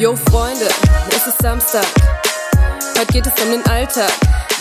Yo 0.00 0.16
Freunde, 0.16 0.66
es 1.10 1.26
ist 1.26 1.42
Samstag. 1.42 1.84
Heute 2.98 3.12
geht 3.12 3.26
es 3.26 3.44
um 3.44 3.50
den 3.50 3.62
Alltag. 3.66 4.10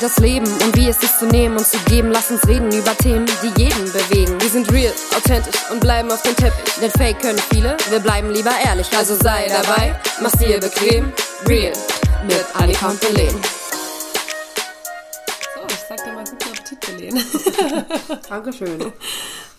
Das 0.01 0.17
Leben 0.17 0.45
und 0.45 0.75
wie 0.75 0.89
es 0.89 1.01
ist 1.01 1.17
zu 1.17 1.27
nehmen 1.27 1.55
und 1.55 1.65
zu 1.65 1.77
geben. 1.85 2.11
Lass 2.11 2.29
uns 2.29 2.45
reden 2.45 2.69
über 2.73 2.93
Themen, 2.97 3.25
die 3.41 3.61
jeden 3.61 3.85
bewegen. 3.85 4.35
Wir 4.41 4.49
sind 4.49 4.69
real, 4.69 4.91
authentisch 5.15 5.55
und 5.71 5.79
bleiben 5.79 6.11
auf 6.11 6.21
dem 6.23 6.35
Teppich. 6.35 6.73
Denn 6.81 6.91
Fake 6.91 7.21
können 7.21 7.39
viele, 7.53 7.77
wir 7.89 8.01
bleiben 8.01 8.31
lieber 8.31 8.51
ehrlich. 8.65 8.91
Also 8.97 9.15
sei 9.15 9.47
dabei, 9.47 9.97
mach's 10.21 10.37
dir 10.39 10.59
bequem. 10.59 11.13
Real 11.47 11.71
mit 12.27 12.45
Annika 12.55 12.89
und 12.89 12.99
Belen. 12.99 13.41
So, 15.55 15.61
ich 15.69 15.75
sag 15.87 16.03
dir 16.03 16.11
mal 16.15 16.25
guten 16.25 16.49
Appetit, 16.49 16.79
Belen. 16.81 17.23
Dankeschön. 18.29 18.91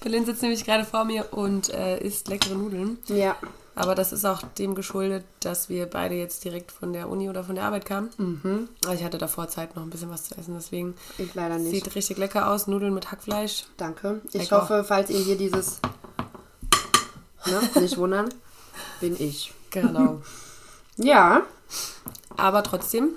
Belen 0.05 0.27
sitzt 0.27 0.43
nämlich 0.43 0.63
gerade 0.63 0.85
vor 0.85 1.07
mir 1.07 1.33
und 1.33 1.73
äh, 1.73 1.97
isst 2.01 2.29
leckere 2.29 2.55
Nudeln. 2.55 2.99
Ja. 3.07 3.35
Aber 3.81 3.95
das 3.95 4.13
ist 4.13 4.27
auch 4.27 4.43
dem 4.59 4.75
geschuldet, 4.75 5.25
dass 5.41 5.71
wir 5.71 5.87
beide 5.87 6.15
jetzt 6.15 6.45
direkt 6.45 6.71
von 6.71 6.93
der 6.93 7.09
Uni 7.09 7.31
oder 7.31 7.45
von 7.45 7.55
der 7.55 7.65
Arbeit 7.65 7.87
kamen. 7.87 8.11
Mhm. 8.19 8.69
Aber 8.85 8.93
ich 8.95 9.03
hatte 9.03 9.17
davor 9.17 9.49
Zeit, 9.49 9.75
noch 9.75 9.83
ein 9.83 9.89
bisschen 9.89 10.11
was 10.11 10.25
zu 10.25 10.37
essen. 10.37 10.53
Deswegen 10.55 10.95
Ich 11.17 11.35
leider 11.35 11.57
nicht. 11.57 11.71
sieht 11.71 11.95
richtig 11.95 12.19
lecker 12.19 12.51
aus. 12.51 12.67
Nudeln 12.67 12.93
mit 12.93 13.11
Hackfleisch. 13.11 13.65
Danke. 13.79 14.21
Ich 14.33 14.43
Lecker. 14.43 14.61
hoffe, 14.61 14.85
falls 14.85 15.09
ihr 15.09 15.21
hier 15.21 15.39
dieses 15.39 15.81
ne, 17.47 17.81
nicht 17.81 17.97
wundern, 17.97 18.29
bin 19.01 19.17
ich. 19.19 19.53
Genau. 19.71 20.21
Ja. 21.03 21.45
Aber 22.37 22.63
trotzdem 22.63 23.11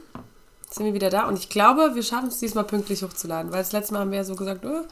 sind 0.69 0.85
wir 0.85 0.93
wieder 0.93 1.09
da. 1.09 1.27
Und 1.27 1.37
ich 1.37 1.49
glaube, 1.49 1.95
wir 1.95 2.03
schaffen 2.03 2.29
es 2.29 2.39
diesmal 2.39 2.63
pünktlich 2.63 3.03
hochzuladen. 3.03 3.51
Weil 3.51 3.59
das 3.59 3.73
letzte 3.73 3.93
Mal 3.93 3.99
haben 3.99 4.11
wir 4.11 4.19
ja 4.19 4.23
so 4.23 4.35
gesagt, 4.35 4.63
oh, 4.65 4.85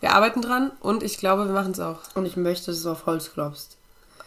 wir 0.00 0.14
arbeiten 0.14 0.40
dran. 0.40 0.72
Und 0.80 1.02
ich 1.02 1.18
glaube, 1.18 1.44
wir 1.44 1.52
machen 1.52 1.72
es 1.72 1.80
auch. 1.80 1.98
Und 2.14 2.24
ich 2.24 2.38
möchte, 2.38 2.70
dass 2.70 2.82
du 2.82 2.92
auf 2.92 3.04
Holz 3.04 3.30
klopfst. 3.34 3.76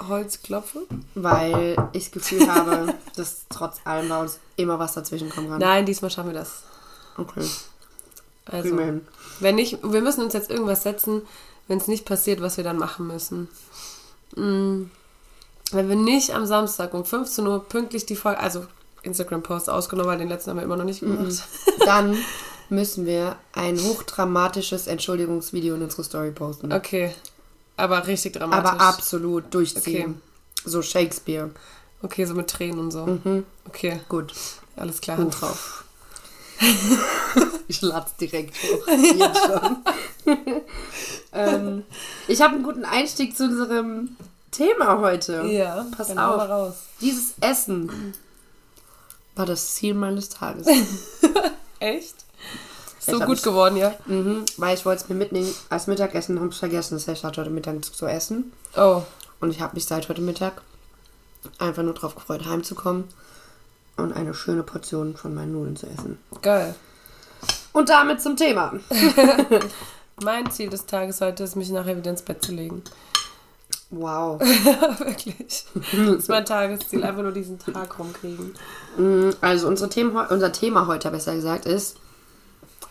Holzklopfe? 0.08 0.80
Weil 1.16 1.76
ich 1.94 2.06
das 2.06 2.12
Gefühl 2.12 2.54
habe, 2.54 2.94
dass 3.16 3.46
trotz 3.50 3.78
allem 3.86 4.10
bei 4.10 4.20
uns 4.22 4.40
immer 4.56 4.80
was 4.80 4.94
dazwischen 4.94 5.30
kommen 5.30 5.50
kann. 5.50 5.60
Nein, 5.60 5.86
diesmal 5.86 6.12
schaffen 6.12 6.32
wir 6.32 6.40
das. 6.40 6.64
Okay. 7.18 7.46
Also, 8.46 8.78
wenn 9.40 9.56
nicht, 9.56 9.80
wir 9.84 10.02
müssen 10.02 10.22
uns 10.24 10.34
jetzt 10.34 10.50
irgendwas 10.50 10.84
setzen, 10.84 11.22
wenn 11.68 11.78
es 11.78 11.88
nicht 11.88 12.06
passiert, 12.06 12.42
was 12.42 12.58
wir 12.58 12.64
dann 12.64 12.78
machen 12.78 13.08
müssen. 13.08 13.48
Mm, 14.36 14.90
Wenn 15.72 15.90
wir 15.90 15.96
nicht 15.96 16.36
am 16.36 16.46
Samstag 16.46 16.94
um 16.94 17.06
15 17.06 17.48
Uhr 17.48 17.64
pünktlich 17.64 18.06
die 18.06 18.16
Folge, 18.18 18.40
also 18.40 18.66
Instagram-Post 19.04 19.70
ausgenommen, 19.70 20.10
weil 20.12 20.18
den 20.18 20.28
letzten 20.30 20.50
haben 20.52 20.58
wir 20.58 20.64
immer 20.64 20.76
noch 20.76 20.84
nicht 20.84 21.02
Mhm. 21.02 21.18
gemacht. 21.18 21.44
Dann 21.86 22.18
müssen 22.70 23.06
wir 23.06 23.38
ein 23.54 23.80
hochdramatisches 23.80 24.88
Entschuldigungsvideo 24.88 25.76
in 25.76 25.82
unsere 25.84 26.04
Story 26.04 26.32
posten. 26.32 26.72
Okay, 26.74 27.14
aber 27.78 28.08
richtig 28.08 28.34
dramatisch. 28.34 28.72
Aber 28.72 28.82
absolut 28.82 29.54
durchziehen. 29.54 30.22
So 30.66 30.82
Shakespeare. 30.82 31.50
Okay, 32.02 32.26
so 32.26 32.34
mit 32.34 32.50
Tränen 32.50 32.80
und 32.80 32.92
so. 32.92 33.06
Mhm. 33.06 33.46
Okay, 33.68 34.00
Gut. 34.10 34.34
alles 34.76 35.00
klar, 35.02 35.18
Hand 35.18 35.40
drauf. 35.40 35.84
Ich 37.68 37.82
lad's 37.82 38.16
direkt 38.18 38.56
hoch. 38.62 38.88
Jetzt 38.88 39.40
schon. 39.46 39.78
ähm, 41.34 41.84
ich 42.28 42.42
habe 42.42 42.56
einen 42.56 42.64
guten 42.64 42.86
Einstieg 42.86 43.36
zu 43.36 43.46
unserem 43.46 44.16
Thema 44.52 45.00
heute. 45.00 45.44
Ja, 45.48 45.86
Pass 45.96 46.10
dann 46.10 46.20
auf. 46.20 46.42
raus. 46.50 46.74
Dieses 47.02 47.34
Essen 47.42 48.14
war 49.36 49.46
das 49.46 49.76
Ziel 49.76 49.94
meines 49.94 50.30
Tages. 50.30 50.68
Echt? 51.80 52.26
Ich 53.06 53.14
So 53.14 53.20
gut 53.20 53.38
es- 53.38 53.44
geworden, 53.44 53.76
ja? 53.78 53.94
mhm, 54.06 54.46
weil 54.58 54.76
ich 54.78 54.86
wollte 54.86 55.04
es 55.04 55.10
mir 55.10 55.16
mitnehmen 55.16 55.54
als 55.70 55.88
Mittagessen, 55.88 56.40
habe 56.40 56.50
es 56.50 56.58
vergessen. 56.58 56.96
Das 56.96 57.08
heißt, 57.08 57.20
ich 57.20 57.24
hatte 57.26 57.42
heute 57.42 57.50
Mittag 57.50 57.84
zu 57.84 58.06
essen. 58.06 58.52
Oh, 58.76 59.02
Und 59.40 59.52
ich 59.52 59.60
habe 59.62 59.76
mich 59.76 59.86
seit 59.86 60.08
heute 60.10 60.22
Mittag 60.22 60.62
einfach 61.60 61.84
nur 61.84 61.94
darauf 61.94 62.16
gefreut, 62.16 62.46
heimzukommen 62.46 63.04
und 63.98 64.14
eine 64.14 64.34
schöne 64.34 64.64
Portion 64.64 65.16
von 65.18 65.34
meinen 65.36 65.52
Nudeln 65.54 65.76
zu 65.76 65.88
essen. 65.88 66.18
geil. 66.42 66.76
Und 67.74 67.90
damit 67.90 68.22
zum 68.22 68.38
Thema. 68.38 68.74
Mein 70.24 70.50
Ziel 70.52 70.70
des 70.70 70.86
Tages 70.86 71.20
heute 71.22 71.44
ist, 71.44 71.56
mich 71.56 71.70
nachher 71.70 71.98
wieder 71.98 72.12
ins 72.12 72.22
Bett 72.22 72.44
zu 72.44 72.52
legen. 72.52 72.84
Wow. 73.90 74.40
Wirklich. 75.00 75.66
Das 75.76 76.20
ist 76.20 76.30
mein 76.30 76.46
Tagesziel, 76.46 77.04
einfach 77.04 77.22
nur 77.22 77.32
diesen 77.32 77.60
Tag 77.60 78.00
rumkriegen. 78.00 78.54
Mm, 78.98 79.32
Also 79.42 79.68
unsere 79.68 79.90
Themen, 79.90 80.16
unser 80.16 80.52
Thema 80.52 80.88
heute, 80.88 81.12
besser 81.12 81.36
gesagt, 81.36 81.66
ist 81.66 81.98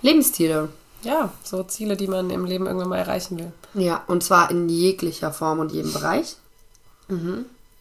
Lebensziele. 0.03 0.69
Ja, 1.03 1.33
so 1.43 1.63
Ziele, 1.65 1.97
die 1.97 2.07
man 2.07 2.31
im 2.31 2.45
Leben 2.45 2.67
irgendwann 2.67 2.89
mal 2.89 2.99
erreichen 2.99 3.39
will. 3.39 3.53
Ja, 3.75 4.05
und 4.07 4.23
zwar 4.23 4.51
in 4.51 4.69
jeglicher 4.69 5.33
Form 5.33 5.59
und 5.59 5.73
jedem 5.73 5.93
Bereich. 5.93 6.37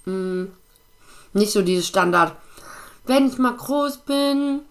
Mm, 0.05 0.45
Nicht 1.33 1.51
so 1.51 1.61
dieses 1.61 1.87
Standard, 1.87 2.35
wenn 3.05 3.27
ich 3.27 3.37
mal 3.37 3.55
groß 3.55 3.97
bin, 3.97 4.61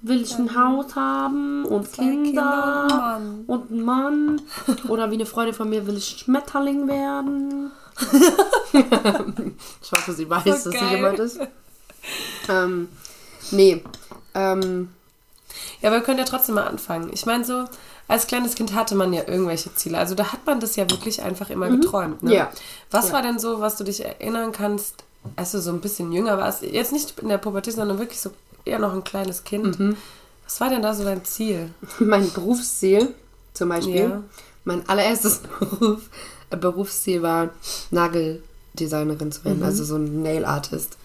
will 0.00 0.22
ich 0.22 0.34
ein 0.36 0.56
Haus 0.56 0.94
haben 0.94 1.64
und 1.64 1.92
Kinder, 1.92 2.86
Kinder 2.88 3.20
und 3.46 3.70
einen 3.70 3.84
Mann. 3.84 4.40
Oder 4.88 5.10
wie 5.10 5.14
eine 5.14 5.26
Freundin 5.26 5.54
von 5.54 5.68
mir 5.68 5.86
will 5.86 5.96
ich 5.96 6.20
Schmetterling 6.20 6.88
werden. 6.88 7.70
ich 9.82 9.92
hoffe, 9.92 10.12
sie 10.12 10.28
weiß, 10.30 10.64
So 10.64 10.70
dass 10.70 10.80
sie 10.80 10.86
jemand 10.94 11.18
ist. 11.18 11.40
Ähm, 12.48 12.88
nee. 13.50 13.82
Ähm, 14.34 14.88
Ja, 15.80 15.88
aber 15.90 15.98
wir 15.98 16.02
können 16.04 16.18
ja 16.18 16.24
trotzdem 16.24 16.56
mal 16.56 16.66
anfangen. 16.66 17.10
Ich 17.12 17.24
meine, 17.26 17.44
so 17.44 17.64
als 18.08 18.26
kleines 18.26 18.54
Kind 18.54 18.74
hatte 18.74 18.94
man 18.94 19.12
ja 19.12 19.22
irgendwelche 19.28 19.74
Ziele. 19.74 19.98
Also 19.98 20.14
da 20.14 20.32
hat 20.32 20.44
man 20.46 20.60
das 20.60 20.76
ja 20.76 20.88
wirklich 20.90 21.22
einfach 21.22 21.50
immer 21.50 21.68
geträumt. 21.68 22.22
Ne? 22.22 22.34
Ja. 22.34 22.50
Was 22.90 23.08
Ja. 23.08 23.14
war 23.14 23.22
denn 23.22 23.38
so, 23.38 23.60
was 23.60 23.76
du 23.76 23.84
dich 23.84 24.04
erinnern 24.04 24.50
kannst, 24.52 25.04
als 25.36 25.52
du 25.52 25.60
so 25.60 25.70
ein 25.70 25.80
bisschen 25.80 26.10
jünger 26.12 26.38
warst? 26.38 26.62
Jetzt 26.62 26.92
nicht 26.92 27.18
in 27.20 27.28
der 27.28 27.38
Pubertät, 27.38 27.74
sondern 27.74 27.98
wirklich 27.98 28.20
so 28.20 28.30
eher 28.64 28.78
noch 28.78 28.92
ein 28.92 29.04
kleines 29.04 29.44
Kind. 29.44 29.78
Mhm. 29.78 29.96
Was 30.44 30.60
war 30.60 30.70
denn 30.70 30.82
da 30.82 30.94
so 30.94 31.04
dein 31.04 31.24
Ziel? 31.24 31.70
mein 32.00 32.30
Berufsziel 32.32 33.14
zum 33.54 33.68
Beispiel, 33.68 33.94
Ja. 34.10 34.22
mein 34.64 34.88
allererstes 34.88 35.40
Beruf, 35.60 36.00
äh, 36.50 36.56
Berufsziel 36.56 37.22
war, 37.22 37.50
Nageldesignerin 37.90 39.32
zu 39.32 39.40
Mhm. 39.40 39.44
werden, 39.44 39.62
also 39.62 39.84
so 39.84 39.96
ein 39.96 40.22
Nail 40.22 40.44
Artist. 40.44 40.96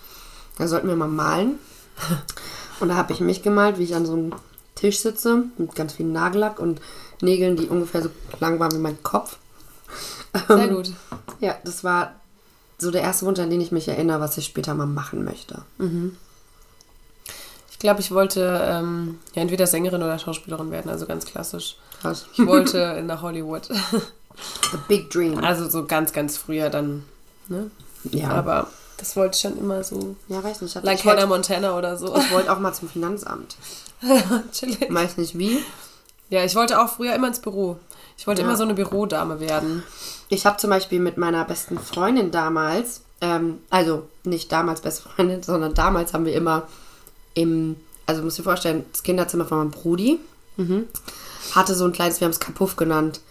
Da 0.57 0.67
sollten 0.67 0.87
wir 0.87 0.95
mal 0.95 1.07
malen. 1.07 1.59
Und 2.79 2.89
da 2.89 2.95
habe 2.95 3.13
ich 3.13 3.19
mich 3.19 3.43
gemalt, 3.43 3.77
wie 3.77 3.83
ich 3.83 3.95
an 3.95 4.05
so 4.05 4.13
einem 4.13 4.33
Tisch 4.75 4.99
sitze 4.99 5.43
mit 5.57 5.75
ganz 5.75 5.93
viel 5.93 6.05
Nagellack 6.05 6.59
und 6.59 6.81
Nägeln, 7.21 7.55
die 7.55 7.67
ungefähr 7.67 8.01
so 8.01 8.09
lang 8.39 8.59
waren 8.59 8.71
wie 8.73 8.77
mein 8.79 9.01
Kopf. 9.03 9.37
Sehr 10.47 10.57
Ähm, 10.69 10.75
gut. 10.75 10.91
Ja, 11.39 11.55
das 11.63 11.83
war 11.83 12.15
so 12.79 12.89
der 12.91 13.01
erste 13.01 13.25
Wunsch, 13.25 13.39
an 13.39 13.49
den 13.49 13.61
ich 13.61 13.71
mich 13.71 13.87
erinnere, 13.87 14.19
was 14.19 14.37
ich 14.37 14.45
später 14.45 14.73
mal 14.73 14.87
machen 14.87 15.23
möchte. 15.23 15.61
Ich 17.71 17.79
glaube, 17.79 17.99
ich 18.01 18.11
wollte 18.11 18.61
ähm, 18.63 19.19
ja, 19.35 19.41
entweder 19.41 19.67
Sängerin 19.67 20.01
oder 20.03 20.17
Schauspielerin 20.19 20.71
werden, 20.71 20.89
also 20.89 21.05
ganz 21.05 21.25
klassisch. 21.25 21.77
Krass. 22.01 22.25
Ich 22.33 22.45
wollte 22.45 23.01
nach 23.05 23.21
Hollywood. 23.21 23.67
The 23.67 24.77
big 24.87 25.09
dream. 25.11 25.37
Also 25.43 25.69
so 25.69 25.85
ganz, 25.85 26.11
ganz 26.13 26.37
früher 26.37 26.69
dann. 26.69 27.03
Ne? 27.47 27.69
Ja, 28.11 28.29
Aber 28.31 28.67
das 28.97 29.15
wollte 29.15 29.35
ich 29.35 29.41
schon 29.41 29.57
immer 29.57 29.83
so. 29.83 30.15
ja 30.27 30.43
weiß 30.43 30.61
nicht. 30.61 30.81
Like 30.83 31.05
Hannah 31.05 31.25
Montana 31.27 31.77
oder 31.77 31.97
so. 31.97 32.15
ich 32.17 32.31
wollte 32.31 32.51
auch 32.51 32.59
mal 32.59 32.73
zum 32.73 32.89
Finanzamt. 32.89 33.55
Chillig. 34.51 34.93
Weiß 34.93 35.17
nicht 35.17 35.37
wie. 35.37 35.59
Ja, 36.29 36.43
ich 36.43 36.55
wollte 36.55 36.81
auch 36.81 36.89
früher 36.89 37.13
immer 37.15 37.27
ins 37.27 37.39
Büro. 37.39 37.77
Ich 38.17 38.27
wollte 38.27 38.41
Ja. 38.41 38.47
immer 38.47 38.57
so 38.57 38.63
eine 38.63 38.73
Bürodame 38.73 39.39
werden. 39.39 39.83
Ich 40.29 40.45
habe 40.45 40.57
zum 40.57 40.69
Beispiel 40.69 40.99
mit 40.99 41.17
meiner 41.17 41.45
besten 41.45 41.77
Freundin 41.79 42.31
damals, 42.31 43.01
ähm, 43.21 43.59
also 43.69 44.07
nicht 44.23 44.51
damals 44.51 44.81
beste 44.81 45.09
Freundin, 45.09 45.43
sondern 45.43 45.73
damals 45.73 46.13
haben 46.13 46.25
wir 46.25 46.33
immer 46.33 46.63
im, 47.33 47.75
also 48.05 48.21
musst 48.23 48.37
dir 48.37 48.43
vorstellen, 48.43 48.85
das 48.91 49.03
Kinderzimmer 49.03 49.45
von 49.45 49.57
meinem 49.59 49.71
Brudi 49.71 50.19
hatte 51.55 51.73
so 51.73 51.85
ein 51.85 51.93
kleines, 51.93 52.19
wir 52.21 52.25
haben 52.25 52.31
es 52.31 52.39
Kapuff 52.39 52.75
genannt, 52.75 53.21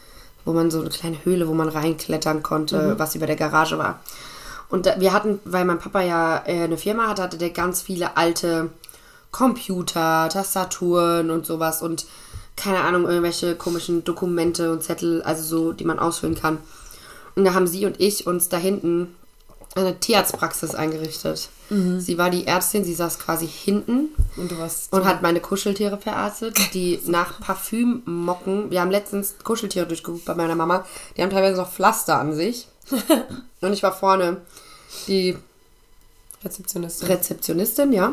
wo 0.44 0.52
man 0.52 0.70
so 0.72 0.80
eine 0.80 0.90
kleine 0.90 1.24
Höhle, 1.24 1.46
wo 1.48 1.54
man 1.54 1.68
reinklettern 1.68 2.42
konnte, 2.42 2.98
was 2.98 3.14
über 3.14 3.26
der 3.26 3.36
Garage 3.36 3.78
war. 3.78 4.00
Und 4.68 4.86
wir 4.98 5.12
hatten, 5.12 5.38
weil 5.44 5.64
mein 5.64 5.78
Papa 5.78 6.00
ja 6.00 6.42
äh, 6.46 6.62
eine 6.64 6.76
Firma 6.78 7.06
hatte, 7.08 7.22
hatte 7.22 7.36
der 7.38 7.50
ganz 7.50 7.80
viele 7.82 8.16
alte 8.16 8.70
Computer, 9.32 10.28
Tastaturen 10.28 11.30
und 11.30 11.46
sowas 11.46 11.82
und 11.82 12.06
keine 12.54 12.80
Ahnung, 12.80 13.06
irgendwelche 13.06 13.56
komischen 13.56 14.04
Dokumente 14.04 14.70
und 14.70 14.82
Zettel, 14.82 15.22
also 15.22 15.42
so, 15.42 15.72
die 15.72 15.84
man 15.84 15.98
ausfüllen 15.98 16.34
kann. 16.34 16.58
Und 17.34 17.44
da 17.44 17.54
haben 17.54 17.66
sie 17.66 17.86
und 17.86 17.98
ich 17.98 18.26
uns 18.26 18.50
da 18.50 18.58
hinten 18.58 19.14
eine 19.74 19.98
Tierarztpraxis 19.98 20.74
eingerichtet. 20.74 21.48
Sie 22.00 22.18
war 22.18 22.28
die 22.28 22.46
Ärztin, 22.46 22.84
sie 22.84 22.94
saß 22.94 23.18
quasi 23.18 23.48
hinten 23.48 24.10
Und 24.36 24.52
und 24.90 25.04
hat 25.06 25.22
meine 25.22 25.40
Kuscheltiere 25.40 25.96
verarztet, 25.96 26.58
die 26.74 27.00
nach 27.06 27.40
Parfüm 27.40 28.02
mocken. 28.04 28.70
Wir 28.70 28.82
haben 28.82 28.90
letztens 28.90 29.36
Kuscheltiere 29.42 29.86
durchgeguckt 29.86 30.26
bei 30.26 30.34
meiner 30.34 30.54
Mama. 30.54 30.84
Die 31.16 31.22
haben 31.22 31.30
teilweise 31.30 31.56
noch 31.56 31.72
Pflaster 31.72 32.18
an 32.18 32.34
sich. 32.34 32.68
und 33.62 33.72
ich 33.72 33.82
war 33.82 33.92
vorne 33.92 34.42
die 35.06 35.38
Rezeptionistin. 36.44 37.08
Rezeptionistin, 37.08 37.92
ja. 37.94 38.12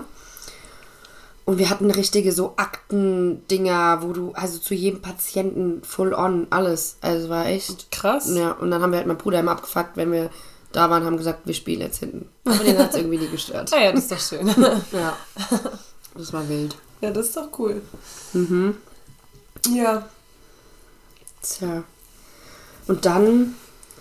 Und 1.49 1.57
wir 1.57 1.71
hatten 1.71 1.89
richtige 1.89 2.31
so 2.31 2.53
Aktendinger, 2.57 4.03
wo 4.03 4.13
du, 4.13 4.33
also 4.33 4.59
zu 4.59 4.75
jedem 4.75 5.01
Patienten 5.01 5.81
full 5.83 6.13
on, 6.13 6.45
alles. 6.51 6.97
Also 7.01 7.27
war 7.29 7.47
echt. 7.47 7.89
Krass. 7.91 8.29
Ja, 8.35 8.51
und 8.51 8.69
dann 8.69 8.83
haben 8.83 8.91
wir 8.91 8.97
halt 8.97 9.07
meinen 9.07 9.17
Bruder 9.17 9.39
immer 9.39 9.53
abgefuckt, 9.53 9.97
wenn 9.97 10.11
wir 10.11 10.29
da 10.73 10.91
waren, 10.91 11.05
haben 11.05 11.17
gesagt, 11.17 11.47
wir 11.47 11.55
spielen 11.55 11.81
jetzt 11.81 11.97
hinten. 11.97 12.29
Aber 12.45 12.63
den 12.63 12.77
hat 12.77 12.91
es 12.91 12.97
irgendwie 12.97 13.17
nie 13.17 13.29
gestört. 13.29 13.71
Ah 13.73 13.81
ja, 13.81 13.91
das 13.91 14.03
ist 14.03 14.11
doch 14.11 14.19
schön. 14.19 14.47
Ja. 14.91 15.17
Das 16.13 16.31
war 16.33 16.47
wild. 16.47 16.75
ja, 17.01 17.09
das 17.09 17.29
ist 17.29 17.37
doch 17.37 17.49
cool. 17.57 17.81
Mhm. 18.33 18.77
Ja. 19.69 20.07
Tja. 21.41 21.83
Und 22.85 23.07
dann, 23.07 23.55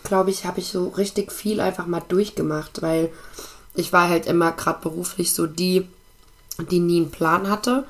glaube 0.04 0.28
ich, 0.28 0.44
habe 0.44 0.60
ich 0.60 0.68
so 0.68 0.88
richtig 0.88 1.32
viel 1.32 1.60
einfach 1.60 1.86
mal 1.86 2.02
durchgemacht, 2.06 2.82
weil 2.82 3.10
ich 3.74 3.94
war 3.94 4.10
halt 4.10 4.26
immer 4.26 4.52
gerade 4.52 4.82
beruflich 4.82 5.32
so 5.32 5.46
die, 5.46 5.88
die 6.58 6.80
nie 6.80 6.98
einen 6.98 7.10
Plan 7.10 7.48
hatte. 7.48 7.84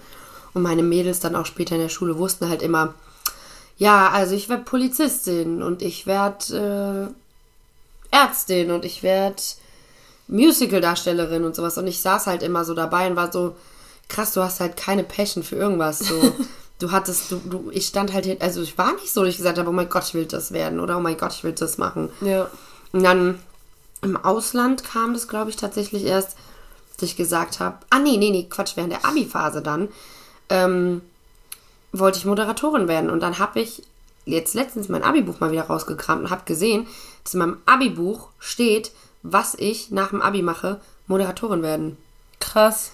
Und 0.55 0.63
meine 0.63 0.83
Mädels 0.83 1.21
dann 1.21 1.37
auch 1.37 1.47
später 1.47 1.75
in 1.75 1.83
der 1.83 1.89
Schule 1.89 2.19
wussten 2.19 2.49
halt 2.49 2.63
immer, 2.63 2.95
ja, 3.77 4.11
also 4.11 4.35
ich 4.35 4.49
werde 4.49 4.65
Polizistin 4.65 5.63
und 5.63 5.83
ich 5.83 6.07
werde 6.07 7.13
äh, 8.13 8.17
Ärztin 8.17 8.71
und 8.71 8.85
ich 8.85 9.03
werde 9.03 9.43
Musical-Darstellerin 10.27 11.45
und 11.45 11.55
sowas. 11.55 11.79
Und 11.79 11.87
ich 11.87 12.01
saß 12.01 12.27
halt 12.27 12.43
immer 12.43 12.65
so 12.65 12.75
dabei 12.75 13.09
und 13.09 13.17
war 13.17 13.31
so, 13.33 13.55
krass, 14.09 14.33
du 14.33 14.43
hast 14.43 14.61
halt 14.61 14.77
keine 14.77 15.05
Passion 15.05 15.43
für 15.43 15.57
irgendwas. 15.57 16.01
So, 16.01 16.35
du 16.79 16.91
hattest, 16.91 17.31
du, 17.31 17.37
du, 17.37 17.71
ich 17.73 17.87
stand 17.87 18.13
halt, 18.13 18.27
hin, 18.27 18.39
also 18.41 18.63
ich 18.63 18.77
war 18.77 18.95
nicht 18.95 19.13
so, 19.13 19.23
dass 19.23 19.31
ich 19.31 19.37
gesagt 19.39 19.59
habe, 19.59 19.69
oh 19.69 19.73
mein 19.73 19.89
Gott, 19.89 20.05
ich 20.05 20.15
will 20.15 20.27
das 20.27 20.53
werden 20.53 20.81
oder 20.81 20.97
oh 20.97 21.01
mein 21.01 21.17
Gott, 21.17 21.33
ich 21.33 21.45
will 21.45 21.53
das 21.53 21.79
machen. 21.79 22.11
Ja. 22.21 22.51
Und 22.93 23.03
dann 23.03 23.39
im 24.03 24.17
Ausland 24.17 24.85
kam 24.85 25.15
das, 25.15 25.29
glaube 25.29 25.51
ich, 25.51 25.57
tatsächlich 25.57 26.05
erst, 26.05 26.37
dass 26.99 27.09
ich 27.11 27.17
gesagt 27.17 27.61
habe, 27.61 27.79
ah 27.91 27.99
nee, 27.99 28.17
nee, 28.17 28.31
nee, 28.31 28.47
Quatsch, 28.51 28.77
während 28.77 28.93
der 28.93 29.05
Abi-Phase 29.05 29.63
dann, 29.63 29.89
ähm, 30.51 31.01
wollte 31.93 32.19
ich 32.19 32.25
Moderatorin 32.27 32.87
werden. 32.89 33.09
Und 33.11 33.21
dann 33.21 33.39
habe 33.39 33.61
ich 33.61 33.83
jetzt 34.25 34.55
letztens 34.55 34.89
mein 34.89 35.03
Abi-Buch 35.03 35.41
mal 35.41 35.51
wieder 35.53 35.63
rausgekramt 35.65 36.25
und 36.25 36.31
habe 36.31 36.43
gesehen, 36.45 36.87
dass 37.25 37.35
in 37.35 37.39
meinem 37.41 37.59
Abi-Buch 37.67 38.29
steht, 38.39 38.93
was 39.23 39.55
ich 39.55 39.91
nach 39.91 40.11
dem 40.11 40.21
Abi 40.23 40.43
mache, 40.43 40.81
Moderatorin 41.07 41.63
werden. 41.63 41.97
Krass. 42.41 42.91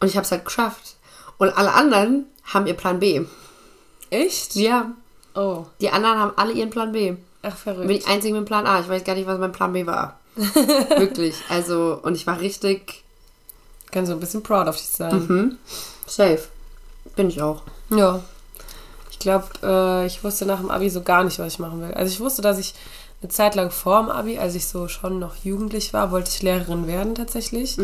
Und 0.00 0.08
ich 0.08 0.16
habe 0.16 0.24
es 0.24 0.30
halt 0.32 0.44
geschafft. 0.44 0.96
Und 1.36 1.50
alle 1.56 1.72
anderen 1.74 2.26
haben 2.44 2.66
ihr 2.66 2.74
Plan 2.74 2.98
B. 3.00 3.24
Echt? 4.10 4.54
Ja. 4.56 4.92
Oh. 5.34 5.66
Die 5.80 5.90
anderen 5.90 6.18
haben 6.18 6.32
alle 6.36 6.52
ihren 6.52 6.70
Plan 6.70 6.92
B. 6.92 7.16
Ach, 7.42 7.48
Ich 7.56 7.64
bin 7.64 7.74
verrückt. 7.74 7.90
die 7.90 8.06
Einzige 8.10 8.34
mit 8.34 8.42
dem 8.42 8.46
Plan 8.46 8.66
A. 8.66 8.80
Ich 8.80 8.88
weiß 8.88 9.04
gar 9.04 9.14
nicht, 9.14 9.26
was 9.26 9.38
mein 9.38 9.52
Plan 9.52 9.72
B 9.72 9.86
war. 9.86 10.18
Wirklich. 10.36 11.36
Also, 11.48 11.98
und 12.02 12.14
ich 12.14 12.26
war 12.26 12.40
richtig 12.40 13.04
Kann 13.90 14.06
so 14.06 14.12
ein 14.12 14.20
bisschen 14.20 14.42
proud 14.42 14.68
auf 14.68 14.76
dich 14.76 14.88
sein. 14.88 15.26
Mhm. 15.28 15.58
safe. 16.06 16.42
Bin 17.16 17.28
ich 17.28 17.40
auch. 17.42 17.62
Ja. 17.90 18.20
Ich 19.10 19.18
glaube, 19.18 19.46
äh, 19.62 20.06
ich 20.06 20.22
wusste 20.22 20.46
nach 20.46 20.60
dem 20.60 20.70
Abi 20.70 20.90
so 20.90 21.02
gar 21.02 21.24
nicht, 21.24 21.38
was 21.38 21.54
ich 21.54 21.58
machen 21.58 21.80
will. 21.80 21.92
Also 21.94 22.12
ich 22.12 22.20
wusste, 22.20 22.42
dass 22.42 22.58
ich 22.58 22.74
eine 23.20 23.30
Zeit 23.30 23.54
lang 23.56 23.70
vor 23.70 24.00
dem 24.00 24.10
Abi, 24.10 24.38
als 24.38 24.54
ich 24.54 24.66
so 24.66 24.86
schon 24.88 25.18
noch 25.18 25.36
jugendlich 25.42 25.92
war, 25.92 26.12
wollte 26.12 26.30
ich 26.30 26.42
Lehrerin 26.42 26.86
werden 26.86 27.14
tatsächlich. 27.16 27.76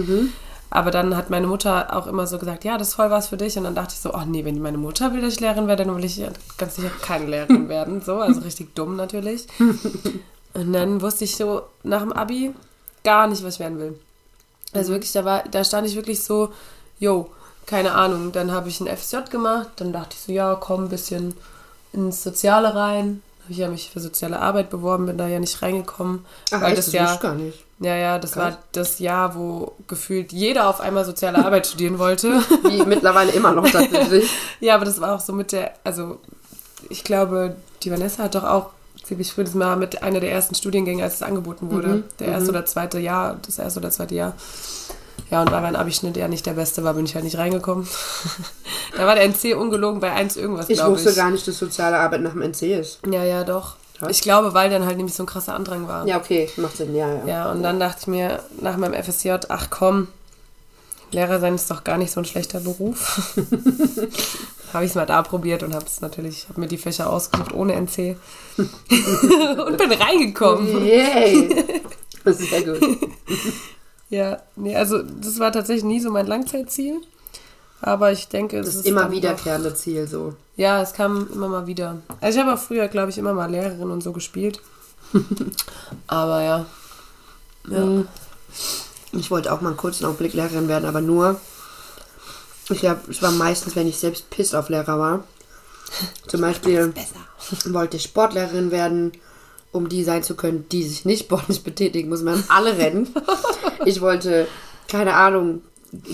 Aber 0.71 0.91
dann 0.91 1.17
hat 1.17 1.31
meine 1.31 1.47
Mutter 1.47 1.97
auch 1.97 2.06
immer 2.06 2.27
so 2.27 2.39
gesagt, 2.39 2.65
ja, 2.65 2.79
das 2.79 2.89
ist 2.89 2.95
voll 2.95 3.11
was 3.11 3.29
für 3.29 3.37
dich. 3.37 3.56
Und 3.56 3.65
dann 3.65 3.75
dachte 3.75 3.95
ich 3.95 4.01
so, 4.01 4.15
oh 4.15 4.23
nee, 4.27 4.45
wenn 4.45 4.61
meine 4.61 4.79
Mutter 4.79 5.12
will, 5.12 5.21
dass 5.23 5.35
ich 5.35 5.41
Lehrerin 5.41 5.67
werde, 5.67 5.85
dann 5.85 5.97
will 5.97 6.05
ich 6.05 6.21
ganz 6.59 6.77
sicher 6.77 6.91
keine 7.03 7.27
Lehrerin 7.27 7.69
werden. 7.69 8.01
So, 8.01 8.17
also 8.17 8.41
richtig 8.41 8.75
dumm 8.75 8.97
natürlich. 8.97 9.47
Und 10.55 10.73
dann 10.73 11.01
wusste 11.01 11.25
ich 11.25 11.37
so 11.37 11.62
nach 11.83 12.01
dem 12.01 12.12
Abi 12.12 12.55
gar 13.03 13.27
nicht, 13.27 13.43
was 13.45 13.55
ich 13.55 13.61
werden 13.61 13.79
will. 13.79 13.99
Also 14.75 14.93
wirklich, 14.93 15.12
da 15.12 15.25
war, 15.25 15.44
da 15.50 15.65
stand 15.65 15.87
ich 15.87 15.97
wirklich 15.97 16.23
so, 16.23 16.53
yo, 16.99 17.31
keine 17.67 17.93
Ahnung. 17.93 18.32
Dann 18.32 18.53
habe 18.53 18.69
ich 18.69 18.81
ein 18.81 18.87
FSJ 18.87 19.31
gemacht, 19.31 19.69
dann 19.76 19.93
dachte 19.93 20.17
ich 20.19 20.21
so, 20.21 20.32
ja, 20.32 20.55
komm 20.55 20.85
ein 20.85 20.88
bisschen 20.88 21.35
ins 21.93 22.23
Soziale 22.23 22.75
rein. 22.75 23.23
Habe 23.43 23.53
ich 23.53 23.59
ja 23.59 23.69
mich 23.69 23.91
für 23.91 24.00
soziale 24.00 24.41
Arbeit 24.41 24.71
beworben, 24.71 25.06
bin 25.06 25.19
da 25.19 25.29
ja 25.29 25.38
nicht 25.38 25.61
reingekommen. 25.61 26.25
weil 26.50 26.62
echt? 26.65 26.79
das 26.79 26.87
wusste 26.87 26.97
ja, 26.97 27.15
ich 27.15 27.21
gar 27.21 27.35
nicht. 27.35 27.59
ja, 27.79 27.94
ja, 27.94 28.19
das 28.19 28.32
Krass. 28.32 28.43
war 28.43 28.59
das 28.73 28.99
Jahr, 29.00 29.35
wo 29.35 29.73
gefühlt 29.87 30.32
jeder 30.32 30.69
auf 30.69 30.81
einmal 30.81 31.05
soziale 31.05 31.38
Arbeit 31.44 31.67
studieren 31.67 31.99
wollte. 31.99 32.41
Wie 32.65 32.82
mittlerweile 32.85 33.32
immer 33.32 33.53
noch 33.53 33.69
tatsächlich. 33.70 34.31
Ja, 34.61 34.75
aber 34.77 34.87
das 34.87 35.00
war 35.00 35.15
auch 35.15 35.20
so 35.20 35.32
mit 35.35 35.53
der, 35.53 35.73
also 35.85 36.19
ich 36.88 37.05
glaube, 37.05 37.56
die 37.82 37.91
Vanessa 37.91 38.25
hat 38.25 38.35
doch 38.35 38.44
auch 38.44 38.70
ziemlich 39.05 39.33
früh, 39.33 39.45
das 39.45 39.59
war 39.59 39.77
mit 39.77 40.03
einer 40.03 40.21
der 40.21 40.33
ersten 40.33 40.55
Studiengänge, 40.55 41.03
als 41.03 41.15
es 41.15 41.23
angeboten 41.23 41.71
wurde. 41.71 42.05
Der 42.19 42.29
erste 42.29 42.51
oder 42.51 42.67
zweite 42.67 42.99
Jahr, 42.99 43.37
das 43.45 43.59
erste 43.59 43.81
oder 43.81 43.91
zweite 43.91 44.15
Jahr. 44.15 44.35
Ja, 45.31 45.41
und 45.43 45.51
weil 45.51 45.62
mein 45.62 45.77
Abischnitt 45.77 46.17
ja 46.17 46.29
nicht 46.29 46.47
der 46.47 46.53
beste 46.53 46.85
war, 46.85 46.95
bin 46.95 47.06
ich 47.06 47.15
halt 47.15 47.25
nicht 47.25 47.39
reingekommen. 47.39 47.87
da 48.97 49.06
war 49.06 49.15
der 49.15 49.25
NC 49.25 49.56
ungelogen 49.56 50.01
bei 50.01 50.12
1 50.12 50.37
irgendwas, 50.37 50.69
Ich 50.69 50.85
wusste 50.85 51.11
ich. 51.11 51.17
gar 51.17 51.31
nicht, 51.31 51.47
dass 51.49 51.59
soziale 51.59 51.99
Arbeit 51.99 52.21
nach 52.23 52.33
dem 52.33 52.43
NC 52.43 52.62
ist. 52.81 53.01
Ja, 53.11 53.25
ja, 53.25 53.45
doch. 53.45 53.77
Krass. 53.99 54.11
Ich 54.11 54.23
glaube, 54.23 54.55
weil 54.55 54.71
dann 54.71 54.85
halt 54.85 54.97
nämlich 54.97 55.15
so 55.15 55.23
ein 55.23 55.27
krasser 55.27 55.55
Andrang 55.55 55.87
war. 55.87 56.06
Ja, 56.06 56.19
okay, 56.19 56.51
macht 56.56 56.77
Sinn, 56.77 56.95
ja, 56.95 57.09
ja. 57.09 57.27
Ja, 57.27 57.51
und 57.53 57.62
dann 57.62 57.79
dachte 57.79 57.99
ich 58.03 58.06
mir 58.09 58.41
nach 58.61 58.77
meinem 58.77 59.01
FSJ, 59.01 59.35
ach 59.49 59.69
komm, 59.71 60.09
Lehrer 61.15 61.41
sein 61.41 61.55
ist 61.55 61.71
doch 61.71 61.85
gar 61.85 61.97
nicht 61.97 62.13
so 62.13 62.21
ein 62.21 62.25
schlechter 62.25 62.61
Beruf. 62.61 63.33
habe 64.73 64.85
ich 64.85 64.91
es 64.91 64.97
mal 64.97 65.07
da 65.07 65.23
probiert 65.23 65.63
und 65.63 65.75
habe 65.75 65.87
es 65.87 66.01
natürlich, 66.01 66.49
habe 66.49 66.61
mir 66.61 66.67
die 66.67 66.79
Fächer 66.79 67.09
ausgesucht 67.09 67.55
ohne 67.55 67.75
NC 67.75 68.17
und 68.59 69.79
bin 69.79 69.93
reingekommen. 69.93 70.85
Yay! 70.85 71.65
Das 72.25 72.41
ist 72.41 72.49
sehr 72.49 72.63
gut. 72.63 72.81
Ja, 74.09 74.39
nee, 74.57 74.75
also 74.75 75.03
das 75.03 75.39
war 75.41 75.53
tatsächlich 75.53 75.85
nie 75.85 76.01
so 76.01 76.11
mein 76.11 76.27
Langzeitziel. 76.27 77.03
Aber 77.83 78.13
ich 78.13 78.29
denke, 78.29 78.61
es 78.61 78.67
Das 78.67 78.75
ist 78.77 78.87
immer 78.87 79.11
wiederkehrende 79.11 79.75
Ziel 79.75 80.07
so. 80.07 80.33
Ja, 80.57 80.81
es 80.81 80.95
kam 80.95 81.29
immer 81.35 81.49
mal 81.49 81.67
wieder. 81.67 81.99
Also 82.23 82.39
ich 82.39 82.43
habe 82.43 82.55
auch 82.55 82.63
früher, 82.63 82.89
glaube 82.89 83.11
ich, 83.11 83.19
immer 83.19 83.35
mal 83.35 83.51
Lehrerin 83.51 83.91
und 83.91 84.03
so 84.03 84.13
gespielt. 84.13 84.63
Aber 86.07 86.43
ja. 86.43 86.67
Ja. 87.69 88.05
Ich 89.17 89.31
wollte 89.31 89.53
auch 89.53 89.61
mal 89.61 89.71
einen 89.71 89.77
kurzen 89.77 90.05
Augenblick 90.05 90.35
Lehrerin 90.35 90.69
werden, 90.69 90.87
aber 90.87 91.01
nur. 91.01 91.41
Ich 92.71 92.81
glaube, 92.81 93.01
es 93.11 93.23
war 93.23 93.31
meistens, 93.31 93.77
wenn 93.77 93.87
ich 93.87 93.99
selbst 93.99 94.31
piss 94.31 94.55
auf 94.55 94.69
Lehrer 94.69 94.99
war. 94.99 95.25
Zum 96.27 96.41
Beispiel 96.41 96.93
wollte 97.67 97.97
ich 97.97 98.05
Sportlehrerin 98.05 98.71
werden, 98.71 99.13
um 99.73 99.89
die 99.89 100.05
sein 100.05 100.23
zu 100.23 100.35
können, 100.35 100.67
die 100.71 100.85
sich 100.85 101.05
nicht 101.05 101.25
sportlich 101.25 101.63
betätigen, 101.63 102.09
muss 102.09 102.23
man 102.23 102.43
alle 102.49 102.77
rennen. 102.79 103.09
Ich 103.87 104.01
wollte, 104.01 104.47
keine 104.89 105.15
Ahnung, 105.15 105.61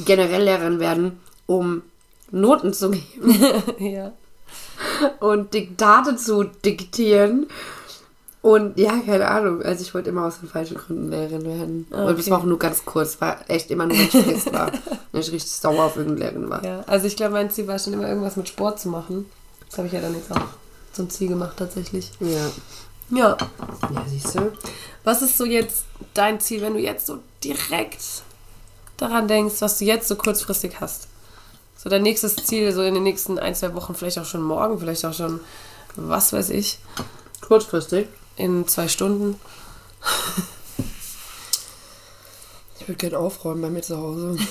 generell 0.04 0.42
Lehrerin 0.42 0.80
werden, 0.80 1.20
um 1.46 1.82
Noten 2.32 2.72
zu 2.72 2.90
geben 2.90 3.38
ja. 3.78 4.12
und 5.20 5.54
Diktate 5.54 6.16
zu 6.16 6.42
diktieren. 6.42 7.46
Und 8.42 8.78
ja, 8.78 8.98
keine 9.04 9.28
Ahnung. 9.28 9.62
Also 9.62 9.82
ich 9.82 9.92
wollte 9.92 10.08
immer 10.10 10.26
aus 10.26 10.40
den 10.40 10.48
falschen 10.48 10.76
Gründen 10.76 11.10
Lehrerin 11.10 11.44
werden. 11.44 11.86
Und 11.90 12.16
das 12.16 12.20
okay. 12.20 12.30
war 12.30 12.38
auch 12.38 12.44
nur 12.44 12.58
ganz 12.58 12.84
kurz. 12.84 13.20
War 13.20 13.38
echt 13.48 13.70
immer 13.70 13.86
nur, 13.86 13.98
wenn 13.98 14.04
ich 14.04 14.10
fest 14.10 14.52
war. 14.52 14.72
Wenn 15.12 15.22
ich 15.22 15.32
richtig 15.32 15.50
sauer 15.50 15.84
auf 15.84 15.96
irgendeine 15.96 16.30
Lehrerin 16.30 16.50
war. 16.50 16.64
Ja, 16.64 16.84
also 16.86 17.06
ich 17.06 17.16
glaube, 17.16 17.32
mein 17.32 17.50
Ziel 17.50 17.66
war 17.66 17.78
schon 17.80 17.92
immer 17.92 18.08
irgendwas 18.08 18.36
mit 18.36 18.48
Sport 18.48 18.78
zu 18.78 18.88
machen. 18.88 19.26
Das 19.68 19.78
habe 19.78 19.88
ich 19.88 19.92
ja 19.92 20.00
dann 20.00 20.14
jetzt 20.14 20.30
auch 20.30 20.40
zum 20.92 21.10
Ziel 21.10 21.28
gemacht 21.28 21.56
tatsächlich. 21.56 22.12
Ja. 22.20 22.28
Ja. 23.10 23.36
Ja, 23.36 24.04
siehst 24.08 24.36
du? 24.36 24.52
Was 25.02 25.20
ist 25.20 25.36
so 25.36 25.44
jetzt 25.44 25.84
dein 26.14 26.38
Ziel, 26.38 26.62
wenn 26.62 26.74
du 26.74 26.78
jetzt 26.78 27.06
so 27.06 27.18
direkt 27.42 27.98
daran 28.98 29.26
denkst, 29.26 29.56
was 29.58 29.78
du 29.78 29.84
jetzt 29.84 30.06
so 30.06 30.14
kurzfristig 30.14 30.80
hast? 30.80 31.08
So 31.76 31.90
dein 31.90 32.02
nächstes 32.02 32.36
Ziel, 32.36 32.72
so 32.72 32.82
in 32.82 32.94
den 32.94 33.02
nächsten 33.02 33.38
ein, 33.38 33.56
zwei 33.56 33.74
Wochen, 33.74 33.96
vielleicht 33.96 34.20
auch 34.20 34.24
schon 34.24 34.42
morgen, 34.42 34.78
vielleicht 34.78 35.04
auch 35.04 35.14
schon, 35.14 35.40
was 35.96 36.32
weiß 36.32 36.50
ich, 36.50 36.78
Kurzfristig. 37.40 38.06
In 38.36 38.66
zwei 38.66 38.88
Stunden. 38.88 39.38
Ich 42.78 42.88
würde 42.88 42.98
gerne 42.98 43.18
aufräumen 43.18 43.62
bei 43.62 43.70
mir 43.70 43.82
zu 43.82 43.96
Hause. 43.96 44.36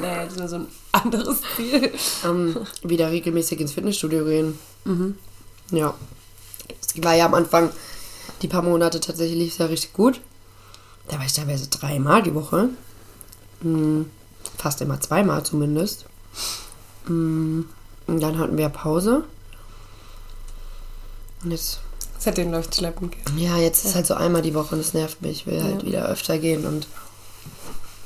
Naja, 0.00 0.24
das 0.24 0.34
ist 0.34 0.50
so 0.50 0.56
ein 0.56 0.66
anderes 0.90 1.38
Ziel. 1.54 1.92
ähm, 2.24 2.56
wieder 2.82 3.12
regelmäßig 3.12 3.60
ins 3.60 3.72
Fitnessstudio 3.72 4.24
gehen. 4.24 4.58
Ja. 5.70 5.94
Es 6.80 7.00
war 7.02 7.14
ja 7.14 7.26
am 7.26 7.34
Anfang, 7.34 7.70
die 8.42 8.48
paar 8.48 8.62
Monate 8.62 8.98
tatsächlich 8.98 9.38
lief 9.38 9.52
es 9.52 9.58
ja 9.58 9.66
richtig 9.66 9.92
gut. 9.92 10.20
Da 11.08 11.18
war 11.18 11.24
ich 11.24 11.32
teilweise 11.32 11.68
dreimal 11.68 12.22
die 12.22 12.34
Woche. 12.34 12.70
Hm, 13.62 14.10
fast 14.58 14.80
immer 14.80 15.00
zweimal 15.00 15.44
zumindest. 15.44 16.06
Hm, 17.06 17.68
und 18.06 18.20
dann 18.20 18.38
hatten 18.38 18.58
wir 18.58 18.68
Pause. 18.68 19.24
Und 21.42 21.50
jetzt, 21.50 21.80
Seitdem 22.24 22.50
läuft 22.52 22.74
schleppend. 22.74 23.14
ja, 23.36 23.58
jetzt 23.58 23.84
ist 23.84 23.94
halt 23.94 24.06
so 24.06 24.14
einmal 24.14 24.40
die 24.40 24.54
Woche 24.54 24.74
und 24.74 24.78
das 24.80 24.94
nervt 24.94 25.20
mich. 25.20 25.40
Ich 25.40 25.46
will 25.46 25.62
halt 25.62 25.82
Ja. 25.82 25.88
wieder 25.88 26.06
öfter 26.08 26.38
gehen 26.38 26.64
und 26.66 26.86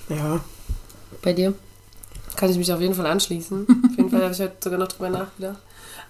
ja. 0.09 0.41
Bei 1.23 1.33
dir? 1.33 1.55
Kann 2.35 2.51
ich 2.51 2.57
mich 2.59 2.73
auf 2.73 2.81
jeden 2.81 2.95
Fall 2.95 3.07
anschließen. 3.07 3.67
Auf 3.91 3.97
jeden 3.97 4.11
Fall 4.11 4.23
habe 4.25 4.33
ich 4.35 4.41
heute 4.41 4.57
sogar 4.63 4.79
noch 4.81 4.89
drüber 4.89 5.11
nachgedacht. 5.11 5.59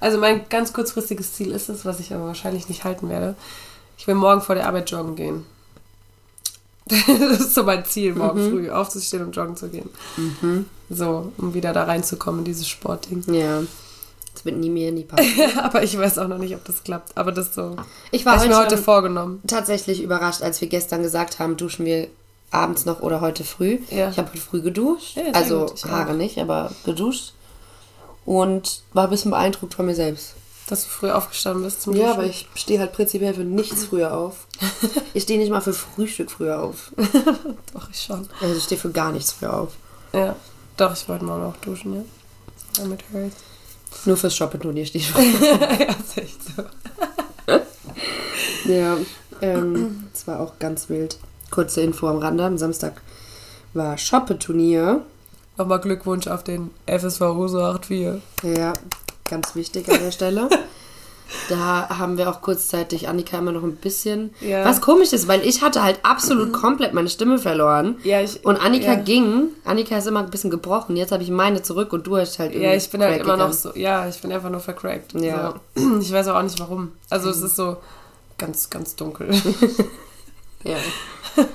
Also 0.00 0.16
mein 0.16 0.48
ganz 0.48 0.72
kurzfristiges 0.72 1.34
Ziel 1.34 1.50
ist 1.52 1.68
es, 1.68 1.84
was 1.84 2.00
ich 2.00 2.14
aber 2.14 2.24
wahrscheinlich 2.26 2.68
nicht 2.70 2.84
halten 2.84 3.08
werde. 3.10 3.34
Ich 3.98 4.06
will 4.06 4.14
morgen 4.14 4.40
vor 4.40 4.54
der 4.54 4.66
Arbeit 4.66 4.90
joggen 4.90 5.14
gehen. 5.16 5.44
Das 6.88 7.40
ist 7.40 7.54
so 7.54 7.64
mein 7.64 7.84
Ziel, 7.84 8.14
morgen 8.14 8.48
früh 8.50 8.70
aufzustehen 8.70 9.22
und 9.24 9.36
joggen 9.36 9.56
zu 9.56 9.68
gehen. 9.68 9.90
So, 10.88 11.32
um 11.36 11.52
wieder 11.52 11.74
da 11.74 11.84
reinzukommen 11.84 12.38
in 12.40 12.44
dieses 12.46 12.66
Sportding. 12.68 13.22
Ja. 13.34 13.62
Das 14.38 14.44
wird 14.44 14.56
nie 14.56 14.70
mir 14.70 14.92
nie 14.92 15.02
passieren. 15.04 15.58
aber 15.58 15.82
ich 15.82 15.98
weiß 15.98 16.18
auch 16.18 16.28
noch 16.28 16.38
nicht, 16.38 16.54
ob 16.54 16.64
das 16.64 16.84
klappt. 16.84 17.16
Aber 17.18 17.32
das 17.32 17.54
so. 17.54 17.74
Ich 18.12 18.24
war 18.24 18.38
heute, 18.38 18.48
mir 18.48 18.56
heute 18.58 18.78
vorgenommen. 18.78 19.42
tatsächlich 19.46 20.00
überrascht, 20.00 20.42
als 20.42 20.60
wir 20.60 20.68
gestern 20.68 21.02
gesagt 21.02 21.40
haben, 21.40 21.56
duschen 21.56 21.84
wir 21.84 22.06
abends 22.52 22.84
noch 22.86 23.00
oder 23.00 23.20
heute 23.20 23.42
früh. 23.42 23.78
Ja. 23.90 24.10
Ich 24.10 24.16
habe 24.18 24.28
heute 24.28 24.38
früh 24.40 24.62
geduscht. 24.62 25.16
Ja, 25.16 25.32
also 25.32 25.66
gut, 25.66 25.72
ich 25.76 25.84
auch. 25.86 25.90
Haare 25.90 26.14
nicht, 26.14 26.38
aber 26.38 26.70
geduscht. 26.84 27.32
Und 28.24 28.82
war 28.92 29.04
ein 29.04 29.10
bisschen 29.10 29.30
beeindruckt 29.32 29.74
von 29.74 29.86
mir 29.86 29.94
selbst. 29.94 30.34
Dass 30.68 30.84
du 30.84 30.88
früh 30.90 31.10
aufgestanden 31.10 31.64
bist 31.64 31.82
zum 31.82 31.94
Ja, 31.96 32.08
Duschen. 32.08 32.18
aber 32.20 32.24
ich 32.28 32.46
stehe 32.54 32.78
halt 32.78 32.92
prinzipiell 32.92 33.34
für 33.34 33.40
nichts 33.44 33.84
früher 33.88 34.14
auf. 34.16 34.46
Ich 35.14 35.24
stehe 35.24 35.38
nicht 35.40 35.50
mal 35.50 35.60
für 35.62 35.72
Frühstück 35.72 36.30
früher 36.30 36.62
auf. 36.62 36.92
Doch, 37.74 37.90
ich 37.90 38.02
schon. 38.02 38.28
Also 38.40 38.54
ich 38.54 38.62
stehe 38.64 38.80
für 38.80 38.90
gar 38.90 39.10
nichts 39.12 39.32
früher 39.32 39.54
auf. 39.54 39.72
Ja. 40.12 40.36
Doch, 40.76 40.92
ich 40.92 41.08
wollte 41.08 41.24
morgen 41.24 41.44
auch 41.44 41.56
duschen, 41.56 41.94
ja. 41.96 42.02
Damit 42.76 43.00
hört. 43.10 43.32
Nur 44.04 44.16
fürs 44.16 44.34
ich 44.98 45.10
früher. 45.10 45.24
ja, 45.60 45.94
ist 45.94 46.18
echt 46.18 46.38
so. 46.56 46.64
Ja, 48.68 48.96
ähm, 49.40 50.04
das 50.12 50.26
war 50.26 50.40
auch 50.40 50.58
ganz 50.58 50.88
wild. 50.88 51.18
Kurze 51.50 51.80
Info 51.80 52.06
am 52.08 52.18
Rande. 52.18 52.44
Am 52.44 52.58
Samstag 52.58 53.00
war 53.72 53.96
Shoppe-Turnier. 53.96 55.02
Nochmal 55.56 55.80
Glückwunsch 55.80 56.26
auf 56.26 56.44
den 56.44 56.70
FSV 56.86 57.20
Rose 57.22 57.78
84. 57.82 58.22
Ja, 58.56 58.72
ganz 59.24 59.54
wichtig 59.54 59.88
an 59.90 60.00
der 60.00 60.12
Stelle. 60.12 60.48
Da 61.50 61.88
haben 61.98 62.16
wir 62.16 62.30
auch 62.30 62.40
kurzzeitig 62.40 63.06
Annika 63.08 63.38
immer 63.38 63.52
noch 63.52 63.62
ein 63.62 63.76
bisschen. 63.76 64.34
Ja. 64.40 64.64
Was 64.64 64.80
komisch 64.80 65.12
ist, 65.12 65.28
weil 65.28 65.46
ich 65.46 65.60
hatte 65.62 65.82
halt 65.82 65.98
absolut 66.02 66.52
komplett 66.52 66.94
meine 66.94 67.08
Stimme 67.10 67.38
verloren. 67.38 67.96
Ja, 68.02 68.20
ich- 68.22 68.44
Und 68.46 68.56
Annika 68.56 68.92
ja. 68.92 68.94
ging. 68.94 69.48
Annika 69.64 69.98
ist 69.98 70.06
immer 70.06 70.20
ein 70.20 70.30
bisschen 70.30 70.50
gebrochen. 70.50 70.96
Jetzt 70.96 71.12
habe 71.12 71.22
ich 71.22 71.30
meine 71.30 71.60
zurück 71.62 71.92
und 71.92 72.06
du 72.06 72.16
hast 72.16 72.38
halt 72.38 72.54
Ja, 72.54 72.72
ich 72.72 72.88
bin 72.90 73.02
halt 73.02 73.20
immer 73.20 73.36
noch 73.36 73.50
gegangen. 73.50 73.52
so, 73.74 73.78
ja, 73.78 74.08
ich 74.08 74.20
bin 74.22 74.32
einfach 74.32 74.48
nur 74.50 74.60
vercrackt. 74.60 75.12
Ja. 75.14 75.54
So. 75.74 75.98
Ich 76.00 76.10
weiß 76.12 76.28
auch 76.28 76.42
nicht 76.42 76.58
warum. 76.60 76.92
Also 77.10 77.28
es 77.30 77.42
ist 77.42 77.56
so 77.56 77.76
ganz, 78.38 78.70
ganz 78.70 78.96
dunkel. 78.96 79.28
Ja. 80.64 80.76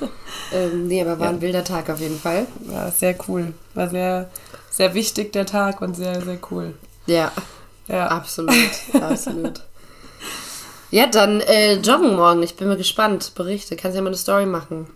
ähm, 0.53 0.87
nee, 0.87 1.01
aber 1.01 1.19
war 1.19 1.27
ein 1.27 1.41
wilder 1.41 1.63
Tag 1.63 1.89
auf 1.89 1.99
jeden 1.99 2.17
Fall. 2.17 2.47
War 2.67 2.89
sehr 2.91 3.15
cool. 3.27 3.53
War 3.73 3.89
sehr, 3.89 4.29
sehr 4.71 4.93
wichtig 4.93 5.33
der 5.33 5.45
Tag 5.45 5.81
und 5.81 5.95
sehr, 5.95 6.21
sehr 6.21 6.37
cool. 6.51 6.73
Ja, 7.05 7.31
Ja. 7.87 8.07
absolut. 8.07 8.53
absolut. 9.01 9.61
Ja, 10.91 11.07
dann 11.07 11.41
äh, 11.41 11.75
joggen 11.75 12.15
morgen. 12.15 12.43
Ich 12.43 12.55
bin 12.55 12.67
mal 12.67 12.77
gespannt. 12.77 13.33
Berichte. 13.35 13.75
Kannst 13.75 13.95
ja 13.95 14.01
mal 14.01 14.09
eine 14.09 14.17
Story 14.17 14.45
machen. 14.45 14.87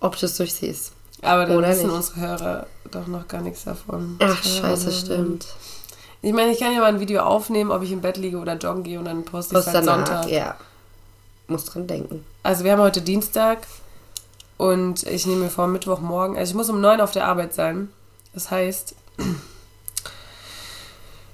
Ob 0.00 0.18
du 0.18 0.26
es 0.26 0.36
durchziehst. 0.36 0.92
Aber 1.22 1.46
dann 1.46 1.56
Oder 1.56 1.68
wissen 1.68 1.86
nicht. 1.86 1.96
unsere 1.96 2.20
Hörer 2.20 2.66
doch 2.90 3.06
noch 3.06 3.28
gar 3.28 3.40
nichts 3.42 3.64
davon. 3.64 4.16
Ach, 4.20 4.42
scheiße, 4.42 4.90
stimmt. 4.92 5.46
Ich 6.22 6.32
meine, 6.32 6.52
ich 6.52 6.58
kann 6.58 6.72
ja 6.74 6.80
mal 6.80 6.86
ein 6.86 7.00
Video 7.00 7.22
aufnehmen, 7.22 7.70
ob 7.70 7.82
ich 7.82 7.92
im 7.92 8.00
Bett 8.00 8.16
liege 8.16 8.38
oder 8.38 8.54
joggen 8.56 8.82
gehe 8.82 8.98
und 8.98 9.06
dann 9.06 9.24
poste 9.24 9.54
ich 9.58 9.66
es 9.66 9.72
halt 9.72 9.84
Sonntag. 9.84 10.28
ja. 10.28 10.56
Muss 11.48 11.64
dran 11.64 11.86
denken. 11.86 12.24
Also 12.42 12.64
wir 12.64 12.72
haben 12.72 12.80
heute 12.80 13.00
Dienstag 13.00 13.66
und 14.56 15.02
ich 15.04 15.26
nehme 15.26 15.44
mir 15.44 15.50
vor, 15.50 15.66
Mittwochmorgen, 15.66 16.36
also 16.36 16.50
ich 16.50 16.56
muss 16.56 16.68
um 16.70 16.80
9 16.80 17.00
auf 17.00 17.10
der 17.12 17.26
Arbeit 17.26 17.54
sein. 17.54 17.88
Das 18.34 18.50
heißt, 18.50 18.94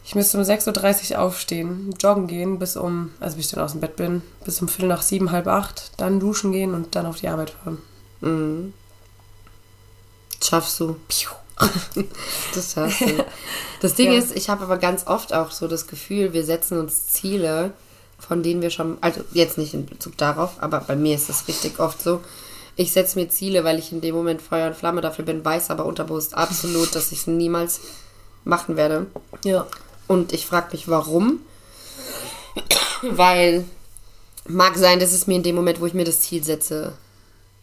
ich 0.07 0.15
müsste 0.15 0.39
um 0.39 0.45
6.30 0.45 1.13
Uhr 1.13 1.19
aufstehen, 1.21 1.93
joggen 2.01 2.29
gehen, 2.29 2.61
bis 2.61 2.77
um, 2.77 3.11
also 3.19 3.37
bis 3.37 3.47
ich 3.47 3.53
dann 3.53 3.65
aus 3.65 3.73
dem 3.73 3.81
Bett 3.81 3.97
bin, 3.97 4.23
bis 4.45 4.63
um 4.63 4.69
Viertel 4.69 4.89
nach 4.89 5.03
sieben, 5.03 5.33
halb 5.33 5.49
acht, 5.49 5.91
dann 5.97 6.21
duschen 6.21 6.53
gehen 6.53 6.75
und 6.75 6.95
dann 6.95 7.07
auf 7.07 7.17
die 7.19 7.27
Arbeit 7.29 7.51
fahren. 7.51 7.79
Mhm. 8.21 8.73
Schaffst 10.43 10.79
du. 10.79 10.97
Das 12.55 12.73
schaffst 12.75 13.01
du. 13.01 13.25
Das 13.81 13.95
Ding 13.95 14.13
Ja. 14.13 14.19
ist, 14.19 14.37
ich 14.37 14.49
habe 14.49 14.63
aber 14.65 14.77
ganz 14.77 15.07
oft 15.07 15.33
auch 15.33 15.51
so 15.51 15.67
das 15.67 15.89
Gefühl, 15.89 16.33
wir 16.33 16.45
setzen 16.45 16.79
uns 16.79 17.09
Ziele, 17.09 17.73
von 18.19 18.43
denen 18.43 18.63
wir 18.63 18.71
schon, 18.71 18.99
also 19.01 19.23
jetzt 19.33 19.59
nicht 19.59 19.75
in 19.75 19.87
Bezug 19.87 20.17
darauf, 20.19 20.63
aber 20.63 20.81
bei 20.81 20.95
mir 20.95 21.17
ist 21.17 21.29
das 21.29 21.49
richtig 21.49 21.81
oft 21.81 22.01
so. 22.01 22.21
Ich 22.77 22.93
setze 22.93 23.19
mir 23.19 23.29
Ziele, 23.29 23.65
weil 23.65 23.79
ich 23.79 23.91
in 23.91 24.03
dem 24.03 24.15
Moment 24.15 24.41
Feuer 24.43 24.69
und 24.69 24.77
Flamme 24.77 25.01
dafür 25.01 25.25
bin, 25.25 25.45
weiß 25.45 25.71
aber 25.71 25.87
unterbewusst 25.87 26.35
absolut, 26.35 26.95
dass 26.95 27.11
ich 27.11 27.21
es 27.21 27.27
niemals 27.27 27.81
machen 28.45 28.77
werde. 28.77 29.07
Ja. 29.43 29.67
Und 30.09 30.33
ich 30.33 30.47
frage 30.47 30.69
mich, 30.73 30.89
warum? 30.89 31.41
Weil 33.03 33.65
mag 34.47 34.77
sein, 34.77 35.01
dass 35.01 35.13
es 35.13 35.27
mir 35.27 35.37
in 35.37 35.43
dem 35.43 35.57
Moment, 35.57 35.81
wo 35.81 35.87
ich 35.87 35.95
mir 35.95 36.05
das 36.05 36.21
Ziel 36.21 36.43
setze, 36.43 36.93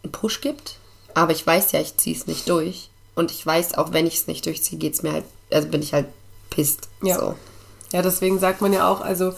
einen 0.03 0.11
Push 0.11 0.41
gibt. 0.41 0.77
Aber 1.13 1.31
ich 1.31 1.45
weiß 1.45 1.71
ja, 1.71 1.79
ich 1.79 1.97
ziehe 1.97 2.15
es 2.15 2.27
nicht 2.27 2.49
durch. 2.49 2.89
Und 3.15 3.31
ich 3.31 3.45
weiß, 3.45 3.75
auch 3.77 3.93
wenn 3.93 4.07
ich 4.07 4.15
es 4.15 4.27
nicht 4.27 4.45
durchziehe, 4.45 4.79
geht 4.79 4.95
es 4.95 5.03
mir 5.03 5.13
halt, 5.13 5.25
also 5.51 5.67
bin 5.67 5.81
ich 5.81 5.93
halt 5.93 6.07
pisst. 6.49 6.89
Ja. 7.01 7.19
So. 7.19 7.35
Ja, 7.91 8.01
deswegen 8.01 8.39
sagt 8.39 8.61
man 8.61 8.73
ja 8.73 8.87
auch, 8.87 9.01
also 9.01 9.33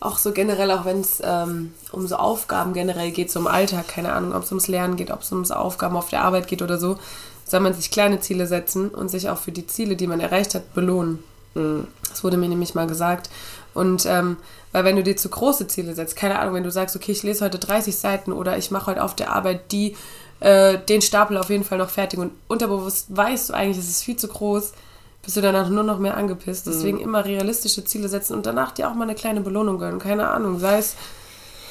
auch 0.00 0.16
so 0.16 0.32
generell, 0.32 0.70
auch 0.70 0.86
wenn 0.86 1.00
es 1.00 1.20
ähm, 1.22 1.74
um 1.92 2.06
so 2.06 2.16
Aufgaben 2.16 2.72
generell 2.72 3.10
geht, 3.10 3.30
so 3.30 3.38
im 3.38 3.46
Alltag, 3.46 3.88
keine 3.88 4.12
Ahnung, 4.12 4.34
ob 4.34 4.44
es 4.44 4.50
ums 4.50 4.68
Lernen 4.68 4.96
geht, 4.96 5.10
ob 5.10 5.20
es 5.20 5.30
ums 5.32 5.50
Aufgaben 5.50 5.96
auf 5.96 6.08
der 6.08 6.22
Arbeit 6.22 6.48
geht 6.48 6.62
oder 6.62 6.78
so, 6.78 6.98
soll 7.44 7.60
man 7.60 7.74
sich 7.74 7.90
kleine 7.90 8.20
Ziele 8.20 8.46
setzen 8.46 8.88
und 8.88 9.10
sich 9.10 9.28
auch 9.28 9.36
für 9.36 9.52
die 9.52 9.66
Ziele, 9.66 9.96
die 9.96 10.06
man 10.06 10.20
erreicht 10.20 10.54
hat, 10.54 10.72
belohnen. 10.72 11.22
Das 11.54 12.22
wurde 12.24 12.36
mir 12.36 12.48
nämlich 12.48 12.74
mal 12.74 12.86
gesagt. 12.86 13.30
Und 13.74 14.06
ähm, 14.06 14.36
weil 14.72 14.84
wenn 14.84 14.96
du 14.96 15.02
dir 15.02 15.16
zu 15.16 15.28
große 15.28 15.66
Ziele 15.68 15.94
setzt, 15.94 16.16
keine 16.16 16.38
Ahnung, 16.38 16.54
wenn 16.54 16.64
du 16.64 16.70
sagst, 16.70 16.94
okay, 16.96 17.12
ich 17.12 17.22
lese 17.22 17.44
heute 17.44 17.58
30 17.58 17.96
Seiten 17.96 18.32
oder 18.32 18.56
ich 18.56 18.70
mache 18.70 18.86
heute 18.86 19.02
auf 19.02 19.14
der 19.16 19.32
Arbeit 19.32 19.72
die, 19.72 19.96
äh, 20.40 20.78
den 20.78 21.02
Stapel 21.02 21.36
auf 21.36 21.50
jeden 21.50 21.64
Fall 21.64 21.78
noch 21.78 21.90
fertig 21.90 22.18
und 22.18 22.32
unterbewusst 22.48 23.06
weißt 23.10 23.50
du 23.50 23.54
eigentlich, 23.54 23.78
es 23.78 23.88
ist 23.88 24.02
viel 24.04 24.16
zu 24.16 24.28
groß, 24.28 24.72
bist 25.22 25.36
du 25.36 25.40
danach 25.40 25.68
nur 25.68 25.82
noch 25.82 25.98
mehr 25.98 26.16
angepisst. 26.16 26.66
Deswegen 26.66 26.98
immer 27.00 27.24
realistische 27.24 27.84
Ziele 27.84 28.08
setzen 28.08 28.34
und 28.34 28.46
danach 28.46 28.72
dir 28.72 28.88
auch 28.88 28.94
mal 28.94 29.04
eine 29.04 29.14
kleine 29.14 29.40
Belohnung 29.40 29.78
gönnen. 29.78 29.98
Keine 30.00 30.28
Ahnung, 30.28 30.58
sei 30.58 30.78
es 30.78 30.94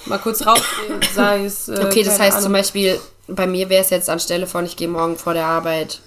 mal 0.06 0.20
kurz 0.20 0.46
rausgehen, 0.46 1.00
sei 1.14 1.46
es. 1.46 1.68
Äh, 1.68 1.84
Okay, 1.86 2.04
das 2.04 2.20
heißt 2.20 2.34
Ahnung. 2.38 2.44
zum 2.44 2.54
Beispiel, 2.54 3.00
bei 3.28 3.48
mir 3.48 3.70
wäre 3.70 3.82
es 3.84 3.90
jetzt 3.90 4.10
anstelle 4.10 4.46
von, 4.46 4.66
ich 4.66 4.76
gehe 4.78 4.88
morgen 4.88 5.18
vor 5.18 5.34
der 5.34 5.46
Arbeit, 5.46 6.02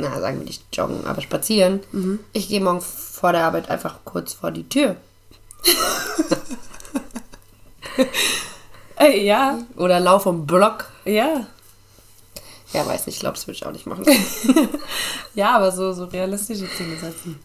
na, 0.00 0.20
sagen 0.20 0.38
wir 0.38 0.46
nicht 0.46 0.64
joggen, 0.72 1.06
aber 1.06 1.20
spazieren. 1.22 1.80
Mhm. 1.92 2.20
Ich 2.32 2.48
gehe 2.48 2.60
morgen 2.60 2.80
vor 2.80 3.32
der 3.32 3.44
Arbeit 3.44 3.70
einfach 3.70 3.98
kurz 4.04 4.32
vor 4.34 4.50
die 4.50 4.68
Tür. 4.68 4.96
Ey, 8.96 9.24
ja, 9.24 9.58
Oder 9.76 10.00
lauf 10.00 10.26
um 10.26 10.46
Block. 10.46 10.86
ja. 11.04 11.46
Ja, 12.72 12.86
weiß 12.86 13.06
nicht, 13.06 13.16
ich 13.16 13.20
glaube, 13.20 13.34
das 13.34 13.48
würde 13.48 13.56
ich 13.56 13.66
auch 13.66 13.72
nicht 13.72 13.86
machen. 13.86 14.04
Ja, 15.34 15.56
aber 15.56 15.72
so, 15.72 15.92
so 15.92 16.04
realistische 16.04 16.68
Ziele 16.70 16.96
setzen. 16.96 17.38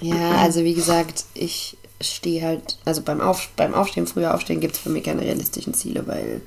Ja, 0.00 0.32
also 0.36 0.64
wie 0.64 0.74
gesagt, 0.74 1.24
ich 1.34 1.76
stehe 2.00 2.42
halt, 2.42 2.78
also 2.84 3.00
beim, 3.02 3.20
Auf, 3.20 3.48
beim 3.56 3.74
Aufstehen, 3.74 4.06
früher 4.06 4.34
Aufstehen 4.34 4.60
gibt 4.60 4.74
es 4.74 4.80
für 4.80 4.90
mich 4.90 5.04
keine 5.04 5.22
realistischen 5.22 5.72
Ziele, 5.74 6.06
weil, 6.06 6.42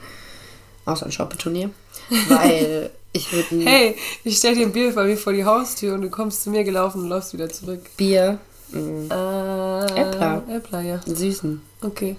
außer 0.86 1.06
ein 1.08 1.12
Shoppe-Turnier, 1.12 1.72
weil 2.30 2.92
ich 3.12 3.32
würde 3.32 3.66
Hey, 3.66 3.96
ich 4.24 4.38
stell 4.38 4.56
dir 4.56 4.66
ein 4.66 4.72
Bier 4.72 4.94
bei 4.94 5.04
mir 5.04 5.18
vor 5.18 5.34
die 5.34 5.46
Haustür 5.46 5.94
und 5.96 6.02
du 6.02 6.10
kommst 6.10 6.44
zu 6.44 6.50
mir 6.50 6.64
gelaufen 6.64 7.02
und 7.02 7.10
läufst 7.10 7.34
wieder 7.34 7.50
zurück. 7.50 7.82
Bier, 7.98 8.40
mh, 8.72 9.14
Äh, 9.14 10.02
Äppler. 10.02 10.44
Äppler, 10.50 10.82
ja. 10.82 11.02
süßen. 11.06 11.62
Okay. 11.82 12.16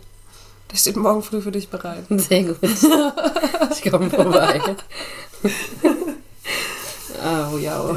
Das 0.68 0.80
steht 0.80 0.97
morgen 0.97 1.23
früh 1.23 1.40
für 1.40 1.50
dich 1.50 1.68
bereit. 1.68 2.04
Sehr 2.11 2.44
gut. 2.44 2.59
Ich 2.62 3.90
komme 3.90 4.09
vorbei. 4.09 4.61
oh 7.52 7.59
ja. 7.59 7.82
oh. 7.82 7.97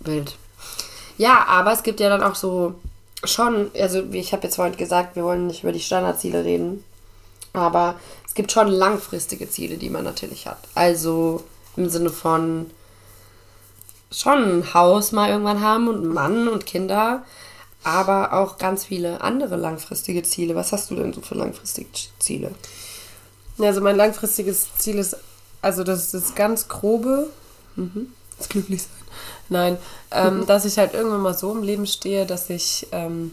Wild. 0.00 0.36
Ja, 1.18 1.44
aber 1.46 1.72
es 1.72 1.82
gibt 1.82 2.00
ja 2.00 2.08
dann 2.08 2.22
auch 2.22 2.34
so 2.34 2.74
schon, 3.24 3.70
also 3.78 4.12
wie 4.12 4.18
ich 4.18 4.32
habe 4.32 4.44
jetzt 4.44 4.58
heute 4.58 4.76
gesagt, 4.76 5.16
wir 5.16 5.24
wollen 5.24 5.46
nicht 5.46 5.62
über 5.62 5.72
die 5.72 5.80
Standardziele 5.80 6.44
reden, 6.44 6.84
aber 7.52 7.94
es 8.34 8.36
gibt 8.36 8.50
schon 8.50 8.66
langfristige 8.66 9.48
Ziele, 9.48 9.76
die 9.76 9.90
man 9.90 10.02
natürlich 10.02 10.48
hat. 10.48 10.58
Also 10.74 11.44
im 11.76 11.88
Sinne 11.88 12.10
von 12.10 12.68
schon 14.10 14.58
ein 14.58 14.74
Haus 14.74 15.12
mal 15.12 15.30
irgendwann 15.30 15.60
haben 15.60 15.86
und 15.86 15.98
einen 15.98 16.12
Mann 16.12 16.48
und 16.48 16.66
Kinder, 16.66 17.22
aber 17.84 18.32
auch 18.32 18.58
ganz 18.58 18.86
viele 18.86 19.20
andere 19.20 19.54
langfristige 19.54 20.24
Ziele. 20.24 20.56
Was 20.56 20.72
hast 20.72 20.90
du 20.90 20.96
denn 20.96 21.12
so 21.12 21.20
für 21.20 21.36
langfristige 21.36 21.88
Ziele? 22.18 22.50
Also 23.60 23.80
mein 23.80 23.94
langfristiges 23.94 24.66
Ziel 24.78 24.98
ist, 24.98 25.16
also 25.62 25.84
das 25.84 26.06
ist 26.06 26.14
das 26.14 26.34
ganz 26.34 26.66
grobe, 26.66 27.30
das 28.36 28.48
glücklich 28.48 28.82
sein. 28.82 28.90
Nein, 29.48 29.78
ähm, 30.10 30.44
dass 30.44 30.64
ich 30.64 30.76
halt 30.76 30.92
irgendwann 30.92 31.20
mal 31.20 31.38
so 31.38 31.52
im 31.52 31.62
Leben 31.62 31.86
stehe, 31.86 32.26
dass 32.26 32.50
ich 32.50 32.88
ähm, 32.90 33.32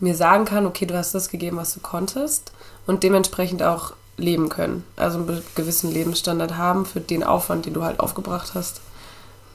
mir 0.00 0.14
sagen 0.14 0.46
kann, 0.46 0.64
okay, 0.64 0.86
du 0.86 0.96
hast 0.96 1.14
das 1.14 1.28
gegeben, 1.28 1.58
was 1.58 1.74
du 1.74 1.80
konntest 1.80 2.52
und 2.86 3.02
dementsprechend 3.02 3.62
auch 3.62 3.92
leben 4.16 4.48
können. 4.48 4.84
Also 4.96 5.18
einen 5.18 5.42
gewissen 5.54 5.92
Lebensstandard 5.92 6.56
haben 6.56 6.86
für 6.86 7.00
den 7.00 7.22
Aufwand, 7.22 7.66
den 7.66 7.74
du 7.74 7.82
halt 7.82 8.00
aufgebracht 8.00 8.52
hast. 8.54 8.80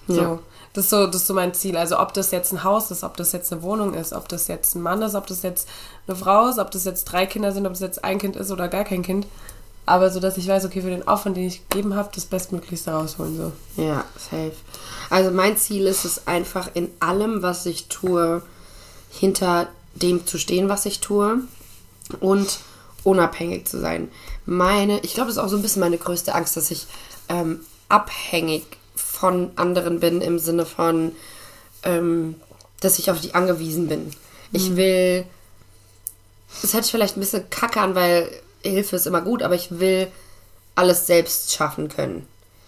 So. 0.07 0.21
Ja. 0.21 0.39
Das, 0.73 0.85
ist 0.85 0.89
so, 0.89 1.07
das 1.07 1.17
ist 1.17 1.27
so 1.27 1.33
mein 1.33 1.53
Ziel. 1.53 1.77
Also 1.77 1.99
ob 1.99 2.13
das 2.13 2.31
jetzt 2.31 2.51
ein 2.51 2.63
Haus 2.63 2.91
ist, 2.91 3.03
ob 3.03 3.17
das 3.17 3.31
jetzt 3.31 3.51
eine 3.51 3.63
Wohnung 3.63 3.93
ist, 3.93 4.13
ob 4.13 4.29
das 4.29 4.47
jetzt 4.47 4.75
ein 4.75 4.81
Mann 4.81 5.01
ist, 5.01 5.15
ob 5.15 5.27
das 5.27 5.41
jetzt 5.41 5.67
eine 6.07 6.15
Frau 6.15 6.47
ist, 6.47 6.59
ob 6.59 6.71
das 6.71 6.85
jetzt 6.85 7.05
drei 7.05 7.25
Kinder 7.25 7.51
sind, 7.51 7.65
ob 7.65 7.73
es 7.73 7.79
jetzt 7.79 8.03
ein 8.03 8.19
Kind 8.19 8.35
ist 8.35 8.51
oder 8.51 8.67
gar 8.67 8.83
kein 8.83 9.01
Kind. 9.01 9.25
Aber 9.85 10.11
so, 10.11 10.19
dass 10.19 10.37
ich 10.37 10.47
weiß, 10.47 10.65
okay, 10.65 10.81
für 10.81 10.89
den 10.89 11.07
Aufwand, 11.07 11.37
den 11.37 11.47
ich 11.47 11.67
gegeben 11.67 11.95
habe, 11.95 12.09
das 12.13 12.25
Bestmöglichste 12.25 12.91
rausholen. 12.91 13.35
So. 13.35 13.81
Ja, 13.81 14.05
safe. 14.15 14.53
Also 15.09 15.31
mein 15.31 15.57
Ziel 15.57 15.87
ist 15.87 16.05
es 16.05 16.27
einfach 16.27 16.69
in 16.75 16.89
allem, 16.99 17.41
was 17.41 17.65
ich 17.65 17.87
tue, 17.87 18.43
hinter 19.09 19.67
dem 19.95 20.25
zu 20.25 20.37
stehen, 20.37 20.69
was 20.69 20.85
ich 20.85 21.01
tue 21.01 21.39
und 22.19 22.59
unabhängig 23.03 23.67
zu 23.67 23.79
sein. 23.79 24.09
Meine, 24.45 24.99
ich 24.99 25.13
glaube, 25.13 25.27
das 25.27 25.37
ist 25.37 25.43
auch 25.43 25.49
so 25.49 25.57
ein 25.57 25.61
bisschen 25.61 25.79
meine 25.79 25.97
größte 25.97 26.35
Angst, 26.35 26.57
dass 26.57 26.71
ich 26.71 26.87
ähm, 27.29 27.61
abhängig 27.89 28.65
von 28.95 29.51
anderen 29.55 29.99
bin 29.99 30.21
im 30.21 30.39
Sinne 30.39 30.65
von, 30.65 31.13
ähm, 31.83 32.35
dass 32.79 32.99
ich 32.99 33.11
auf 33.11 33.21
die 33.21 33.35
angewiesen 33.35 33.87
bin. 33.87 34.11
Ich 34.51 34.75
will, 34.75 35.25
das 36.61 36.73
hört 36.73 36.83
sich 36.83 36.91
vielleicht 36.91 37.17
ein 37.17 37.21
bisschen 37.21 37.49
kacke 37.49 37.79
an, 37.79 37.95
weil 37.95 38.29
Hilfe 38.63 38.95
ist 38.95 39.07
immer 39.07 39.21
gut, 39.21 39.43
aber 39.43 39.55
ich 39.55 39.79
will 39.79 40.07
alles 40.75 41.07
selbst 41.07 41.53
schaffen 41.53 41.89
können, 41.89 42.27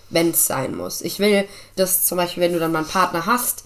wenn 0.09 0.31
es 0.31 0.47
sein 0.47 0.75
muss. 0.75 1.01
Ich 1.01 1.19
will, 1.19 1.47
dass 1.75 2.05
zum 2.05 2.17
Beispiel, 2.17 2.43
wenn 2.43 2.53
du 2.53 2.59
dann 2.59 2.71
mal 2.71 2.79
einen 2.79 2.87
Partner 2.87 3.25
hast, 3.25 3.63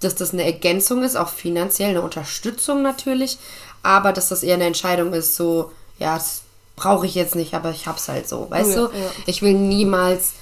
dass 0.00 0.14
das 0.14 0.32
eine 0.32 0.44
Ergänzung 0.44 1.02
ist, 1.02 1.16
auch 1.16 1.28
finanziell 1.28 1.90
eine 1.90 2.02
Unterstützung 2.02 2.82
natürlich, 2.82 3.38
aber 3.82 4.12
dass 4.12 4.28
das 4.28 4.42
eher 4.42 4.54
eine 4.54 4.66
Entscheidung 4.66 5.12
ist, 5.12 5.36
so, 5.36 5.72
ja, 5.98 6.14
das 6.14 6.42
brauche 6.76 7.06
ich 7.06 7.14
jetzt 7.14 7.34
nicht, 7.34 7.54
aber 7.54 7.70
ich 7.70 7.86
hab's 7.86 8.08
halt 8.08 8.28
so, 8.28 8.50
weißt 8.50 8.70
Ja, 8.70 8.76
du? 8.76 8.82
ja. 8.96 9.10
Ich 9.26 9.42
will 9.42 9.54
niemals 9.54 10.32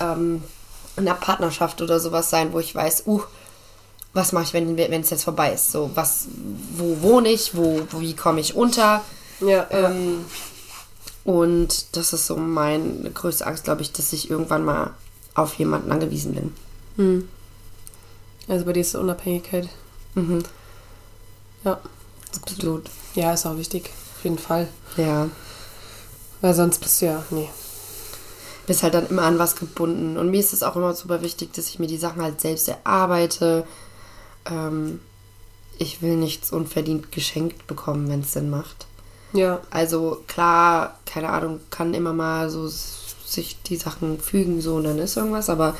ähm, 0.00 0.42
in 0.96 1.06
einer 1.08 1.16
Partnerschaft 1.18 1.82
oder 1.82 2.00
sowas 2.00 2.30
sein, 2.30 2.52
wo 2.52 2.60
ich 2.60 2.74
weiß, 2.74 3.04
uh, 3.06 3.22
was 4.14 4.32
mache 4.32 4.44
ich, 4.44 4.52
wenn 4.52 4.78
es 5.00 5.10
jetzt 5.10 5.24
vorbei 5.24 5.52
ist? 5.52 5.72
So, 5.72 5.90
was, 5.94 6.26
wo 6.76 7.00
wohne 7.02 7.30
ich, 7.30 7.56
wo, 7.56 7.82
wie 7.98 8.14
komme 8.14 8.40
ich 8.40 8.54
unter? 8.54 9.02
Ja, 9.40 9.66
Ähm, 9.70 10.24
und 11.24 11.96
das 11.96 12.12
ist 12.12 12.26
so 12.26 12.36
meine 12.36 13.10
größte 13.10 13.46
Angst, 13.46 13.64
glaube 13.64 13.82
ich, 13.82 13.92
dass 13.92 14.12
ich 14.12 14.30
irgendwann 14.30 14.64
mal 14.64 14.90
auf 15.34 15.54
jemanden 15.54 15.90
angewiesen 15.92 16.34
bin. 16.96 17.28
Also 18.48 18.64
bei 18.64 18.72
dir 18.72 18.80
ist 18.80 18.94
Unabhängigkeit. 18.94 19.68
Mhm. 20.14 20.42
Ja. 21.64 21.80
Absolut. 22.42 22.90
Ja, 23.14 23.32
ist 23.32 23.46
auch 23.46 23.56
wichtig. 23.56 23.90
Auf 24.18 24.24
jeden 24.24 24.38
Fall. 24.38 24.68
Ja. 24.96 25.28
Weil 26.40 26.54
sonst 26.54 26.80
bist 26.80 27.00
du 27.00 27.06
ja, 27.06 27.24
nee. 27.30 27.48
Bist 28.66 28.82
halt 28.82 28.94
dann 28.94 29.08
immer 29.08 29.22
an 29.22 29.38
was 29.38 29.56
gebunden. 29.56 30.16
Und 30.16 30.30
mir 30.30 30.40
ist 30.40 30.52
es 30.52 30.62
auch 30.62 30.76
immer 30.76 30.94
super 30.94 31.22
wichtig, 31.22 31.52
dass 31.52 31.68
ich 31.68 31.78
mir 31.78 31.86
die 31.86 31.98
Sachen 31.98 32.22
halt 32.22 32.40
selbst 32.40 32.68
erarbeite. 32.68 33.64
Ähm, 34.44 35.00
ich 35.78 36.02
will 36.02 36.16
nichts 36.16 36.52
unverdient 36.52 37.12
geschenkt 37.12 37.66
bekommen, 37.66 38.08
wenn 38.08 38.20
es 38.20 38.32
Sinn 38.32 38.50
macht. 38.50 38.86
Ja. 39.32 39.60
Also 39.70 40.22
klar, 40.26 40.98
keine 41.06 41.30
Ahnung, 41.30 41.60
kann 41.70 41.94
immer 41.94 42.12
mal 42.12 42.50
so 42.50 42.68
sich 42.68 43.62
die 43.62 43.76
Sachen 43.76 44.20
fügen, 44.20 44.60
so 44.60 44.76
und 44.76 44.84
dann 44.84 44.98
ist 44.98 45.16
irgendwas, 45.16 45.48
aber 45.48 45.74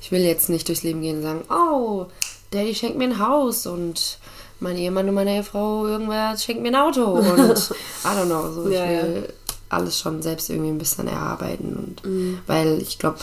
ich 0.00 0.12
will 0.12 0.20
jetzt 0.20 0.48
nicht 0.48 0.68
durchs 0.68 0.82
Leben 0.82 1.02
gehen 1.02 1.16
und 1.16 1.22
sagen, 1.22 1.44
oh, 1.50 2.06
Daddy 2.50 2.74
schenkt 2.74 2.98
mir 2.98 3.04
ein 3.04 3.18
Haus 3.18 3.66
und 3.66 4.18
mein 4.64 4.76
Ehemann 4.76 5.08
und 5.08 5.14
meine 5.14 5.36
Ehefrau, 5.36 5.86
irgendwer 5.86 6.36
schenkt 6.36 6.62
mir 6.62 6.68
ein 6.68 6.74
Auto 6.76 7.04
und 7.04 7.26
I 8.04 8.08
don't 8.08 8.26
know, 8.26 8.50
so 8.52 8.66
ich 8.68 8.74
Ja, 8.74 8.84
ja. 8.90 9.02
will 9.02 9.32
alles 9.68 9.98
schon 9.98 10.22
selbst 10.22 10.50
irgendwie 10.50 10.70
ein 10.70 10.78
bisschen 10.78 11.06
erarbeiten 11.08 11.76
und 11.76 12.04
Mhm. 12.04 12.38
weil 12.46 12.80
ich 12.82 12.98
glaube, 12.98 13.18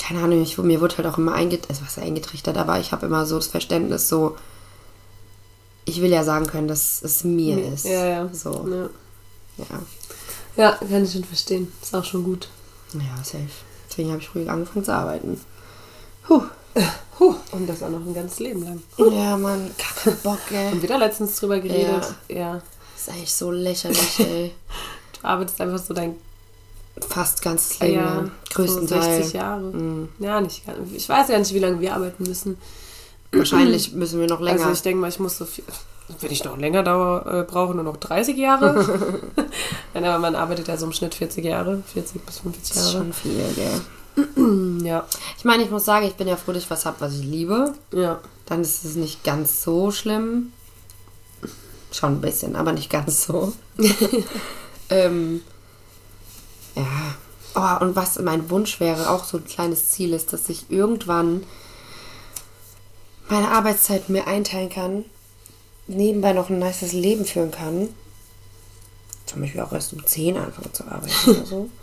keine 0.00 0.22
Ahnung, 0.22 0.42
ich, 0.42 0.56
mir 0.58 0.80
wurde 0.80 0.96
halt 0.98 1.06
auch 1.08 1.18
immer 1.18 1.34
eingetrichtert, 1.34 1.70
also 1.70 1.82
was 1.86 1.98
eingetrichtert, 2.04 2.56
aber 2.56 2.78
ich 2.80 2.92
habe 2.92 3.06
immer 3.06 3.26
so 3.26 3.36
das 3.36 3.48
Verständnis 3.48 4.08
so, 4.08 4.36
ich 5.84 6.00
will 6.02 6.10
ja 6.10 6.22
sagen 6.22 6.46
können, 6.46 6.68
dass 6.68 7.02
es 7.02 7.24
mir 7.24 7.58
ist. 7.72 7.84
Ja, 7.86 8.04
ja. 8.06 8.28
So. 8.32 8.68
Ja. 8.70 8.90
Ja. 9.58 9.82
ja, 10.56 10.72
kann 10.72 11.04
ich 11.04 11.12
schon 11.12 11.24
verstehen. 11.24 11.72
Ist 11.82 11.96
auch 11.96 12.04
schon 12.04 12.22
gut. 12.24 12.48
Ja, 12.94 13.16
safe. 13.24 13.48
Deswegen 13.88 14.10
habe 14.12 14.20
ich 14.20 14.28
früh 14.28 14.46
angefangen 14.48 14.84
zu 14.84 14.92
arbeiten. 14.94 15.40
Puh. 16.26 16.42
Huh. 17.18 17.34
Und 17.52 17.66
das 17.66 17.82
auch 17.82 17.90
noch 17.90 18.04
ein 18.04 18.14
ganzes 18.14 18.38
Leben 18.38 18.62
lang. 18.64 18.82
Ja, 18.96 19.36
Mann, 19.36 19.70
keinen 19.76 20.16
Bock, 20.18 20.38
ey. 20.52 20.72
Und 20.72 20.82
wieder 20.82 20.98
letztens 20.98 21.36
drüber 21.36 21.58
geredet. 21.58 22.14
Ja. 22.28 22.62
Das 22.94 23.02
ist 23.02 23.08
eigentlich 23.08 23.34
so 23.34 23.50
lächerlich, 23.50 24.20
ey. 24.20 24.52
Du 25.20 25.26
arbeitest 25.26 25.60
einfach 25.60 25.78
so 25.78 25.94
dein 25.94 26.16
Fast 27.06 27.42
ganzes 27.42 27.78
Leben 27.80 27.94
ja, 27.94 28.14
lang. 28.14 28.30
Größten 28.52 28.88
so 28.88 28.94
Teil. 28.96 29.16
60 29.16 29.32
Jahre. 29.34 29.60
Mhm. 29.60 30.08
Ja, 30.18 30.40
nicht 30.40 30.66
ganz. 30.66 30.78
Ich 30.92 31.08
weiß 31.08 31.28
ja 31.28 31.38
nicht, 31.38 31.54
wie 31.54 31.58
lange 31.58 31.80
wir 31.80 31.94
arbeiten 31.94 32.24
müssen. 32.24 32.58
Wahrscheinlich 33.32 33.92
müssen 33.92 34.20
wir 34.20 34.26
noch 34.26 34.40
länger. 34.40 34.60
Also 34.60 34.72
ich 34.72 34.82
denke 34.82 35.00
mal, 35.00 35.08
ich 35.08 35.18
muss 35.18 35.38
so 35.38 35.44
viel. 35.44 35.64
Wenn 36.20 36.30
ich 36.30 36.42
noch 36.42 36.56
länger 36.56 36.82
dauer, 36.82 37.26
äh, 37.26 37.42
brauche, 37.42 37.74
nur 37.74 37.84
noch 37.84 37.98
30 37.98 38.36
Jahre. 38.36 38.74
Nein, 39.94 40.04
aber 40.04 40.18
man 40.18 40.34
arbeitet 40.34 40.66
ja 40.66 40.76
so 40.78 40.86
im 40.86 40.92
Schnitt 40.92 41.14
40 41.14 41.44
Jahre, 41.44 41.82
40 41.92 42.24
bis 42.24 42.38
50 42.38 42.62
das 42.62 42.70
ist 42.70 42.92
Jahre. 42.94 43.04
schon 43.04 43.12
viel, 43.12 43.52
gell. 43.54 43.80
Ja, 44.84 45.06
Ich 45.36 45.44
meine, 45.44 45.62
ich 45.64 45.70
muss 45.70 45.84
sagen, 45.84 46.06
ich 46.06 46.14
bin 46.14 46.28
ja 46.28 46.36
froh, 46.36 46.52
dass 46.52 46.62
ich 46.64 46.70
was 46.70 46.86
habe, 46.86 47.00
was 47.00 47.14
ich 47.14 47.24
liebe. 47.24 47.74
ja. 47.92 48.20
Dann 48.46 48.62
ist 48.62 48.82
es 48.84 48.94
nicht 48.94 49.24
ganz 49.24 49.62
so 49.62 49.90
schlimm. 49.90 50.52
Schon 51.92 52.14
ein 52.14 52.20
bisschen, 52.22 52.56
aber 52.56 52.72
nicht 52.72 52.88
ganz 52.88 53.26
so. 53.26 53.52
ähm, 54.90 55.42
ja. 56.74 56.86
Oh, 57.54 57.84
und 57.84 57.94
was 57.94 58.18
mein 58.20 58.48
Wunsch 58.48 58.80
wäre, 58.80 59.10
auch 59.10 59.24
so 59.24 59.36
ein 59.38 59.44
kleines 59.44 59.90
Ziel 59.90 60.14
ist, 60.14 60.32
dass 60.32 60.48
ich 60.48 60.70
irgendwann 60.70 61.44
meine 63.28 63.50
Arbeitszeit 63.50 64.08
mir 64.08 64.26
einteilen 64.26 64.70
kann, 64.70 65.04
nebenbei 65.86 66.32
noch 66.32 66.48
ein 66.48 66.58
nices 66.58 66.92
Leben 66.92 67.26
führen 67.26 67.50
kann. 67.50 67.88
Zum 69.26 69.42
Beispiel 69.42 69.60
auch 69.60 69.72
erst 69.72 69.92
um 69.92 70.06
10 70.06 70.38
anfangen 70.38 70.72
zu 70.72 70.84
arbeiten 70.84 71.30
oder 71.30 71.44
so. 71.46 71.70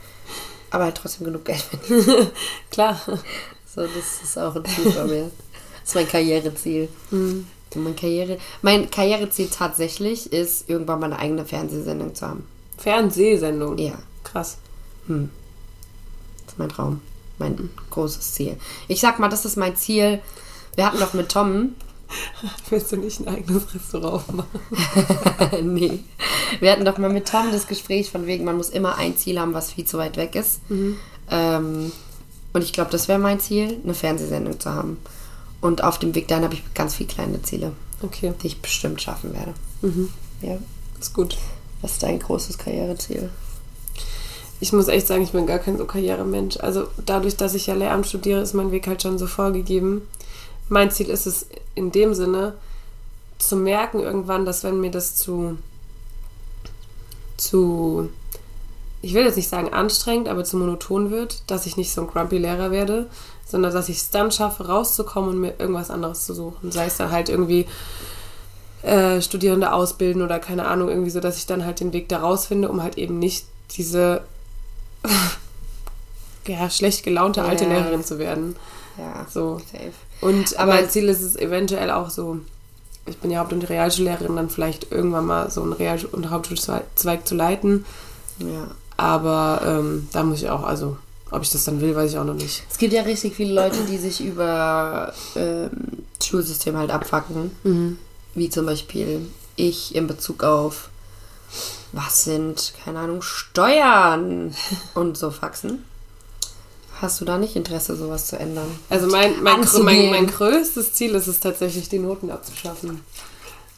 Aber 0.75 0.83
halt 0.83 0.97
trotzdem 0.97 1.23
genug 1.23 1.45
Geld 1.45 1.63
mit. 1.89 2.31
Klar. 2.69 2.99
So, 3.05 3.81
das 3.81 4.21
ist 4.23 4.37
auch 4.37 4.53
ein 4.57 4.65
Ziel 4.65 4.91
von 4.91 5.07
mir. 5.07 5.31
Das 5.79 5.87
ist 5.89 5.95
mein 5.95 6.07
Karriereziel. 6.09 6.89
Mein, 7.75 7.95
Karriere, 7.95 8.37
mein 8.61 8.91
Karriereziel 8.91 9.47
tatsächlich 9.47 10.33
ist, 10.33 10.69
irgendwann 10.69 10.99
mal 10.99 11.05
eine 11.05 11.19
eigene 11.19 11.45
Fernsehsendung 11.45 12.13
zu 12.13 12.27
haben. 12.27 12.45
Fernsehsendung. 12.77 13.77
Ja, 13.77 13.93
Krass. 14.25 14.57
das 15.07 15.17
ist 16.47 16.59
mein 16.59 16.67
Traum. 16.67 16.99
Mein 17.37 17.69
großes 17.91 18.33
Ziel. 18.33 18.57
Ich 18.89 18.99
sag 18.99 19.17
mal, 19.19 19.29
das 19.29 19.45
ist 19.45 19.55
mein 19.55 19.77
Ziel. 19.77 20.19
Wir 20.75 20.87
hatten 20.87 20.99
doch 20.99 21.13
mit 21.13 21.29
Tom, 21.29 21.73
Willst 22.69 22.91
du 22.91 22.97
nicht 22.97 23.19
ein 23.19 23.27
eigenes 23.27 23.73
Restaurant 23.73 24.35
machen? 24.35 24.59
nee, 25.75 25.99
wir 26.59 26.71
hatten 26.71 26.85
doch 26.85 26.97
mal 26.97 27.09
mit 27.09 27.27
Tom 27.27 27.51
das 27.51 27.67
Gespräch 27.67 28.11
von 28.11 28.25
wegen, 28.27 28.45
man 28.45 28.57
muss 28.57 28.69
immer 28.69 28.97
ein 28.97 29.17
Ziel 29.17 29.39
haben, 29.39 29.53
was 29.53 29.73
viel 29.73 29.85
zu 29.85 29.97
weit 29.97 30.17
weg 30.17 30.35
ist. 30.35 30.61
Ähm, 31.29 31.91
und 32.53 32.61
ich 32.63 32.73
glaube, 32.73 32.91
das 32.91 33.07
wäre 33.07 33.19
mein 33.19 33.39
Ziel, 33.39 33.79
eine 33.83 33.93
Fernsehsendung 33.93 34.59
zu 34.59 34.71
haben. 34.71 34.97
Und 35.61 35.83
auf 35.83 35.99
dem 35.99 36.15
Weg 36.15 36.27
dahin 36.27 36.43
habe 36.43 36.53
ich 36.53 36.73
ganz 36.73 36.95
viele 36.95 37.09
kleine 37.09 37.41
Ziele. 37.41 37.71
Okay, 38.01 38.33
die 38.41 38.47
ich 38.47 38.61
bestimmt 38.61 39.01
schaffen 39.01 39.33
werde. 39.33 39.53
Ja. 40.41 40.57
ist 40.99 41.13
gut. 41.13 41.37
Was 41.81 41.93
ist 41.93 42.03
dein 42.03 42.19
großes 42.19 42.57
Karriereziel? 42.57 43.29
Ich 44.59 44.71
muss 44.73 44.87
echt 44.87 45.07
sagen, 45.07 45.23
ich 45.23 45.31
bin 45.31 45.45
gar 45.45 45.59
kein 45.59 45.77
so 45.77 45.85
Karrieremensch. 45.85 46.57
Also 46.57 46.87
dadurch, 47.05 47.35
dass 47.35 47.55
ich 47.55 47.67
ja 47.67 47.73
Lehramt 47.73 48.07
studiere, 48.07 48.41
ist 48.41 48.53
mein 48.53 48.71
Weg 48.71 48.87
halt 48.87 49.01
schon 49.01 49.17
so 49.17 49.27
vorgegeben. 49.27 50.03
Mein 50.69 50.91
Ziel 50.91 51.09
ist 51.09 51.27
es 51.27 51.47
in 51.75 51.91
dem 51.91 52.13
Sinne, 52.13 52.53
zu 53.37 53.55
merken 53.55 53.99
irgendwann, 53.99 54.45
dass 54.45 54.63
wenn 54.63 54.79
mir 54.79 54.91
das 54.91 55.15
zu, 55.15 55.57
zu, 57.37 58.09
ich 59.01 59.13
will 59.13 59.25
jetzt 59.25 59.35
nicht 59.35 59.49
sagen 59.49 59.73
anstrengend, 59.73 60.27
aber 60.27 60.43
zu 60.43 60.57
monoton 60.57 61.11
wird, 61.11 61.43
dass 61.47 61.65
ich 61.65 61.77
nicht 61.77 61.91
so 61.91 62.01
ein 62.01 62.07
grumpy 62.07 62.37
Lehrer 62.37 62.71
werde, 62.71 63.07
sondern 63.45 63.73
dass 63.73 63.89
ich 63.89 63.97
es 63.97 64.09
dann 64.09 64.31
schaffe, 64.31 64.67
rauszukommen 64.67 65.29
und 65.31 65.39
mir 65.39 65.53
irgendwas 65.59 65.91
anderes 65.91 66.25
zu 66.25 66.33
suchen. 66.33 66.71
Sei 66.71 66.85
es 66.87 66.97
dann 66.97 67.11
halt 67.11 67.29
irgendwie 67.29 67.67
äh, 68.81 69.21
Studierende 69.21 69.71
ausbilden 69.73 70.21
oder 70.21 70.39
keine 70.39 70.65
Ahnung, 70.65 70.89
irgendwie 70.89 71.11
so, 71.11 71.19
dass 71.19 71.37
ich 71.37 71.45
dann 71.45 71.65
halt 71.65 71.79
den 71.79 71.93
Weg 71.93 72.09
da 72.09 72.19
rausfinde, 72.19 72.69
um 72.69 72.81
halt 72.81 72.97
eben 72.97 73.19
nicht 73.19 73.45
diese 73.77 74.21
ja, 76.47 76.69
schlecht 76.69 77.03
gelaunte 77.03 77.43
alte 77.43 77.65
Ja. 77.65 77.71
Lehrerin 77.71 78.03
zu 78.03 78.17
werden. 78.17 78.55
Ja, 78.97 79.25
So. 79.29 79.59
safe. 79.71 79.91
Und 80.21 80.57
Aber- 80.57 80.73
mein 80.73 80.89
Ziel 80.89 81.09
ist 81.09 81.21
es 81.21 81.35
eventuell 81.35 81.91
auch 81.91 82.09
so, 82.09 82.39
ich 83.05 83.17
bin 83.17 83.31
ja 83.31 83.39
Haupt- 83.39 83.53
und 83.53 83.69
Realschullehrerin, 83.69 84.35
dann 84.35 84.49
vielleicht 84.49 84.91
irgendwann 84.91 85.25
mal 85.25 85.51
so 85.51 85.61
einen 85.61 85.73
Real- 85.73 86.05
und 86.11 86.29
Hauptschulzweig 86.29 86.83
zu 87.27 87.35
leiten. 87.35 87.85
Ja. 88.39 88.67
Aber 88.97 89.61
ähm, 89.65 90.07
da 90.13 90.23
muss 90.23 90.41
ich 90.41 90.49
auch, 90.49 90.63
also 90.63 90.97
ob 91.31 91.41
ich 91.41 91.49
das 91.49 91.65
dann 91.65 91.81
will, 91.81 91.95
weiß 91.95 92.11
ich 92.11 92.17
auch 92.17 92.23
noch 92.23 92.33
nicht. 92.33 92.63
Es 92.71 92.77
gibt 92.77 92.93
ja 92.93 93.01
richtig 93.01 93.35
viele 93.35 93.53
Leute, 93.53 93.83
die 93.89 93.97
sich 93.97 94.21
über 94.23 95.13
ähm, 95.35 95.69
Schulsystem 96.23 96.77
halt 96.77 96.91
abfacken. 96.91 97.97
Wie 98.35 98.49
zum 98.49 98.65
Beispiel 98.65 99.25
ich 99.55 99.95
in 99.95 100.07
Bezug 100.07 100.43
auf 100.43 100.89
was 101.91 102.23
sind, 102.25 102.73
keine 102.83 102.99
Ahnung, 102.99 103.21
Steuern 103.21 104.53
und 104.93 105.17
so 105.17 105.31
Faxen. 105.31 105.83
Hast 107.01 107.19
du 107.19 107.25
da 107.25 107.37
nicht 107.37 107.55
Interesse, 107.55 107.95
sowas 107.95 108.27
zu 108.27 108.37
ändern? 108.39 108.67
Also 108.89 109.07
mein, 109.07 109.43
mein, 109.43 109.59
mein, 109.83 110.09
mein 110.11 110.27
größtes 110.27 110.93
Ziel 110.93 111.13
ist 111.15 111.27
es 111.27 111.39
tatsächlich, 111.41 111.89
die 111.89 111.99
Noten 111.99 112.31
abzuschaffen. 112.31 113.01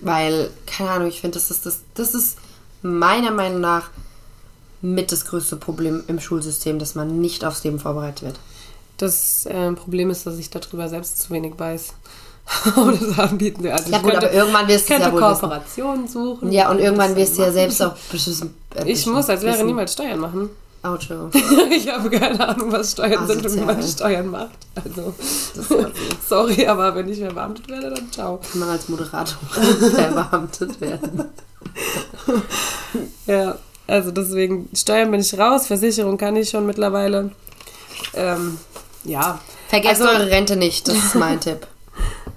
Weil, 0.00 0.50
keine 0.66 0.90
Ahnung, 0.90 1.08
ich 1.08 1.20
finde, 1.20 1.38
das 1.38 1.50
ist, 1.50 1.64
das, 1.64 1.80
das 1.94 2.14
ist 2.14 2.36
meiner 2.82 3.30
Meinung 3.30 3.60
nach 3.60 3.90
mit 4.82 5.12
das 5.12 5.24
größte 5.24 5.56
Problem 5.56 6.04
im 6.08 6.20
Schulsystem, 6.20 6.78
dass 6.78 6.94
man 6.94 7.20
nicht 7.20 7.44
aufs 7.44 7.64
Leben 7.64 7.78
vorbereitet 7.78 8.22
wird. 8.22 8.38
Das 8.98 9.46
äh, 9.46 9.72
Problem 9.72 10.10
ist, 10.10 10.26
dass 10.26 10.38
ich 10.38 10.50
darüber 10.50 10.88
selbst 10.88 11.20
zu 11.20 11.30
wenig 11.30 11.54
weiß. 11.58 11.94
um 12.76 12.98
das 13.00 13.18
anbieten 13.18 13.62
will. 13.62 13.70
Also 13.72 13.90
Ja 13.90 13.96
ich 13.96 14.02
gut, 14.02 14.12
könnte, 14.12 14.26
aber 14.26 14.36
irgendwann 14.36 14.68
wirst 14.68 14.88
du 14.90 14.92
ja 14.94 15.10
wohl. 15.12 15.18
Kooperationen 15.20 16.06
suchen. 16.06 16.52
Ja, 16.52 16.70
und 16.70 16.78
irgendwann 16.78 17.16
wirst 17.16 17.38
du 17.38 17.42
ja 17.42 17.50
selbst 17.50 17.82
auch 17.82 17.94
beschissen. 18.12 18.54
äh, 18.74 18.84
Ich 18.90 19.06
muss 19.06 19.30
als 19.30 19.42
wissen. 19.42 19.64
niemals 19.66 19.94
Steuern 19.94 20.20
machen. 20.20 20.50
Auto. 20.82 21.30
ich 21.74 21.88
habe 21.90 22.10
keine 22.10 22.46
Ahnung, 22.46 22.70
was 22.70 22.92
Steuern 22.92 23.26
sind 23.26 23.46
und 23.46 23.54
wie 23.56 23.60
man 23.60 23.78
Asozial. 23.78 24.10
Steuern 24.10 24.26
macht. 24.30 24.50
Also, 24.74 25.14
sorry, 26.28 26.66
aber 26.66 26.94
wenn 26.94 27.08
ich 27.08 27.18
verbeamtet 27.20 27.66
werde, 27.70 27.94
dann 27.94 28.12
ciao. 28.12 28.38
Kann 28.50 28.60
man 28.60 28.68
als 28.68 28.90
Moderator 28.90 29.38
verbeamtet 29.48 30.78
werden. 30.82 31.24
Ja, 33.26 33.56
also 33.86 34.10
deswegen, 34.10 34.68
Steuern 34.74 35.10
bin 35.10 35.20
ich 35.20 35.38
raus, 35.38 35.66
Versicherung 35.66 36.18
kann 36.18 36.36
ich 36.36 36.50
schon 36.50 36.66
mittlerweile. 36.66 37.30
Ähm, 38.12 38.58
ja. 39.04 39.40
Vergesst 39.68 40.00
Also- 40.02 40.12
eure 40.12 40.30
Rente 40.30 40.56
nicht, 40.56 40.88
das 40.88 40.96
ist 40.96 41.14
mein 41.14 41.40
Tipp. 41.40 41.66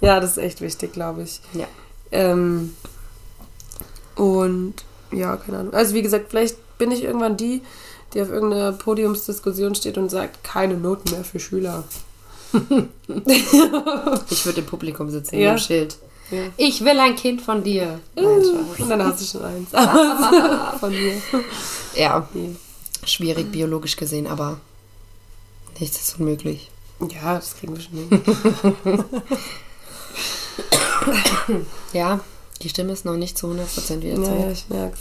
Ja, 0.02 0.20
das 0.20 0.32
ist 0.32 0.38
echt 0.38 0.62
wichtig, 0.62 0.94
glaube 0.94 1.24
ich. 1.24 1.40
Ja. 1.54 1.66
Ähm, 2.12 2.76
und 4.16 4.76
ja, 5.12 5.36
keine 5.38 5.58
Ahnung. 5.58 5.74
Also 5.74 5.96
wie 5.96 6.04
gesagt, 6.04 6.28
vielleicht 6.30 6.56
bin 6.78 6.92
ich 6.92 7.04
irgendwann 7.04 7.36
die, 7.36 7.64
die 8.14 8.22
auf 8.22 8.30
irgendeiner 8.30 8.74
Podiumsdiskussion 8.74 9.74
steht 9.74 9.98
und 9.98 10.10
sagt, 10.10 10.44
keine 10.44 10.76
Noten 10.76 11.10
mehr 11.12 11.24
für 11.24 11.40
Schüler. 11.40 11.84
Ich 14.30 14.46
würde 14.46 14.60
im 14.60 14.66
Publikum 14.66 15.10
sitzen 15.10 15.40
Ja. 15.40 15.54
mit 15.54 15.62
dem 15.62 15.64
Schild. 15.66 15.98
Ja. 16.32 16.40
Ich 16.58 16.84
will 16.84 17.00
ein 17.00 17.16
Kind 17.16 17.42
von 17.42 17.64
dir. 17.64 18.00
Nein, 18.16 18.26
Spaß. 18.44 18.80
Und 18.82 18.90
dann 18.90 19.04
hast 19.04 19.22
du 19.22 19.26
schon 19.26 19.46
eins. 19.46 19.70
Von 20.80 20.90
mir. 20.92 21.14
ja, 21.96 22.28
Nee. 22.34 22.56
schwierig 23.06 23.52
biologisch 23.52 23.96
gesehen, 23.96 24.28
aber 24.28 24.60
nichts 25.80 26.00
ist 26.02 26.20
unmöglich. 26.20 26.70
Ja, 27.10 27.36
das 27.36 27.56
kriegen 27.58 27.76
wir 27.76 27.82
schon 27.82 27.98
hin. 27.98 29.04
Ja, 31.94 32.20
die 32.62 32.70
Stimme 32.70 32.92
ist 32.94 33.06
noch 33.06 33.16
nicht 33.16 33.38
zu 33.38 33.48
100% 33.48 34.02
wieder 34.02 34.16
zurück. 34.16 34.40
ja, 34.40 34.52
ich 34.52 34.68
merk's. 34.70 35.00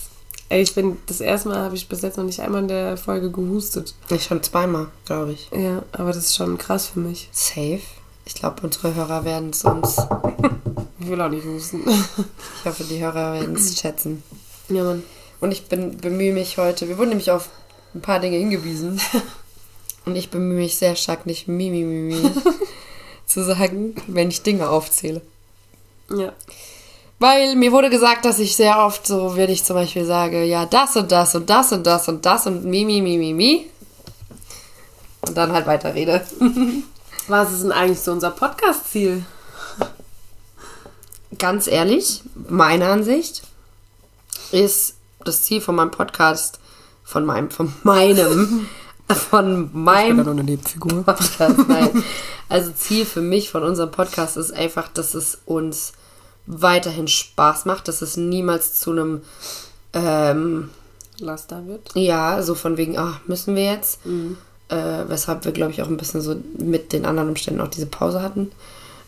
Ey, 0.49 0.63
ich 0.63 0.75
bin, 0.75 0.97
das 1.07 1.21
erste 1.21 1.49
Mal 1.49 1.59
habe 1.59 1.75
ich 1.75 1.89
bis 1.89 2.03
jetzt 2.03 2.17
noch 2.17 2.25
nicht 2.25 2.39
einmal 2.41 2.63
in 2.63 2.69
der 2.69 2.97
Folge 2.97 3.31
gehustet. 3.33 3.95
Ich 4.11 4.25
schon 4.25 4.43
zweimal, 4.43 4.87
glaube 5.05 5.33
ich. 5.33 5.51
Ja, 5.53 5.83
aber 5.91 6.09
das 6.13 6.19
ist 6.27 6.37
schon 6.37 6.57
krass 6.59 6.87
für 6.87 7.01
mich. 7.01 7.29
Safe. 7.33 7.81
Ich 8.25 8.35
glaube, 8.35 8.63
unsere 8.63 8.95
Hörer 8.95 9.25
werden 9.25 9.51
es 9.51 9.65
uns. 9.65 9.97
Ich 10.99 11.09
will 11.13 11.21
auch 11.21 11.29
nicht 11.29 11.45
husten. 11.47 11.83
Ich 11.89 12.65
hoffe, 12.65 12.83
die 12.83 12.99
Hörer 12.99 13.35
werden 13.35 13.55
es 13.55 13.79
schätzen. 13.79 14.25
ja, 14.69 14.83
Mann. 14.83 15.05
Und 15.41 15.53
ich 15.53 15.67
bin, 15.69 15.99
bemühe 15.99 16.33
mich 16.33 16.59
heute. 16.59 16.89
Wir 16.89 16.99
wurden 16.99 17.11
nämlich 17.11 17.31
auf 17.31 17.49
ein 17.95 18.01
paar 18.01 18.19
Dinge 18.19 18.37
hingewiesen. 18.39 19.01
Und 20.07 20.15
ich 20.15 20.31
bemühe 20.31 20.59
mich 20.59 20.79
sehr 20.79 20.95
stark, 20.95 21.27
nicht 21.27 21.49
Mimi, 21.49 21.83
Mimi 21.83 22.31
zu 23.27 23.45
sagen, 23.45 23.97
wenn 24.07 24.29
ich 24.29 24.43
Dinge 24.43 24.71
aufzähle. 24.71 25.21
Ja. 26.09 26.33
Weil 27.19 27.57
mir 27.57 27.73
wurde 27.73 27.91
gesagt, 27.91 28.25
dass 28.25 28.39
ich 28.39 28.55
sehr 28.55 28.79
oft 28.79 29.05
so, 29.05 29.37
wenn 29.37 29.51
ich 29.51 29.65
zum 29.65 29.75
Beispiel 29.75 30.05
sage, 30.05 30.45
ja, 30.45 30.65
das 30.65 30.97
und 30.97 31.11
das 31.11 31.35
und 31.35 31.51
das 31.51 31.73
und 31.73 31.85
das 31.85 32.09
und 32.09 32.25
das 32.25 32.47
und 32.47 32.65
mi, 32.65 32.85
mi, 32.85 33.03
mi, 33.03 33.19
mi, 33.19 33.33
mi. 33.33 33.71
Und 35.23 35.37
dann 35.37 35.53
halt 35.53 35.67
weiterrede. 35.67 36.25
Was 37.27 37.53
ist 37.53 37.65
denn 37.65 37.73
eigentlich 37.73 38.01
so 38.01 38.13
unser 38.13 38.31
Podcast-Ziel? 38.31 39.25
Ganz 41.37 41.67
ehrlich, 41.67 42.23
meine 42.49 42.87
Ansicht 42.87 43.43
ist 44.53 44.95
das 45.25 45.43
Ziel 45.43 45.61
von 45.61 45.75
meinem 45.75 45.91
Podcast, 45.91 46.61
von 47.03 47.25
meinem, 47.27 47.51
von 47.51 47.75
meinem, 47.83 48.69
von 49.15 49.71
meinem 49.73 50.25
nur 50.25 50.31
eine 50.31 50.45
Nebenfigur. 50.45 51.03
Podcast, 51.05 51.69
nein. 51.69 52.03
Also 52.49 52.73
Ziel 52.73 53.05
für 53.05 53.21
mich 53.21 53.51
von 53.51 53.63
unserem 53.63 53.91
Podcast 53.91 54.37
ist 54.37 54.53
einfach, 54.53 54.89
dass 54.89 55.15
es 55.15 55.39
uns 55.47 55.93
weiterhin 56.47 57.09
Spaß 57.09 57.65
macht, 57.65 57.89
dass 57.89 58.03
es 58.03 58.17
niemals 58.17 58.75
zu 58.75 58.93
einem, 58.93 59.23
ähm, 59.93 60.71
Laster 61.19 61.67
wird. 61.67 61.93
ja, 61.95 62.43
so 62.43 62.55
von 62.55 62.77
wegen, 62.77 62.99
ach, 62.99 63.21
müssen 63.27 63.57
wir 63.57 63.65
jetzt. 63.65 64.01
Äh, 64.69 65.05
weshalb 65.09 65.45
wir, 65.45 65.53
glaube 65.53 65.73
ich, 65.73 65.83
auch 65.83 65.89
ein 65.89 65.97
bisschen 65.97 66.21
so 66.21 66.37
mit 66.59 66.93
den 66.93 67.07
anderen 67.07 67.29
Umständen 67.29 67.61
auch 67.61 67.69
diese 67.69 67.87
Pause 67.87 68.21
hatten. 68.21 68.51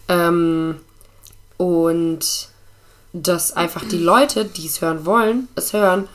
Ähm, 0.09 0.77
und 1.57 2.49
dass 3.13 3.53
einfach 3.53 3.85
die 3.85 3.99
Leute, 3.99 4.45
die 4.45 4.67
es 4.67 4.81
hören 4.81 5.05
wollen, 5.05 5.49
es 5.57 5.73
hören 5.73 6.09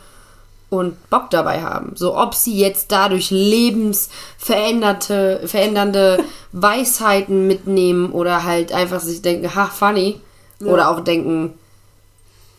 und 0.73 1.09
Bock 1.09 1.29
dabei 1.29 1.61
haben. 1.61 1.93
So 1.95 2.17
ob 2.17 2.33
sie 2.33 2.57
jetzt 2.57 2.91
dadurch 2.91 3.31
lebensveränderte, 3.31 5.43
verändernde 5.45 6.21
Weisheiten 6.51 7.47
mitnehmen 7.47 8.11
oder 8.11 8.43
halt 8.43 8.73
einfach 8.73 8.99
sich 8.99 9.21
denken, 9.21 9.55
ha, 9.55 9.67
funny. 9.67 10.19
Oder 10.61 10.89
auch 10.89 10.99
denken, 11.01 11.53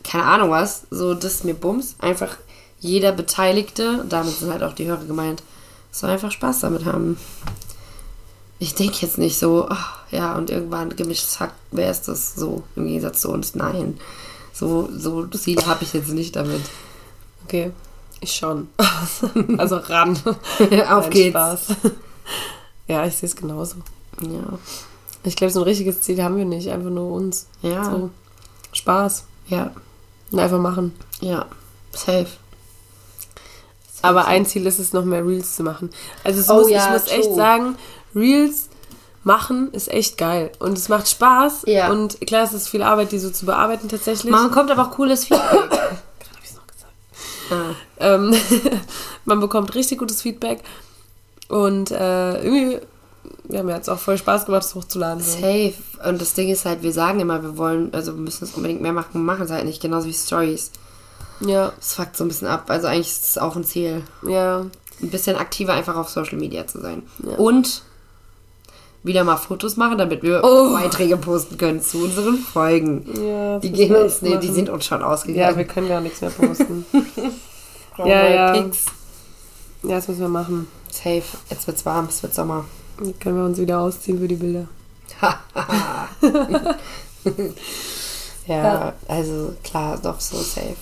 keine 0.02 0.24
Ahnung 0.24 0.50
was, 0.50 0.82
so 0.90 1.14
das 1.14 1.36
ist 1.36 1.44
mir 1.46 1.54
Bums. 1.54 1.94
Einfach 1.98 2.36
jeder 2.80 3.12
Beteiligte, 3.12 4.04
damit 4.06 4.34
sind 4.34 4.52
halt 4.52 4.62
auch 4.62 4.74
die 4.74 4.86
Hörer 4.86 5.06
gemeint, 5.06 5.42
soll 5.90 6.10
einfach 6.10 6.30
Spaß 6.30 6.60
damit 6.60 6.84
haben. 6.84 7.16
Ich 8.58 8.74
denke 8.74 8.98
jetzt 9.00 9.16
nicht 9.16 9.38
so, 9.38 9.68
ach, 9.70 10.00
ja, 10.10 10.36
und 10.36 10.50
irgendwann 10.50 10.94
gemischtes 10.94 11.40
Hack, 11.40 11.54
wer 11.70 11.90
ist 11.90 12.08
das 12.08 12.34
so 12.34 12.62
im 12.76 12.86
Gegensatz 12.86 13.22
zu 13.22 13.30
uns? 13.30 13.54
Nein. 13.54 13.98
So, 14.52 14.90
so 14.94 15.26
Ziele 15.26 15.64
habe 15.66 15.82
ich 15.82 15.94
jetzt 15.94 16.10
nicht 16.10 16.36
damit. 16.36 16.60
Okay, 17.44 17.72
ich 18.20 18.32
schon. 18.32 18.68
also 19.58 19.76
ran. 19.76 20.18
Auf 20.90 21.10
geht's. 21.10 21.30
Spaß. 21.30 21.66
Ja, 22.86 23.06
ich 23.06 23.16
sehe 23.16 23.30
es 23.30 23.34
genauso. 23.34 23.76
Ja. 24.20 24.58
Ich 25.22 25.36
glaube, 25.36 25.50
so 25.50 25.60
ein 25.60 25.64
richtiges 25.64 26.02
Ziel 26.02 26.22
haben 26.22 26.36
wir 26.36 26.44
nicht. 26.44 26.68
Einfach 26.68 26.90
nur 26.90 27.12
uns. 27.12 27.46
Ja. 27.62 27.82
So. 27.82 28.10
Spaß. 28.72 29.24
Ja. 29.48 29.70
Und 30.30 30.38
einfach 30.38 30.58
machen. 30.58 30.94
Ja. 31.20 31.46
Safe. 31.92 32.26
Aber 34.02 34.26
ein 34.26 34.44
Ziel 34.44 34.66
ist 34.66 34.78
es, 34.78 34.92
noch 34.92 35.06
mehr 35.06 35.26
Reels 35.26 35.56
zu 35.56 35.62
machen. 35.62 35.88
Also 36.24 36.52
Oh 36.52 36.58
muss, 36.58 36.70
ja, 36.70 36.84
ich 36.84 36.92
muss 36.92 37.10
echt 37.10 37.24
true. 37.24 37.36
sagen, 37.36 37.76
Reels 38.14 38.68
machen 39.22 39.72
ist 39.72 39.90
echt 39.90 40.18
geil. 40.18 40.52
Und 40.58 40.76
es 40.76 40.90
macht 40.90 41.08
Spaß. 41.08 41.62
Ja. 41.66 41.90
Und 41.90 42.20
klar, 42.26 42.44
es 42.44 42.52
ist 42.52 42.68
viel 42.68 42.82
Arbeit, 42.82 43.12
die 43.12 43.18
so 43.18 43.30
zu 43.30 43.46
bearbeiten 43.46 43.88
tatsächlich. 43.88 44.30
Man 44.30 44.50
kommt 44.50 44.70
aber 44.70 44.82
auch 44.82 44.90
cooles 44.90 45.24
Feedback. 45.24 45.50
Gerade 45.70 45.80
habe 45.80 46.42
ich 46.42 46.50
es 46.50 46.54
noch 46.54 46.66
Ähm, 47.98 48.34
man 49.24 49.40
bekommt 49.40 49.74
richtig 49.74 49.98
gutes 49.98 50.22
Feedback. 50.22 50.62
Und 51.48 51.90
äh, 51.90 52.42
irgendwie, 52.42 52.80
wir 53.44 53.58
haben 53.58 53.68
ja 53.68 53.76
jetzt 53.76 53.88
auch 53.90 53.98
voll 53.98 54.18
Spaß 54.18 54.46
gemacht, 54.46 54.64
das 54.64 54.74
hochzuladen. 54.74 55.22
So. 55.22 55.32
Safe. 55.32 55.74
Und 56.08 56.20
das 56.20 56.34
Ding 56.34 56.48
ist 56.48 56.64
halt, 56.64 56.82
wir 56.82 56.92
sagen 56.92 57.20
immer, 57.20 57.42
wir 57.42 57.56
wollen, 57.56 57.92
also 57.92 58.14
wir 58.14 58.20
müssen 58.20 58.44
es 58.44 58.54
unbedingt 58.54 58.80
mehr 58.80 58.92
machen, 58.92 59.24
machen 59.24 59.44
es 59.44 59.50
halt 59.50 59.64
nicht, 59.64 59.82
genauso 59.82 60.06
wie 60.06 60.12
Stories. 60.12 60.70
Ja, 61.40 61.72
Das 61.76 61.94
fuckt 61.94 62.16
so 62.16 62.24
ein 62.24 62.28
bisschen 62.28 62.48
ab. 62.48 62.64
Also 62.68 62.86
eigentlich 62.86 63.08
ist 63.08 63.30
es 63.30 63.38
auch 63.38 63.56
ein 63.56 63.64
Ziel, 63.64 64.02
ja. 64.26 64.60
ein 64.60 65.10
bisschen 65.10 65.36
aktiver 65.36 65.72
einfach 65.74 65.96
auf 65.96 66.08
Social 66.08 66.38
Media 66.38 66.66
zu 66.66 66.80
sein. 66.80 67.02
Und 67.36 67.82
wieder 69.04 69.22
mal 69.22 69.36
Fotos 69.36 69.76
machen, 69.76 69.98
damit 69.98 70.22
wir 70.22 70.42
Oh. 70.42 70.72
Beiträge 70.74 71.16
posten 71.16 71.56
können 71.56 71.80
zu 71.80 71.98
unseren 72.04 72.38
Folgen. 72.38 73.04
ja 73.24 73.58
Die 73.60 73.70
gehen 73.70 73.94
uns, 73.94 74.20
nee, 74.22 74.36
die 74.38 74.48
sind 74.50 74.68
uns 74.70 74.84
schon 74.86 75.00
Ja, 75.00 75.06
ausgegangen. 75.08 75.56
wir 75.56 75.64
können 75.66 75.88
gar 75.88 76.00
nichts 76.00 76.20
mehr 76.20 76.30
posten. 76.30 76.84
Ja, 77.98 78.26
ja. 78.28 78.52
Pics. 78.52 78.86
ja, 79.84 79.94
das 79.94 80.08
müssen 80.08 80.22
wir 80.22 80.28
machen. 80.28 80.66
Safe. 80.90 81.22
Jetzt 81.48 81.66
wird's 81.68 81.86
warm, 81.86 82.06
es 82.08 82.20
wird 82.24 82.34
Sommer. 82.34 82.64
Dann 82.98 83.16
können 83.20 83.36
wir 83.36 83.44
uns 83.44 83.56
wieder 83.58 83.78
ausziehen 83.78 84.18
für 84.18 84.26
die 84.26 84.34
Bilder. 84.34 84.66
Ja, 88.46 88.56
Ja. 88.56 88.92
also 89.08 89.54
klar, 89.62 89.98
doch 90.02 90.20
so 90.20 90.36
safe. 90.38 90.76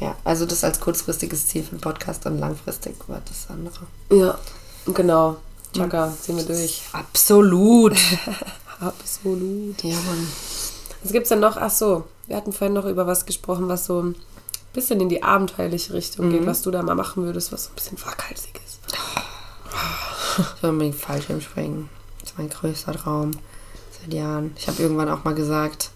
Ja, 0.00 0.16
also 0.24 0.44
das 0.44 0.64
als 0.64 0.80
kurzfristiges 0.80 1.46
Ziel 1.46 1.62
für 1.62 1.76
den 1.76 1.80
Podcast 1.80 2.26
und 2.26 2.38
langfristig 2.38 2.94
war 3.06 3.22
das 3.24 3.46
andere. 3.48 3.86
Ja, 4.10 4.36
genau. 4.92 5.36
Chaka, 5.74 6.12
ziehen 6.20 6.36
wir 6.36 6.44
durch. 6.44 6.82
Absolut. 6.92 7.96
Absolut. 8.80 9.82
ja, 9.82 9.94
Mann. 9.94 10.28
Was 11.02 11.12
gibt's 11.12 11.28
denn 11.28 11.40
noch? 11.40 11.56
Ach 11.56 11.70
so, 11.70 12.04
wir 12.26 12.36
hatten 12.36 12.52
vorhin 12.52 12.74
noch 12.74 12.84
über 12.84 13.06
was 13.06 13.26
gesprochen, 13.26 13.68
was 13.68 13.86
so 13.86 14.02
ein 14.02 14.16
bisschen 14.72 15.00
in 15.00 15.08
die 15.08 15.22
abenteuerliche 15.22 15.92
Richtung 15.94 16.30
geht, 16.30 16.46
was 16.46 16.62
du 16.62 16.70
da 16.70 16.82
mal 16.82 16.94
machen 16.94 17.24
würdest, 17.24 17.52
was 17.52 17.64
so 17.64 17.70
ein 17.70 17.74
bisschen 17.74 17.98
waghalsig 18.04 18.60
ist. 18.64 18.80
Ich 20.56 20.62
will 20.62 20.70
unbedingt 20.70 20.96
Fallschirmspringen. 20.96 21.88
Das 22.20 22.30
ist 22.30 22.38
mein 22.38 22.48
größter 22.48 22.92
Traum 22.92 23.32
seit 24.00 24.14
Jahren. 24.14 24.54
Ich 24.56 24.68
habe 24.68 24.82
irgendwann 24.82 25.08
auch 25.08 25.24
mal 25.24 25.34
gesagt, 25.34 25.90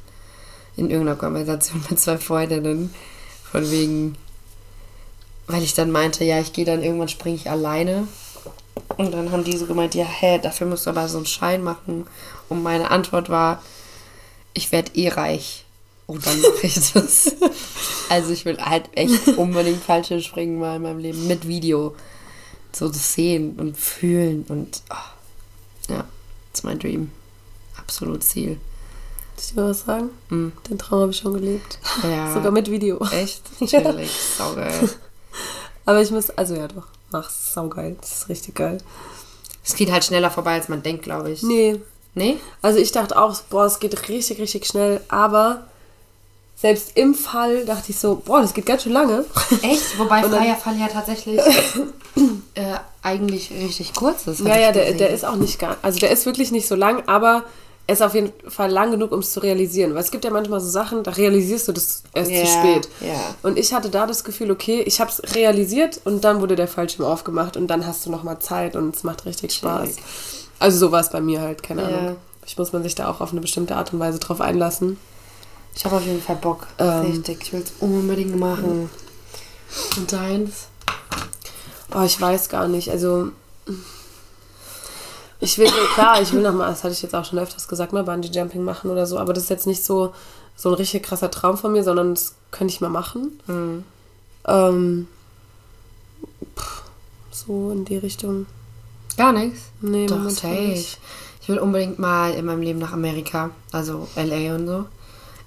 in 0.76 0.90
irgendeiner 0.90 1.18
Konversation 1.18 1.82
mit 1.88 1.98
zwei 1.98 2.18
Freundinnen, 2.18 2.92
von 3.50 3.70
wegen, 3.70 4.16
weil 5.46 5.62
ich 5.62 5.74
dann 5.74 5.90
meinte, 5.90 6.24
ja, 6.24 6.38
ich 6.38 6.52
gehe 6.52 6.64
dann 6.64 6.82
irgendwann 6.82 7.08
springe 7.08 7.36
ich 7.36 7.50
alleine. 7.50 8.06
Und 8.96 9.12
dann 9.12 9.30
haben 9.30 9.44
die 9.44 9.56
so 9.56 9.66
gemeint, 9.66 9.94
ja, 9.94 10.04
hä, 10.04 10.38
dafür 10.42 10.66
musst 10.66 10.86
du 10.86 10.90
aber 10.90 11.08
so 11.08 11.18
einen 11.18 11.26
Schein 11.26 11.62
machen. 11.62 12.06
Und 12.48 12.62
meine 12.62 12.90
Antwort 12.90 13.28
war, 13.28 13.62
ich 14.54 14.72
werde 14.72 14.92
eh 14.94 15.08
reich. 15.08 15.64
Und 16.06 16.24
dann 16.26 16.40
mache 16.40 16.66
ich 16.66 16.74
das. 16.74 17.34
also 18.08 18.32
ich 18.32 18.44
will 18.44 18.58
halt 18.58 18.88
echt 18.92 19.28
unbedingt 19.36 19.82
Fallschirmspringen 19.82 20.58
mal 20.58 20.76
in 20.76 20.82
meinem 20.82 20.98
Leben 20.98 21.26
mit 21.26 21.48
Video 21.48 21.94
so 22.76 22.88
das 22.88 23.14
sehen 23.14 23.56
und 23.58 23.76
fühlen 23.76 24.44
und 24.48 24.82
oh, 24.90 25.92
ja, 25.92 26.04
das 26.52 26.60
ist 26.60 26.64
mein 26.64 26.78
Dream. 26.78 27.10
Absolut 27.76 28.22
Ziel. 28.22 28.60
Soll 29.36 29.44
ich 29.44 29.54
dir 29.54 29.64
was 29.64 29.80
sagen? 29.80 30.10
Mhm. 30.28 30.52
Den 30.68 30.78
Traum 30.78 31.00
habe 31.00 31.10
ich 31.10 31.18
schon 31.18 31.34
gelebt. 31.34 31.78
Ja, 32.02 32.32
Sogar 32.34 32.52
mit 32.52 32.70
Video. 32.70 32.98
echt 33.10 33.42
chillig, 33.66 34.10
saugeil. 34.10 34.90
Aber 35.86 36.02
ich 36.02 36.10
muss, 36.10 36.30
also 36.30 36.54
ja 36.54 36.68
doch, 36.68 36.88
mach's 37.10 37.52
saugeil. 37.54 37.96
Das 38.00 38.12
ist 38.12 38.28
richtig 38.28 38.54
geil. 38.54 38.78
Es 39.64 39.74
geht 39.74 39.90
halt 39.90 40.04
schneller 40.04 40.30
vorbei, 40.30 40.52
als 40.54 40.68
man 40.68 40.82
denkt, 40.82 41.02
glaube 41.02 41.30
ich. 41.30 41.42
Nee, 41.42 41.80
Nee? 42.14 42.38
also 42.62 42.78
ich 42.78 42.92
dachte 42.92 43.20
auch, 43.20 43.38
boah, 43.50 43.66
es 43.66 43.78
geht 43.78 44.08
richtig, 44.08 44.38
richtig 44.40 44.64
schnell, 44.66 45.00
aber 45.08 45.64
selbst 46.58 46.92
im 46.96 47.14
Fall 47.14 47.66
dachte 47.66 47.90
ich 47.90 47.98
so, 47.98 48.22
boah, 48.24 48.40
das 48.40 48.54
geht 48.54 48.64
ganz 48.64 48.84
schön 48.84 48.92
lange. 48.92 49.26
Echt? 49.62 49.98
Wobei 49.98 50.22
dann- 50.22 50.30
freier 50.30 50.56
Fall 50.56 50.78
ja 50.78 50.88
tatsächlich 50.88 51.38
äh, 52.54 52.76
eigentlich 53.02 53.50
richtig 53.50 53.92
kurz 53.94 54.26
ist. 54.26 54.40
Ja, 54.40 54.56
ja, 54.58 54.72
der, 54.72 54.92
der 54.94 55.10
ist 55.10 55.24
auch 55.26 55.36
nicht 55.36 55.58
gar, 55.58 55.76
also 55.82 55.98
der 55.98 56.10
ist 56.10 56.24
wirklich 56.24 56.50
nicht 56.52 56.66
so 56.66 56.74
lang, 56.74 57.02
aber 57.06 57.34
er 57.36 57.42
ist 57.88 58.02
auf 58.02 58.14
jeden 58.14 58.32
Fall 58.50 58.70
lang 58.70 58.90
genug, 58.90 59.12
um 59.12 59.20
es 59.20 59.30
zu 59.32 59.40
realisieren. 59.40 59.94
Weil 59.94 60.02
es 60.02 60.10
gibt 60.10 60.24
ja 60.24 60.30
manchmal 60.30 60.60
so 60.60 60.68
Sachen, 60.68 61.02
da 61.04 61.12
realisierst 61.12 61.68
du 61.68 61.72
das 61.72 62.02
erst 62.14 62.30
Ja, 62.30 62.40
zu 62.40 62.46
spät. 62.46 62.88
ja. 63.00 63.34
Und 63.42 63.58
ich 63.58 63.72
hatte 63.72 63.90
da 63.90 64.06
das 64.06 64.24
Gefühl, 64.24 64.50
okay, 64.50 64.82
ich 64.82 65.00
habe 65.00 65.10
es 65.10 65.34
realisiert 65.36 66.00
und 66.04 66.24
dann 66.24 66.40
wurde 66.40 66.56
der 66.56 66.66
Fallschirm 66.68 67.04
aufgemacht 67.04 67.56
und 67.56 67.68
dann 67.68 67.86
hast 67.86 68.04
du 68.04 68.10
nochmal 68.10 68.38
Zeit 68.40 68.74
und 68.74 68.94
es 68.96 69.04
macht 69.04 69.24
richtig 69.24 69.52
Spaß. 69.54 69.90
Chillig. 69.90 70.02
Also 70.58 70.78
so 70.78 70.90
war 70.92 71.00
es 71.00 71.10
bei 71.10 71.20
mir 71.20 71.40
halt, 71.40 71.62
keine 71.62 71.82
Ja. 71.82 71.88
Ahnung. 71.98 72.16
Ich 72.46 72.56
muss 72.58 72.72
man 72.72 72.82
sich 72.82 72.94
da 72.94 73.08
auch 73.10 73.20
auf 73.20 73.32
eine 73.32 73.40
bestimmte 73.40 73.76
Art 73.76 73.92
und 73.92 73.98
Weise 74.00 74.18
drauf 74.18 74.40
einlassen. 74.40 74.98
Ich 75.74 75.84
habe 75.84 75.96
auf 75.96 76.04
jeden 76.06 76.22
Fall 76.22 76.36
Bock. 76.36 76.66
Ähm. 76.78 77.00
richtig. 77.00 77.38
Ich 77.42 77.52
will 77.52 77.60
es 77.62 77.72
unbedingt 77.80 78.36
machen. 78.38 78.88
Und 79.96 80.12
deins? 80.12 80.68
Oh, 81.94 82.02
ich 82.04 82.20
weiß 82.20 82.48
gar 82.48 82.66
nicht. 82.68 82.90
Also 82.90 83.30
ich 85.40 85.58
will, 85.58 85.70
klar, 85.94 86.20
ich 86.20 86.32
will 86.32 86.42
nochmal, 86.42 86.70
das 86.70 86.82
hatte 86.84 86.94
ich 86.94 87.02
jetzt 87.02 87.14
auch 87.14 87.24
schon 87.24 87.38
öfters 87.38 87.68
gesagt, 87.68 87.92
mal 87.92 88.04
Bungee 88.04 88.28
Jumping 88.28 88.62
machen 88.64 88.90
oder 88.90 89.06
so, 89.06 89.18
aber 89.18 89.32
das 89.32 89.44
ist 89.44 89.50
jetzt 89.50 89.66
nicht 89.66 89.84
so, 89.84 90.14
so 90.56 90.70
ein 90.70 90.74
richtig 90.74 91.02
krasser 91.02 91.30
Traum 91.30 91.58
von 91.58 91.72
mir, 91.72 91.84
sondern 91.84 92.14
das 92.14 92.34
könnte 92.50 92.72
ich 92.72 92.80
mal 92.80 92.88
machen. 92.88 93.38
Mhm. 93.46 93.84
Ähm, 94.46 95.08
pff, 96.58 96.82
so 97.30 97.70
in 97.70 97.84
die 97.84 97.98
Richtung. 97.98 98.46
Gar 99.16 99.32
nichts. 99.32 99.60
Nee, 99.80 100.06
Doch, 100.06 100.28
safe. 100.30 100.48
nicht. 100.48 100.98
Ich 101.40 101.48
will 101.48 101.58
unbedingt 101.58 101.98
mal 101.98 102.32
in 102.32 102.44
meinem 102.44 102.62
Leben 102.62 102.78
nach 102.78 102.92
Amerika, 102.92 103.50
also 103.72 104.08
LA 104.16 104.54
und 104.54 104.66
so. 104.66 104.86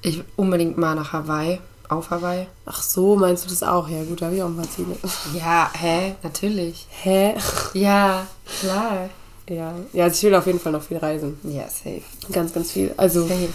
Ich 0.02 0.18
will 0.18 0.26
unbedingt 0.38 0.78
mal 0.78 0.96
nach 0.96 1.12
Hawaii, 1.12 1.60
auf 1.90 2.10
Hawaii. 2.10 2.48
Ach 2.66 2.82
so, 2.82 3.16
meinst 3.16 3.46
du 3.46 3.50
das 3.50 3.64
auch? 3.64 3.90
Ja, 3.90 4.04
gut, 4.04 4.22
da 4.22 4.28
habe 4.28 4.36
ich 4.36 4.42
auch 4.44 4.48
ein 4.48 4.56
paar 4.56 4.70
Ziele. 4.70 4.96
Ja, 5.34 5.70
hä? 5.74 6.16
Natürlich. 6.24 6.88
Hä? 6.90 7.36
Ja, 7.74 8.28
klar. 8.62 9.10
Ja. 9.50 9.74
ja, 9.94 10.04
also 10.04 10.16
ich 10.16 10.24
will 10.24 10.36
auf 10.36 10.46
jeden 10.46 10.60
Fall 10.60 10.72
noch 10.72 10.84
viel 10.84 10.98
reisen. 10.98 11.40
Ja, 11.44 11.64
safe. 11.64 12.04
Ganz, 12.32 12.54
ganz 12.54 12.72
viel. 12.72 12.94
Also, 12.98 13.28
Safe. 13.28 13.50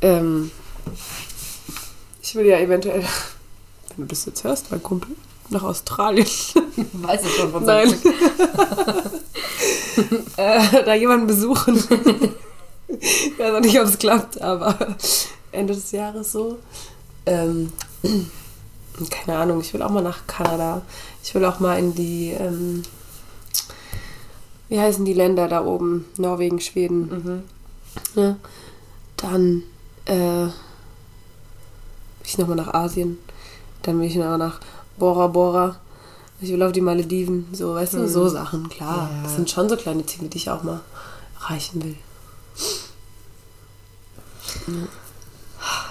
ähm, 0.00 0.50
ich 2.20 2.34
will 2.34 2.46
ja 2.46 2.58
eventuell, 2.58 3.04
wenn 3.96 3.96
du 3.98 4.04
das 4.06 4.24
jetzt 4.26 4.42
hörst, 4.42 4.70
mein 4.72 4.82
Kumpel, 4.82 5.14
nach 5.50 5.62
Australien. 5.62 6.26
Weiß 6.92 7.24
ich 7.24 7.34
schon 7.36 7.52
von 7.52 7.64
Nein. 7.64 7.94
äh, 10.36 10.84
da 10.84 10.94
jemanden 10.94 11.28
besuchen. 11.28 11.76
ich 12.88 13.38
weiß 13.38 13.54
auch 13.54 13.60
nicht, 13.60 13.78
ob 13.80 13.86
es 13.86 13.98
klappt, 13.98 14.40
aber 14.40 14.96
Ende 15.52 15.74
des 15.74 15.92
Jahres 15.92 16.32
so. 16.32 16.58
Ähm, 17.26 17.72
keine 19.10 19.38
Ahnung, 19.38 19.60
ich 19.60 19.72
will 19.72 19.82
auch 19.82 19.90
mal 19.90 20.02
nach 20.02 20.26
Kanada. 20.26 20.82
Ich 21.22 21.32
will 21.34 21.44
auch 21.44 21.60
mal 21.60 21.78
in 21.78 21.94
die, 21.94 22.30
ähm, 22.32 22.82
wie 24.72 24.80
heißen 24.80 25.04
die 25.04 25.12
Länder 25.12 25.48
da 25.48 25.62
oben? 25.62 26.06
Norwegen, 26.16 26.58
Schweden. 26.58 27.42
Mhm. 28.16 28.22
Ja. 28.22 28.36
Dann 29.18 29.64
äh, 30.06 30.14
will 30.14 30.52
ich 32.24 32.38
nochmal 32.38 32.56
nach 32.56 32.72
Asien. 32.72 33.18
Dann 33.82 34.00
will 34.00 34.06
ich 34.06 34.16
noch 34.16 34.38
nach 34.38 34.60
Bora 34.96 35.26
Bora. 35.26 35.76
Ich 36.40 36.50
will 36.50 36.62
auf 36.62 36.72
die 36.72 36.80
Malediven. 36.80 37.48
So, 37.52 37.74
weißt 37.74 37.92
du, 37.92 38.08
so 38.08 38.30
Sachen, 38.30 38.70
klar. 38.70 39.10
Ja. 39.12 39.22
Das 39.24 39.36
sind 39.36 39.50
schon 39.50 39.68
so 39.68 39.76
kleine 39.76 40.06
Ziele, 40.06 40.28
die 40.30 40.38
ich 40.38 40.48
auch 40.48 40.62
mal 40.62 40.80
erreichen 41.38 41.84
will. 41.84 41.96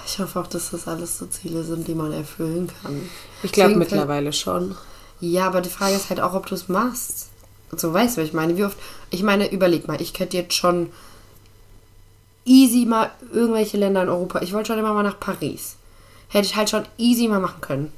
Ich 0.07 0.17
hoffe 0.17 0.39
auch, 0.39 0.47
dass 0.47 0.71
das 0.71 0.87
alles 0.87 1.19
so 1.19 1.27
Ziele 1.27 1.63
sind, 1.63 1.87
die 1.87 1.93
man 1.93 2.11
erfüllen 2.13 2.67
kann. 2.81 3.07
Ich 3.43 3.51
glaube 3.51 3.75
mittlerweile 3.75 4.33
schon. 4.33 4.75
Ja, 5.19 5.45
aber 5.45 5.61
die 5.61 5.69
Frage 5.69 5.93
ist 5.93 6.09
halt 6.09 6.19
auch, 6.19 6.33
ob 6.33 6.47
du 6.47 6.55
es 6.55 6.67
machst. 6.67 7.30
So, 7.75 7.93
weißt 7.93 8.17
du, 8.17 8.21
was 8.21 8.27
ich 8.27 8.33
meine? 8.33 8.57
Wie 8.57 8.65
oft. 8.65 8.77
Ich 9.09 9.23
meine, 9.23 9.51
überleg 9.51 9.87
mal, 9.87 10.01
ich 10.01 10.13
könnte 10.13 10.37
jetzt 10.37 10.53
schon 10.53 10.89
easy 12.45 12.85
mal 12.85 13.11
irgendwelche 13.31 13.77
Länder 13.77 14.03
in 14.03 14.09
Europa. 14.09 14.41
Ich 14.41 14.53
wollte 14.53 14.67
schon 14.67 14.79
immer 14.79 14.93
mal 14.93 15.03
nach 15.03 15.19
Paris. 15.19 15.75
Hätte 16.29 16.47
ich 16.47 16.55
halt 16.55 16.69
schon 16.69 16.85
easy 16.97 17.27
mal 17.27 17.39
machen 17.39 17.61
können. 17.61 17.91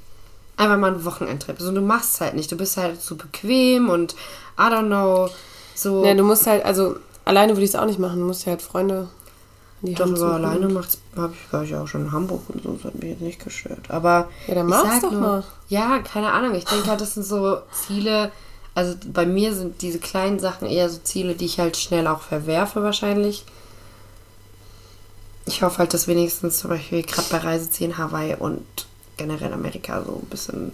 Einfach 0.57 0.77
mal 0.77 0.93
einen 0.93 1.05
Wochenendtrip. 1.05 1.59
So, 1.59 1.71
du 1.71 1.81
machst 1.81 2.21
halt 2.21 2.35
nicht. 2.35 2.51
Du 2.51 2.57
bist 2.57 2.77
halt 2.77 3.01
so 3.01 3.15
bequem 3.15 3.89
und 3.89 4.13
I 4.57 4.63
don't 4.63 4.87
know. 4.87 5.29
So. 5.75 6.05
Ja, 6.05 6.13
du 6.13 6.23
musst 6.23 6.45
halt, 6.45 6.63
also 6.65 6.97
alleine 7.25 7.53
würde 7.53 7.63
ich 7.63 7.71
es 7.71 7.75
auch 7.75 7.85
nicht 7.85 7.99
machen. 7.99 8.19
Du 8.19 8.25
musst 8.25 8.45
ja 8.45 8.51
halt 8.51 8.61
Freunde 8.61 9.09
die 9.83 9.95
doch 9.95 10.07
suchen. 10.07 10.31
alleine 10.31 10.69
macht's, 10.69 10.97
hab 11.15 11.33
ich, 11.33 11.51
war 11.53 11.63
ich 11.63 11.75
auch 11.75 11.87
schon 11.87 12.05
in 12.05 12.11
Hamburg 12.13 12.41
und 12.47 12.63
so, 12.63 12.71
das 12.71 12.85
hat 12.85 12.95
mich 12.95 13.09
jetzt 13.09 13.21
nicht 13.21 13.43
gestört. 13.43 13.89
Aber 13.91 14.29
Ja, 14.47 14.55
dann 14.55 14.67
mach's 14.67 15.01
doch 15.01 15.11
mal. 15.11 15.43
Ja, 15.67 15.99
keine 15.99 16.31
Ahnung. 16.31 16.55
Ich 16.55 16.63
denke 16.63 16.87
halt, 16.87 17.01
das 17.01 17.15
sind 17.15 17.25
so 17.25 17.57
Ziele. 17.71 18.31
Also 18.75 18.95
bei 19.05 19.25
mir 19.25 19.53
sind 19.53 19.81
diese 19.81 19.99
kleinen 19.99 20.39
Sachen 20.39 20.67
eher 20.67 20.89
so 20.89 20.99
Ziele, 20.99 21.35
die 21.35 21.45
ich 21.45 21.59
halt 21.59 21.77
schnell 21.77 22.07
auch 22.07 22.21
verwerfe 22.21 22.81
wahrscheinlich. 22.81 23.45
Ich 25.45 25.61
hoffe 25.61 25.79
halt, 25.79 25.93
dass 25.93 26.07
wenigstens 26.07 26.59
zum 26.59 26.71
Beispiel 26.71 27.03
gerade 27.03 27.27
bei 27.29 27.37
Reisezielen 27.37 27.97
Hawaii 27.97 28.35
und 28.35 28.65
generell 29.17 29.53
Amerika 29.53 30.03
so 30.03 30.13
ein 30.13 30.29
bisschen, 30.29 30.71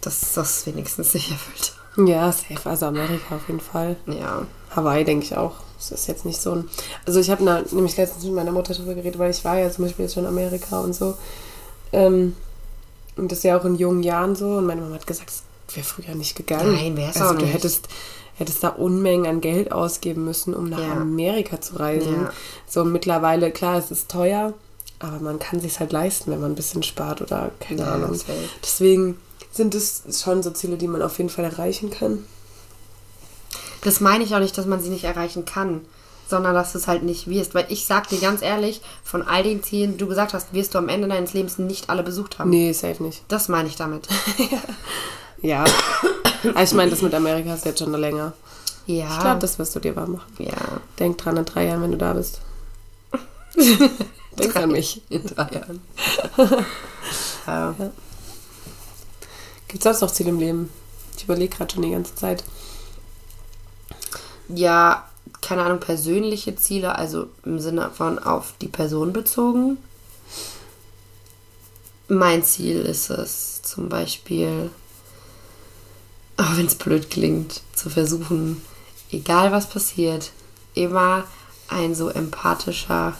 dass 0.00 0.32
das 0.34 0.66
wenigstens 0.66 1.12
sich 1.12 1.30
erfüllt. 1.30 1.72
Ja, 1.96 2.32
safe. 2.32 2.68
Also 2.68 2.86
Amerika 2.86 3.36
auf 3.36 3.48
jeden 3.48 3.60
Fall. 3.60 3.96
Ja. 4.06 4.46
Hawaii 4.74 5.04
denke 5.04 5.24
ich 5.24 5.36
auch. 5.36 5.54
Das 5.76 5.90
ist 5.90 6.06
jetzt 6.06 6.24
nicht 6.24 6.40
so 6.40 6.52
ein. 6.52 6.68
Also 7.06 7.20
ich 7.20 7.30
habe 7.30 7.44
nämlich 7.72 7.96
letztens 7.96 8.24
mit 8.24 8.34
meiner 8.34 8.52
Mutter 8.52 8.74
darüber 8.74 8.94
geredet, 8.94 9.18
weil 9.18 9.30
ich 9.30 9.44
war 9.44 9.58
ja 9.58 9.70
zum 9.70 9.84
Beispiel 9.84 10.04
jetzt 10.04 10.14
schon 10.14 10.24
in 10.24 10.28
Amerika 10.28 10.80
und 10.80 10.94
so. 10.94 11.16
Ähm, 11.92 12.36
und 13.16 13.30
das 13.30 13.42
ja 13.42 13.58
auch 13.58 13.64
in 13.64 13.76
jungen 13.76 14.02
Jahren 14.02 14.34
so. 14.34 14.56
Und 14.56 14.66
meine 14.66 14.80
Mama 14.80 14.94
hat 14.94 15.06
gesagt, 15.06 15.30
es 15.30 15.42
wäre 15.74 15.86
früher 15.86 16.14
nicht 16.14 16.36
gegangen. 16.36 16.74
Nein, 16.74 16.96
wär's 16.96 17.16
also 17.16 17.34
auch 17.34 17.38
du 17.38 17.44
nicht. 17.44 17.54
hättest, 17.54 17.88
hättest 18.36 18.62
da 18.62 18.68
Unmengen 18.70 19.26
an 19.26 19.40
Geld 19.40 19.72
ausgeben 19.72 20.24
müssen, 20.24 20.54
um 20.54 20.68
nach 20.68 20.80
Ja. 20.80 20.92
Amerika 20.92 21.60
zu 21.60 21.76
reisen. 21.78 22.22
Ja. 22.22 22.32
So 22.66 22.84
mittlerweile, 22.84 23.50
klar, 23.50 23.78
es 23.78 23.90
ist 23.90 24.10
teuer, 24.10 24.54
aber 24.98 25.18
man 25.20 25.38
kann 25.38 25.60
sich 25.60 25.80
halt 25.80 25.92
leisten, 25.92 26.30
wenn 26.30 26.40
man 26.40 26.52
ein 26.52 26.56
bisschen 26.56 26.82
spart 26.82 27.22
oder 27.22 27.50
keine 27.60 27.82
Ja, 27.82 27.94
Ahnung. 27.94 28.18
Deswegen 28.62 29.18
sind 29.50 29.74
es 29.74 30.02
schon 30.22 30.42
so 30.42 30.50
Ziele, 30.50 30.76
die 30.76 30.88
man 30.88 31.02
auf 31.02 31.18
jeden 31.18 31.30
Fall 31.30 31.44
erreichen 31.44 31.90
kann. 31.90 32.24
Das 33.82 34.00
meine 34.00 34.24
ich 34.24 34.34
auch 34.34 34.38
nicht, 34.40 34.56
dass 34.56 34.66
man 34.66 34.80
sie 34.80 34.90
nicht 34.90 35.04
erreichen 35.04 35.44
kann, 35.44 35.80
sondern 36.28 36.54
dass 36.54 36.72
du 36.72 36.78
es 36.78 36.86
halt 36.86 37.02
nicht 37.02 37.28
wirst. 37.28 37.52
Weil 37.54 37.66
ich 37.68 37.84
sag 37.84 38.08
dir 38.08 38.18
ganz 38.20 38.40
ehrlich, 38.40 38.80
von 39.02 39.22
all 39.22 39.42
den 39.42 39.62
Zielen, 39.62 39.92
die 39.92 39.98
du 39.98 40.06
gesagt 40.06 40.34
hast, 40.34 40.54
wirst 40.54 40.74
du 40.74 40.78
am 40.78 40.88
Ende 40.88 41.08
deines 41.08 41.34
Lebens 41.34 41.58
nicht 41.58 41.90
alle 41.90 42.02
besucht 42.04 42.38
haben. 42.38 42.48
Nee, 42.50 42.72
safe 42.72 43.02
nicht. 43.02 43.22
Das 43.28 43.48
meine 43.48 43.68
ich 43.68 43.76
damit. 43.76 44.06
Ja. 44.38 44.58
Aber 45.44 46.62
ich 46.62 46.72
meine, 46.72 46.90
das 46.90 47.02
mit 47.02 47.14
Amerika 47.14 47.54
ist 47.54 47.64
jetzt 47.64 47.78
schon 47.80 47.92
länger. 47.92 48.32
Ja. 48.86 49.08
Ich 49.12 49.20
glaube, 49.20 49.40
das 49.40 49.58
wirst 49.58 49.74
du 49.76 49.80
dir 49.80 49.94
wahr 49.96 50.08
machen. 50.08 50.32
ja. 50.38 50.52
Denk 50.98 51.18
dran 51.18 51.36
in 51.36 51.44
drei 51.44 51.66
Jahren, 51.66 51.82
wenn 51.82 51.92
du 51.92 51.98
da 51.98 52.12
bist. 52.14 52.40
Denk 54.38 54.56
an 54.56 54.72
mich. 54.72 55.02
In 55.08 55.24
drei 55.26 55.48
Jahren. 55.52 55.80
Ja. 57.46 57.74
Gibt 59.66 59.80
es 59.80 59.82
sonst 59.82 60.00
noch 60.00 60.12
Ziele 60.12 60.30
im 60.30 60.38
Leben? 60.38 60.70
Ich 61.16 61.24
überlege 61.24 61.56
gerade 61.56 61.74
schon 61.74 61.82
die 61.82 61.90
ganze 61.90 62.14
Zeit. 62.14 62.44
ja, 64.48 65.08
keine 65.40 65.62
Ahnung, 65.62 65.80
persönliche 65.80 66.54
Ziele, 66.56 66.94
also 66.96 67.26
im 67.44 67.58
Sinne 67.58 67.90
von 67.92 68.18
auf 68.20 68.54
die 68.60 68.68
Person 68.68 69.12
bezogen. 69.12 69.76
Mein 72.08 72.44
Ziel 72.44 72.82
ist 72.82 73.10
es 73.10 73.62
zum 73.62 73.88
Beispiel, 73.88 74.70
auch 76.36 76.56
wenn 76.56 76.66
es 76.66 76.74
blöd 76.74 77.10
klingt, 77.10 77.62
zu 77.74 77.90
versuchen, 77.90 78.62
egal 79.10 79.52
was 79.52 79.68
passiert, 79.68 80.32
immer 80.74 81.24
ein 81.68 81.94
so 81.94 82.08
empathischer 82.08 83.16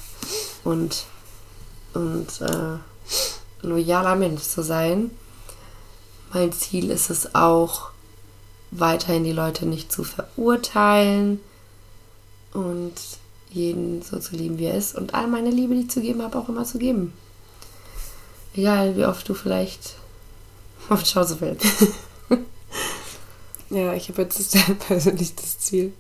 und, 0.65 1.05
und 1.95 2.41
äh, 2.41 2.79
loyaler 3.63 4.17
Mensch 4.17 4.43
zu 4.43 4.63
sein. 4.63 5.11
Mein 6.33 6.53
Ziel 6.53 6.91
ist 6.91 7.11
es 7.11 7.35
auch, 7.35 7.91
weiterhin 8.71 9.25
die 9.25 9.33
Leute 9.33 9.67
nicht 9.67 9.93
zu 9.93 10.03
verurteilen 10.03 11.41
und 12.55 12.95
jeden 13.51 14.01
so 14.03 14.19
zu 14.19 14.35
lieben, 14.35 14.59
wie 14.59 14.65
er 14.65 14.77
ist 14.77 14.97
und 14.97 15.15
all 15.15 15.27
meine 15.27 15.51
Liebe, 15.51 15.75
die 15.75 15.83
ich 15.83 15.91
zu 15.91 16.01
geben 16.01 16.23
habe, 16.23 16.39
auch 16.39 16.49
immer 16.49 16.65
zu 16.65 16.79
geben. 16.79 17.13
Egal, 18.55 18.97
wie 18.97 19.05
oft 19.05 19.29
du 19.29 19.35
vielleicht 19.35 19.97
auf 20.89 21.03
die 21.03 21.11
Schnauze 21.11 21.37
fällst. 21.37 21.67
Ja, 23.73 23.93
ich 23.95 24.09
habe 24.09 24.23
jetzt 24.23 24.57
persönlich 24.87 25.35
das 25.35 25.59
Ziel, 25.59 25.93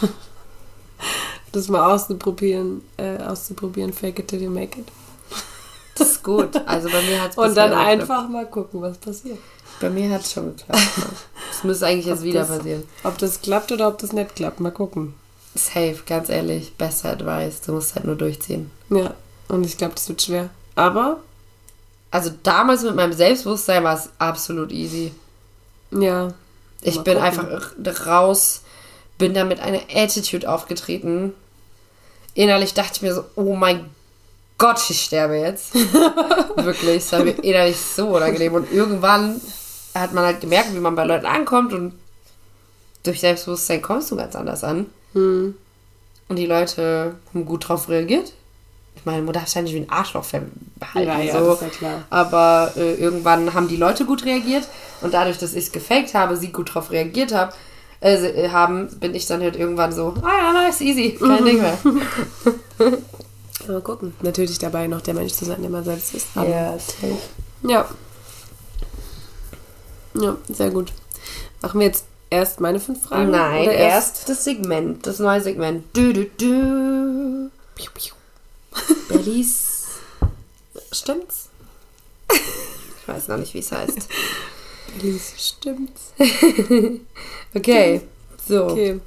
das 1.52 1.68
mal 1.68 1.92
auszuprobieren, 1.94 2.82
äh, 2.96 3.18
auszuprobieren, 3.18 3.92
fake 3.92 4.20
it 4.20 4.28
till 4.28 4.42
you 4.42 4.50
make 4.50 4.78
it. 4.80 4.86
Das 5.96 6.12
ist 6.12 6.22
gut. 6.22 6.56
Also 6.66 6.88
bei 6.88 7.02
mir 7.02 7.20
hat 7.20 7.32
es 7.32 7.36
Und 7.38 7.54
dann 7.56 7.72
einfach 7.72 8.28
mal 8.28 8.46
gucken, 8.46 8.80
was 8.80 8.96
passiert. 8.98 9.38
Bei 9.80 9.90
mir 9.90 10.10
hat 10.10 10.22
es 10.22 10.32
schon 10.32 10.56
geklappt. 10.56 10.80
Das 11.50 11.64
müsste 11.64 11.86
eigentlich 11.86 12.06
jetzt 12.06 12.18
Ob 12.20 12.24
wieder 12.24 12.40
das- 12.46 12.56
passieren. 12.58 12.84
Ob 13.04 13.18
das 13.18 13.40
klappt 13.42 13.72
oder 13.72 13.88
ob 13.88 13.98
das 13.98 14.12
nicht 14.12 14.36
klappt, 14.36 14.60
mal 14.60 14.70
gucken. 14.70 15.14
Safe, 15.54 15.96
ganz 16.06 16.28
ehrlich. 16.28 16.74
Bester 16.76 17.10
Advice. 17.10 17.60
Du 17.62 17.72
musst 17.72 17.94
halt 17.96 18.04
nur 18.06 18.14
durchziehen. 18.16 18.70
Ja, 18.88 19.14
und 19.48 19.64
ich 19.66 19.76
glaube, 19.76 19.94
das 19.94 20.08
wird 20.08 20.22
schwer. 20.22 20.48
Aber, 20.76 21.18
Also 22.12 22.30
damals 22.42 22.82
mit 22.82 22.94
meinem 22.94 23.12
Selbstbewusstsein 23.12 23.82
war 23.84 23.96
es 23.96 24.10
absolut 24.18 24.70
easy. 24.70 25.12
ja. 25.90 26.32
Ich 26.82 26.96
Mal 26.96 27.02
bin 27.02 27.18
gucken. 27.18 27.26
einfach 27.26 28.06
raus, 28.06 28.62
bin 29.18 29.34
da 29.34 29.44
mit 29.44 29.60
einer 29.60 29.80
Attitude 29.94 30.48
aufgetreten. 30.48 31.34
Innerlich 32.34 32.74
dachte 32.74 32.92
ich 32.94 33.02
mir 33.02 33.14
so, 33.14 33.24
oh 33.36 33.54
mein 33.54 33.90
Gott, 34.56 34.78
ich 34.90 35.02
sterbe 35.02 35.36
jetzt. 35.36 35.74
Wirklich, 36.56 36.98
es 36.98 37.12
war 37.12 37.24
mir 37.24 37.32
innerlich 37.42 37.78
so 37.78 38.08
unangenehm. 38.08 38.54
Und 38.54 38.70
irgendwann 38.70 39.40
hat 39.94 40.12
man 40.12 40.24
halt 40.24 40.40
gemerkt, 40.40 40.74
wie 40.74 40.80
man 40.80 40.94
bei 40.94 41.04
Leuten 41.04 41.26
ankommt 41.26 41.72
und 41.72 41.94
durch 43.02 43.20
Selbstbewusstsein 43.20 43.80
kommst 43.80 44.10
du 44.10 44.16
ganz 44.16 44.36
anders 44.36 44.62
an. 44.62 44.86
Hm. 45.14 45.54
Und 46.28 46.36
die 46.36 46.46
Leute 46.46 47.16
haben 47.32 47.44
gut 47.46 47.68
drauf 47.68 47.88
reagiert. 47.88 48.32
Ich 49.00 49.06
meine, 49.06 49.32
darf 49.32 49.46
es 49.46 49.54
ja 49.54 49.62
nicht 49.62 49.72
wie 49.74 49.78
ein 49.80 49.88
Arschloch 49.90 50.24
verhalten. 50.24 50.60
Ja, 50.94 51.18
ja, 51.20 51.42
so. 51.42 51.54
ist 51.54 51.62
ja 51.62 51.68
klar. 51.68 52.02
Aber 52.10 52.70
äh, 52.76 52.94
irgendwann 52.96 53.54
haben 53.54 53.66
die 53.66 53.76
Leute 53.78 54.04
gut 54.04 54.26
reagiert. 54.26 54.68
Und 55.00 55.14
dadurch, 55.14 55.38
dass 55.38 55.54
ich 55.54 55.64
es 55.66 55.72
gefaked 55.72 56.12
habe, 56.12 56.36
sie 56.36 56.52
gut 56.52 56.74
drauf 56.74 56.90
reagiert 56.90 57.32
hab, 57.32 57.54
äh, 58.02 58.14
äh, 58.14 58.50
haben, 58.50 58.88
bin 59.00 59.14
ich 59.14 59.24
dann 59.26 59.40
halt 59.40 59.56
irgendwann 59.56 59.92
so, 59.92 60.14
ah 60.22 60.28
ja, 60.28 60.52
nice, 60.52 60.82
easy, 60.82 61.16
kein 61.18 61.44
Ding 61.46 61.62
mehr. 61.62 61.78
Mal 63.68 63.80
gucken. 63.80 64.14
Natürlich 64.20 64.58
dabei 64.58 64.86
noch 64.86 65.00
der 65.00 65.14
Mensch 65.14 65.32
zu 65.32 65.46
sein, 65.46 65.62
der 65.62 65.70
man 65.70 65.82
selbst 65.84 66.12
ist. 66.14 66.26
Aber- 66.34 66.48
Ja, 66.48 66.72
safe. 66.78 67.16
Ja. 67.62 67.88
Ja, 70.14 70.36
sehr 70.48 70.70
gut. 70.70 70.92
Machen 71.62 71.80
wir 71.80 71.86
jetzt 71.86 72.04
erst 72.28 72.60
meine 72.60 72.80
fünf 72.80 73.02
Fragen? 73.04 73.30
Nein, 73.30 73.62
oder 73.62 73.72
erst 73.72 74.28
das 74.28 74.44
Segment, 74.44 75.06
das 75.06 75.18
neue 75.20 75.40
Segment. 75.40 75.84
Du, 75.94 76.12
du, 76.12 76.24
du. 76.24 77.50
Piu, 77.76 77.90
piu. 77.94 78.12
Bellies. 79.08 79.86
Stimmt's? 80.92 81.48
Ich 82.32 83.08
weiß 83.08 83.28
noch 83.28 83.38
nicht, 83.38 83.54
wie 83.54 83.58
es 83.58 83.72
heißt. 83.72 84.08
Alice, 85.00 85.32
stimmt's? 85.36 86.12
Okay, 87.54 88.02
so. 88.48 88.66
Okay. 88.68 89.00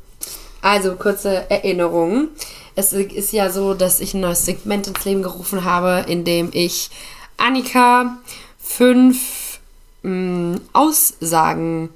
Also, 0.62 0.96
kurze 0.96 1.50
Erinnerung. 1.50 2.30
Es 2.76 2.92
ist 2.92 3.32
ja 3.32 3.50
so, 3.50 3.74
dass 3.74 4.00
ich 4.02 4.14
ein 4.14 4.22
neues 4.22 4.46
Segment 4.46 4.88
ins 4.88 5.06
Leben 5.06 5.24
gerufen 5.24 5.64
habe, 5.64 6.06
in 6.10 6.26
dem 6.26 6.50
ich 6.52 6.90
Annika 7.38 8.18
fünf 8.60 9.60
mh, 10.02 10.60
Aussagen 10.74 11.90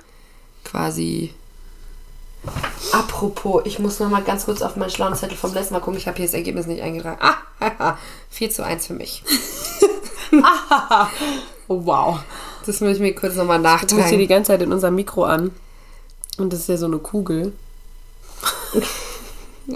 quasi. 0.64 1.34
Apropos, 2.92 3.62
ich 3.66 3.80
muss 3.80 4.00
noch 4.00 4.10
mal 4.10 4.24
ganz 4.24 4.46
kurz 4.46 4.62
auf 4.62 4.76
meinen 4.76 4.90
schlauen 4.90 5.16
Zettel 5.16 5.38
vom 5.38 5.54
letzten 5.54 5.74
Mal 5.74 5.80
gucken. 5.80 5.98
Ich 6.00 6.08
habe 6.08 6.18
hier 6.18 6.26
das 6.26 6.34
Ergebnis 6.34 6.68
nicht 6.68 6.82
eingetragen. 6.82 7.20
Ah, 7.22 7.36
haha, 7.60 7.98
4 8.30 8.50
zu 8.52 8.64
1 8.66 8.88
für 8.88 8.94
mich. 8.94 9.24
Oh, 11.70 11.82
wow. 11.86 12.20
Das 12.66 12.80
muss 12.80 12.94
ich 12.94 13.00
mir 13.00 13.14
kurz 13.14 13.36
noch 13.36 13.46
mal 13.46 13.58
Ich 13.58 13.62
muss 13.64 13.80
hier 13.82 13.88
die 13.90 13.96
nachtragen. 13.98 14.28
ganze 14.28 14.48
Zeit 14.54 14.62
in 14.62 14.72
unser 14.72 14.90
Mikro 14.92 15.26
an. 15.26 15.52
Und 16.38 16.54
das 16.54 16.62
ist 16.62 16.70
ja 16.70 16.78
so 16.78 16.86
eine 16.86 17.00
Kugel. 17.00 17.54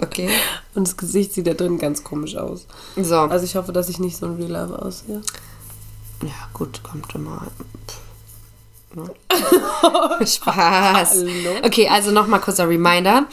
Okay. 0.00 0.30
Und 0.74 0.88
das 0.88 0.96
Gesicht 0.96 1.34
sieht 1.34 1.46
da 1.46 1.52
drin 1.52 1.78
ganz 1.78 2.02
komisch 2.02 2.34
aus. 2.36 2.66
So. 2.96 3.16
Also 3.18 3.44
ich 3.44 3.56
hoffe, 3.56 3.72
dass 3.72 3.90
ich 3.90 3.98
nicht 3.98 4.16
so 4.16 4.24
ein 4.24 4.36
Real 4.36 4.50
Life 4.50 4.80
aussehe. 4.80 5.20
Ja, 6.22 6.48
gut, 6.54 6.82
kommt 6.82 7.14
immer. 7.14 7.46
Ne? 8.94 9.10
Spaß. 10.26 11.24
Hallo? 11.24 11.56
Okay, 11.64 11.88
also 11.88 12.10
nochmal 12.10 12.40
kurzer 12.40 12.68
Reminder. 12.68 13.26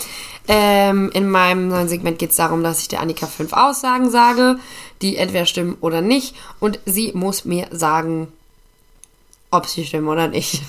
Ähm, 0.48 1.12
in 1.14 1.30
meinem 1.30 1.68
neuen 1.68 1.88
Segment 1.88 2.18
geht 2.18 2.32
es 2.32 2.38
darum, 2.38 2.64
dass 2.64 2.82
ich 2.82 2.88
der 2.88 3.02
Annika 3.02 3.28
fünf 3.28 3.54
Aussagen 3.54 4.10
sage, 4.10 4.58
die 5.02 5.18
entweder 5.18 5.46
stimmen 5.46 5.78
oder 5.82 6.02
nicht. 6.02 6.36
Und 6.60 6.80
sie 6.86 7.12
muss 7.14 7.46
mir 7.46 7.68
sagen, 7.72 8.32
ob 9.52 9.68
sie 9.68 9.86
stimmen 9.86 10.08
oder 10.08 10.28
nicht. 10.28 10.62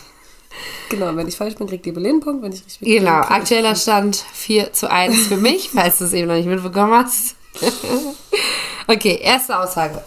Genau, 0.89 1.15
wenn 1.15 1.29
ich 1.29 1.37
falsch 1.37 1.55
bin, 1.55 1.69
kriegt 1.69 1.87
die 1.87 1.93
Berlin 1.93 2.13
einen 2.13 2.21
Punkt. 2.21 2.43
Wenn 2.43 2.53
ich 2.53 2.65
richtig 2.65 2.81
bin, 2.81 2.89
Genau, 2.89 3.21
aktueller 3.21 3.77
Stand 3.77 4.17
4 4.33 4.73
zu 4.73 4.91
1 4.91 5.29
für 5.29 5.37
mich, 5.37 5.71
falls 5.75 5.99
du 5.99 6.05
es 6.05 6.13
eben 6.13 6.29
noch 6.29 6.35
nicht 6.35 6.47
mitbekommen 6.47 6.93
hast. 6.93 7.37
okay, 8.87 9.19
erste 9.23 9.59
Aussage. 9.59 10.03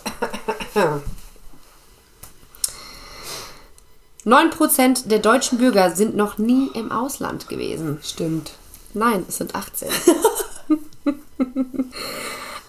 9% 4.25 5.07
der 5.07 5.19
deutschen 5.19 5.57
Bürger 5.57 5.95
sind 5.95 6.15
noch 6.15 6.37
nie 6.37 6.69
im 6.73 6.91
Ausland 6.91 7.49
gewesen. 7.49 7.99
Stimmt. 8.03 8.51
Nein, 8.93 9.25
es 9.27 9.37
sind 9.37 9.55
18. 9.55 9.89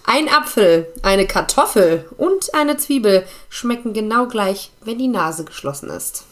Ein 0.07 0.29
Apfel, 0.29 0.87
eine 1.01 1.25
Kartoffel 1.25 2.05
und 2.17 2.53
eine 2.53 2.77
Zwiebel 2.77 3.25
schmecken 3.49 3.93
genau 3.93 4.27
gleich, 4.27 4.71
wenn 4.83 4.99
die 4.99 5.07
Nase 5.07 5.45
geschlossen 5.45 5.89
ist. 5.89 6.25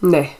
Nee. 0.00 0.30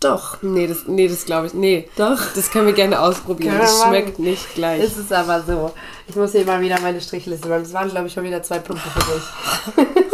Doch. 0.00 0.42
Nee, 0.42 0.66
das, 0.66 0.86
nee, 0.86 1.08
das 1.08 1.24
glaube 1.24 1.48
ich. 1.48 1.54
Nee. 1.54 1.88
Doch. 1.96 2.20
Das 2.34 2.50
können 2.50 2.66
wir 2.66 2.72
gerne 2.72 3.00
ausprobieren. 3.00 3.58
Das 3.58 3.78
machen. 3.78 3.88
schmeckt 3.88 4.18
nicht 4.18 4.54
gleich. 4.54 4.82
Es 4.82 4.96
ist 4.96 5.12
aber 5.12 5.42
so. 5.42 5.72
Ich 6.06 6.16
muss 6.16 6.32
hier 6.32 6.44
mal 6.44 6.60
wieder 6.60 6.80
meine 6.80 7.00
Strichliste, 7.00 7.48
weil 7.48 7.62
das 7.62 7.72
waren, 7.72 7.88
glaube 7.88 8.06
ich, 8.06 8.12
schon 8.12 8.24
wieder 8.24 8.42
zwei 8.42 8.58
Punkte 8.58 8.88
für 8.90 9.84
dich. 9.84 9.96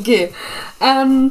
okay. 0.00 0.32
Ähm, 0.80 1.30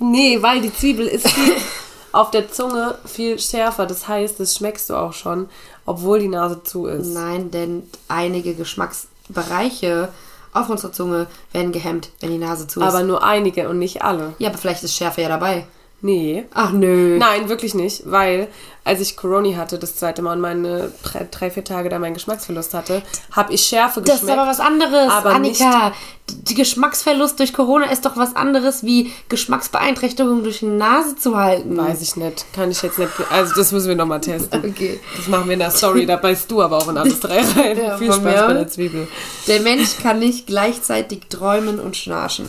Nee, 0.00 0.40
weil 0.40 0.62
die 0.62 0.74
Zwiebel 0.74 1.06
ist 1.06 1.28
viel 1.28 1.54
auf 2.12 2.30
der 2.30 2.50
Zunge 2.50 2.98
viel 3.04 3.38
schärfer. 3.38 3.86
Das 3.86 4.08
heißt, 4.08 4.40
das 4.40 4.56
schmeckst 4.56 4.88
du 4.90 4.96
auch 4.96 5.12
schon, 5.12 5.48
obwohl 5.84 6.18
die 6.18 6.28
Nase 6.28 6.62
zu 6.62 6.86
ist. 6.86 7.08
nein, 7.08 7.50
denn 7.50 7.82
einige 8.08 8.54
Geschmacksbereiche 8.54 10.08
auf 10.52 10.68
unserer 10.68 10.92
Zunge 10.92 11.26
werden 11.52 11.70
gehemmt, 11.70 12.10
wenn 12.20 12.30
die 12.30 12.38
Nase 12.38 12.66
zu 12.66 12.80
ist. 12.80 12.86
Aber 12.86 13.02
nur 13.02 13.22
einige 13.22 13.68
und 13.68 13.78
nicht 13.78 14.02
alle. 14.02 14.32
ja, 14.38 14.48
aber 14.48 14.58
vielleicht 14.58 14.82
ist 14.82 14.96
Schärfe 14.96 15.20
ja 15.22 15.28
dabei. 15.28 15.66
Nee. 16.02 16.44
Ach 16.54 16.72
nö. 16.72 17.18
Nein, 17.18 17.48
wirklich 17.50 17.74
nicht, 17.74 18.10
weil 18.10 18.48
als 18.84 19.00
ich 19.00 19.16
Corona 19.16 19.56
hatte, 19.58 19.78
das 19.78 19.96
zweite 19.96 20.22
Mal 20.22 20.32
und 20.32 20.40
meine 20.40 20.90
drei, 21.30 21.50
vier 21.50 21.62
Tage 21.62 21.90
da 21.90 21.98
meinen 21.98 22.14
Geschmacksverlust 22.14 22.72
hatte, 22.72 23.02
habe 23.32 23.52
ich 23.52 23.60
Schärfe 23.66 24.00
Das 24.00 24.20
geschmeckt. 24.20 24.32
ist 24.36 24.38
aber 24.40 24.50
was 24.50 24.60
anderes, 24.60 25.10
aber 25.12 25.30
Annika. 25.34 25.92
Die 26.30 26.54
Geschmacksverlust 26.54 27.38
durch 27.38 27.52
Corona 27.52 27.90
ist 27.90 28.06
doch 28.06 28.16
was 28.16 28.34
anderes, 28.36 28.82
wie 28.84 29.12
Geschmacksbeeinträchtigung 29.28 30.42
durch 30.42 30.60
die 30.60 30.66
Nase 30.66 31.16
zu 31.16 31.36
halten. 31.36 31.76
Weiß 31.76 32.00
ich 32.00 32.16
nicht. 32.16 32.46
Kann 32.54 32.70
ich 32.70 32.80
jetzt 32.82 32.98
nicht. 32.98 33.10
Also, 33.30 33.54
das 33.54 33.70
müssen 33.72 33.88
wir 33.88 33.96
nochmal 33.96 34.20
testen. 34.20 34.64
Okay. 34.70 34.98
Das 35.16 35.26
machen 35.28 35.46
wir 35.46 35.52
in 35.54 35.58
der 35.58 35.70
Story. 35.70 36.06
Da 36.06 36.16
beißt 36.16 36.50
du 36.50 36.62
aber 36.62 36.78
auch 36.78 36.88
in 36.88 36.96
alles 36.96 37.20
drei 37.20 37.40
rein. 37.56 37.76
Ja, 37.78 37.98
Viel 37.98 38.12
Spaß 38.12 38.22
bei 38.46 38.52
der 38.54 38.68
Zwiebel. 38.68 39.08
Der 39.48 39.60
Mensch 39.60 39.98
kann 40.02 40.20
nicht 40.20 40.46
gleichzeitig 40.46 41.22
träumen 41.28 41.78
und 41.78 41.96
schnarchen. 41.96 42.48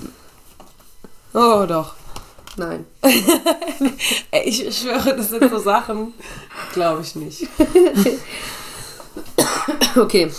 Oh, 1.33 1.65
doch. 1.67 1.95
Nein. 2.57 2.85
Ich 4.43 4.77
schwöre, 4.77 5.15
das 5.15 5.29
sind 5.29 5.49
so 5.49 5.59
Sachen, 5.59 6.13
glaube 6.73 7.01
ich 7.01 7.15
nicht. 7.15 7.47
Okay. 9.95 10.31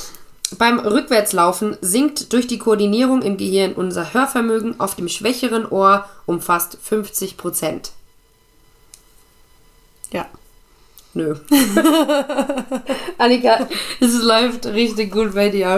Beim 0.58 0.78
Rückwärtslaufen 0.78 1.76
sinkt 1.80 2.32
durch 2.32 2.46
die 2.46 2.58
Koordinierung 2.58 3.22
im 3.22 3.36
Gehirn 3.36 3.72
unser 3.72 4.12
Hörvermögen 4.12 4.80
auf 4.80 4.94
dem 4.94 5.08
schwächeren 5.08 5.66
Ohr 5.66 6.08
um 6.26 6.40
fast 6.40 6.78
50 6.82 7.36
Prozent. 7.36 7.92
Ja. 10.12 10.26
Nö. 11.14 11.36
Annika, 13.18 13.68
es 14.00 14.22
läuft 14.22 14.66
richtig 14.66 15.12
gut 15.12 15.34
bei 15.34 15.50
dir. 15.50 15.68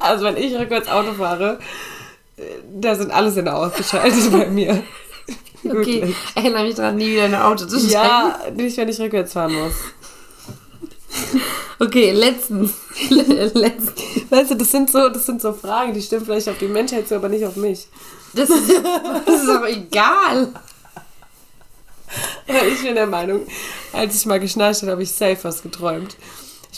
Also 0.00 0.24
wenn 0.24 0.36
ich 0.36 0.54
rückwärts 0.54 0.88
Auto 0.88 1.12
fahre, 1.12 1.58
äh, 2.36 2.42
da 2.74 2.94
sind 2.94 3.10
alle 3.10 3.30
Sinne 3.30 3.54
ausgeschaltet 3.54 4.32
bei 4.32 4.48
mir. 4.48 4.82
Okay, 5.70 6.14
erinnere 6.34 6.64
mich 6.64 6.74
dran, 6.74 6.96
nie 6.96 7.12
wieder 7.12 7.26
in 7.26 7.34
ein 7.34 7.42
Auto 7.42 7.66
zu 7.66 7.78
steigen. 7.78 7.92
Ja, 7.92 8.40
nicht, 8.54 8.76
wenn 8.76 8.88
ich 8.88 9.00
rückwärts 9.00 9.32
fahren 9.32 9.54
muss. 9.54 9.72
Okay, 11.78 12.12
letztens. 12.12 12.74
letztens. 13.10 13.92
Weißt 14.30 14.52
du, 14.52 14.54
das 14.54 14.70
sind 14.70 14.88
so, 14.88 15.08
das 15.08 15.26
sind 15.26 15.42
so 15.42 15.52
Fragen, 15.52 15.92
die 15.92 16.00
stimmen 16.00 16.24
vielleicht 16.24 16.48
auf 16.48 16.58
die 16.58 16.68
Menschheit 16.68 17.08
zu, 17.08 17.16
aber 17.16 17.28
nicht 17.28 17.44
auf 17.44 17.56
mich. 17.56 17.88
Das 18.34 18.48
ist, 18.50 18.70
das 19.26 19.42
ist 19.42 19.50
auch 19.50 19.66
egal. 19.66 20.52
Ich 22.72 22.82
bin 22.82 22.94
der 22.94 23.08
Meinung, 23.08 23.46
als 23.92 24.14
ich 24.14 24.26
mal 24.26 24.38
geschnarcht 24.38 24.82
habe, 24.82 24.92
habe 24.92 25.02
ich 25.02 25.10
safe 25.10 25.38
was 25.42 25.62
geträumt. 25.62 26.16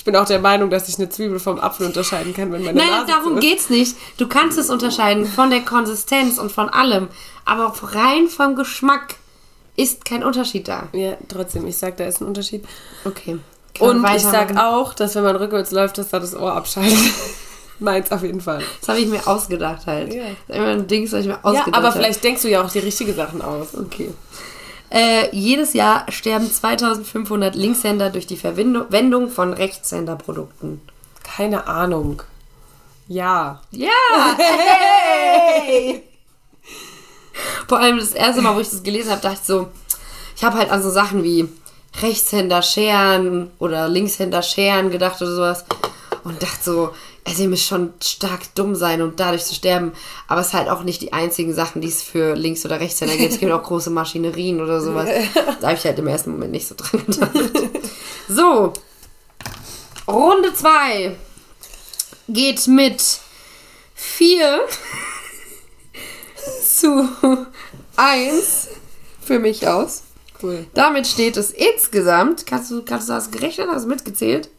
Ich 0.04 0.12
bin 0.12 0.16
auch 0.16 0.26
der 0.26 0.38
Meinung, 0.38 0.68
dass 0.68 0.86
ich 0.90 0.98
eine 0.98 1.08
Zwiebel 1.08 1.40
vom 1.40 1.58
Apfel 1.58 1.86
unterscheiden 1.86 2.34
kann, 2.34 2.52
wenn 2.52 2.62
meine 2.62 2.76
Nein, 2.78 2.90
Nase 2.90 3.06
darum 3.06 3.38
ist. 3.38 3.40
geht's 3.40 3.70
nicht. 3.70 3.96
Du 4.18 4.28
kannst 4.28 4.58
es 4.58 4.68
unterscheiden 4.68 5.24
von 5.24 5.48
der 5.48 5.62
Konsistenz 5.62 6.36
und 6.36 6.52
von 6.52 6.68
allem. 6.68 7.08
Aber 7.46 7.72
rein 7.94 8.28
vom 8.28 8.54
Geschmack 8.54 9.14
ist 9.76 10.04
kein 10.04 10.22
Unterschied 10.22 10.68
da. 10.68 10.88
Ja, 10.92 11.16
trotzdem, 11.28 11.66
ich 11.66 11.78
sag, 11.78 11.96
da 11.96 12.04
ist 12.04 12.20
ein 12.20 12.26
Unterschied. 12.26 12.66
Okay. 13.06 13.38
Und 13.78 14.04
ich 14.14 14.20
sag 14.22 14.54
auch, 14.58 14.92
dass 14.92 15.14
wenn 15.14 15.22
man 15.24 15.36
rückwärts 15.36 15.70
läuft, 15.70 15.96
dass 15.96 16.10
da 16.10 16.20
das 16.20 16.36
Ohr 16.36 16.52
abschaltet. 16.52 16.98
Meins 17.78 18.12
auf 18.12 18.22
jeden 18.22 18.42
Fall. 18.42 18.62
Das 18.80 18.90
habe 18.90 18.98
ich 18.98 19.06
mir 19.06 19.26
ausgedacht 19.26 19.86
halt. 19.86 20.12
Ja. 20.12 20.24
Das 20.48 20.56
ist 20.58 20.62
immer 20.62 20.66
ein 20.72 20.86
Ding, 20.86 21.08
das 21.10 21.20
ich 21.22 21.26
mir 21.28 21.32
Ja, 21.32 21.38
ausgedacht 21.42 21.74
aber 21.74 21.86
habe. 21.88 21.96
vielleicht 21.98 22.22
denkst 22.22 22.42
du 22.42 22.50
ja 22.50 22.62
auch 22.62 22.70
die 22.70 22.80
richtigen 22.80 23.14
Sachen 23.16 23.40
aus. 23.40 23.68
Okay. 23.74 24.12
Äh, 24.94 25.34
jedes 25.34 25.72
Jahr 25.72 26.06
sterben 26.08 26.48
2500 26.48 27.56
Linkshänder 27.56 28.10
durch 28.10 28.28
die 28.28 28.36
Verwendung 28.36 29.28
von 29.28 29.52
Rechtshänderprodukten. 29.52 30.80
Keine 31.24 31.66
Ahnung. 31.66 32.22
Ja. 33.08 33.60
Ja! 33.72 33.88
Hey! 34.38 36.04
Vor 37.66 37.80
allem 37.80 37.98
das 37.98 38.12
erste 38.12 38.40
Mal, 38.40 38.54
wo 38.54 38.60
ich 38.60 38.70
das 38.70 38.84
gelesen 38.84 39.10
habe, 39.10 39.20
dachte 39.20 39.40
ich 39.40 39.46
so, 39.46 39.68
ich 40.36 40.44
habe 40.44 40.58
halt 40.58 40.70
an 40.70 40.80
so 40.80 40.90
Sachen 40.90 41.24
wie 41.24 41.48
Rechtshänder 42.00 42.62
scheren 42.62 43.50
oder 43.58 43.88
Linkshänder 43.88 44.42
scheren 44.42 44.92
gedacht 44.92 45.20
oder 45.20 45.34
sowas. 45.34 45.64
Und 46.22 46.40
dachte 46.40 46.62
so, 46.62 46.90
also 47.24 47.42
ihr 47.42 47.48
müsst 47.48 47.66
schon 47.66 47.94
stark 48.02 48.54
dumm 48.54 48.74
sein 48.74 49.00
und 49.00 49.18
dadurch 49.18 49.44
zu 49.44 49.54
sterben. 49.54 49.92
Aber 50.28 50.40
es 50.40 50.48
ist 50.48 50.52
halt 50.52 50.68
auch 50.68 50.82
nicht 50.82 51.00
die 51.02 51.12
einzigen 51.12 51.54
Sachen, 51.54 51.80
die 51.80 51.88
es 51.88 52.02
für 52.02 52.34
Links- 52.34 52.64
oder 52.64 52.80
Rechtshänder 52.80 53.16
gibt. 53.16 53.32
Es 53.32 53.40
gibt 53.40 53.52
auch 53.52 53.62
große 53.62 53.90
Maschinerien 53.90 54.60
oder 54.60 54.80
sowas. 54.80 55.08
Da 55.60 55.68
habe 55.68 55.78
ich 55.78 55.84
halt 55.84 55.98
im 55.98 56.06
ersten 56.06 56.32
Moment 56.32 56.52
nicht 56.52 56.68
so 56.68 56.74
dran 56.76 57.02
gedacht. 57.06 57.30
So, 58.28 58.72
Runde 60.06 60.52
2 60.52 61.16
geht 62.28 62.66
mit 62.66 63.02
4 63.94 64.60
zu 66.62 67.08
1 67.96 68.68
für 69.22 69.38
mich 69.38 69.66
aus. 69.66 70.02
Cool. 70.42 70.66
Damit 70.74 71.06
steht 71.06 71.38
es 71.38 71.50
insgesamt, 71.50 72.44
kannst 72.44 72.70
du, 72.70 72.82
kannst 72.82 73.08
du 73.08 73.14
das 73.14 73.30
gerechnet, 73.30 73.68
hast 73.70 73.84
du 73.84 73.88
mitgezählt? 73.88 74.50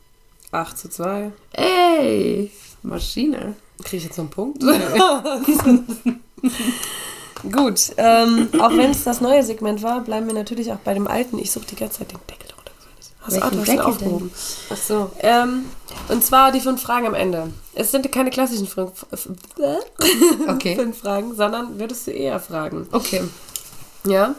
8 0.55 0.77
zu 0.77 0.89
2. 0.89 1.31
Ey, 1.53 2.51
Maschine. 2.83 3.55
Kriege 3.83 3.97
ich 3.97 4.03
jetzt 4.05 4.17
noch 4.17 4.25
einen 4.25 4.31
Punkt? 4.31 4.63
Gut, 7.51 7.91
ähm, 7.97 8.49
auch 8.59 8.71
wenn 8.71 8.91
es 8.91 9.03
das 9.03 9.21
neue 9.21 9.43
Segment 9.43 9.83
war, 9.83 10.01
bleiben 10.01 10.27
wir 10.27 10.33
natürlich 10.33 10.71
auch 10.71 10.77
bei 10.77 10.93
dem 10.93 11.07
alten. 11.07 11.37
Ich 11.37 11.51
suche 11.51 11.65
die 11.65 11.75
ganze 11.75 11.99
Zeit 11.99 12.11
den 12.11 12.19
Deckel 12.29 12.47
drunter. 12.47 12.71
Hast 13.21 13.37
du 13.37 13.57
ihn 13.57 13.65
Deckel 13.65 13.81
aufgehoben. 13.81 14.31
Ach 14.71 14.77
so. 14.77 15.11
Ähm, 15.19 15.65
und 16.07 16.23
zwar 16.23 16.51
die 16.51 16.61
fünf 16.61 16.81
Fragen 16.81 17.07
am 17.07 17.13
Ende. 17.13 17.51
Es 17.73 17.91
sind 17.91 18.09
keine 18.11 18.29
klassischen 18.29 18.67
fünf, 18.67 19.05
Okay. 20.47 20.75
fünf 20.79 20.99
Fragen, 20.99 21.35
sondern 21.35 21.77
würdest 21.77 22.07
du 22.07 22.11
eher 22.11 22.39
fragen. 22.39 22.87
Okay. 22.91 23.23
Ja. 24.07 24.35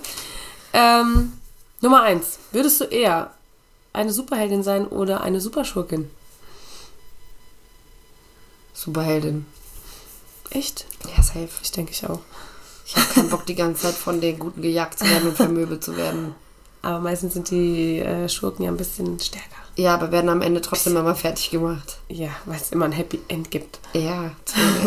Ähm, 0.73 1.35
Nummer 1.81 2.03
eins. 2.03 2.39
Würdest 2.53 2.81
du 2.81 2.85
eher 2.85 3.31
eine 3.97 4.13
Superheldin 4.13 4.63
sein 4.63 4.87
oder 4.87 5.23
eine 5.23 5.41
Superschurkin? 5.41 6.11
Superheldin. 8.75 9.47
Echt? 10.51 10.87
Ja, 11.17 11.23
safe. 11.23 11.49
Ich 11.63 11.73
denke 11.73 11.93
ich 11.93 12.07
auch. 12.07 12.21
Ich 12.87 12.95
habe 12.95 13.07
keinen 13.15 13.31
Bock, 13.31 13.47
die 13.47 13.55
ganze 13.55 13.83
Zeit 13.83 13.95
von 13.95 14.21
den 14.21 14.39
Guten 14.39 14.63
gejagt 14.63 14.99
zu 14.99 15.07
werden 15.07 15.29
und 15.29 15.37
vermöbelt 15.37 15.83
zu 15.83 15.97
werden. 15.97 16.35
Aber 16.83 17.01
meistens 17.01 17.35
sind 17.35 17.51
die 17.51 17.99
äh, 17.99 18.29
Schurken 18.29 18.65
ja 18.65 18.71
ein 18.71 18.77
bisschen 18.77 19.19
stärker. 19.19 19.57
Ja, 19.75 19.95
aber 19.95 20.13
werden 20.13 20.31
am 20.31 20.41
Ende 20.41 20.61
trotzdem 20.61 20.97
immer 20.97 21.17
fertig 21.17 21.51
gemacht. 21.51 21.99
Ja, 22.09 22.31
weil 22.45 22.57
es 22.61 22.71
immer 22.71 22.85
ein 22.85 22.93
Happy 22.93 23.21
End 23.29 23.51
gibt. 23.51 23.81
Ja, 23.93 24.31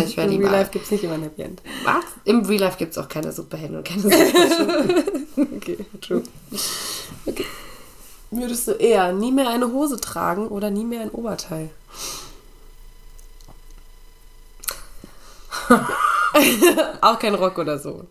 ich 0.04 0.16
wäre 0.16 0.32
Im. 0.32 0.40
Real 0.40 0.52
Life 0.52 0.72
gibt 0.72 0.86
es 0.86 0.92
nicht 0.92 1.04
immer 1.04 1.16
ein 1.16 1.24
Happy 1.24 1.42
End. 1.42 1.62
Was? 1.84 2.06
Im 2.24 2.46
Real 2.46 2.62
Life 2.62 2.78
gibt 2.78 2.94
es 2.94 2.98
auch 2.98 3.10
keine 3.10 3.32
Superhelden 3.32 3.78
und 3.78 3.86
keine 3.88 4.02
Superschurken. 4.02 5.04
Okay, 5.56 5.78
true. 6.02 6.24
Okay. 7.26 7.46
Würdest 8.32 8.68
du 8.68 8.74
eher 8.74 9.12
nie 9.12 9.32
mehr 9.32 9.50
eine 9.50 9.72
Hose 9.72 10.00
tragen 10.00 10.48
oder 10.48 10.70
nie 10.70 10.84
mehr 10.84 11.02
ein 11.02 11.10
Oberteil? 11.10 11.72
Auch 17.02 17.18
kein 17.20 17.36
Rock 17.36 17.58
oder 17.58 17.80
so. 17.80 18.06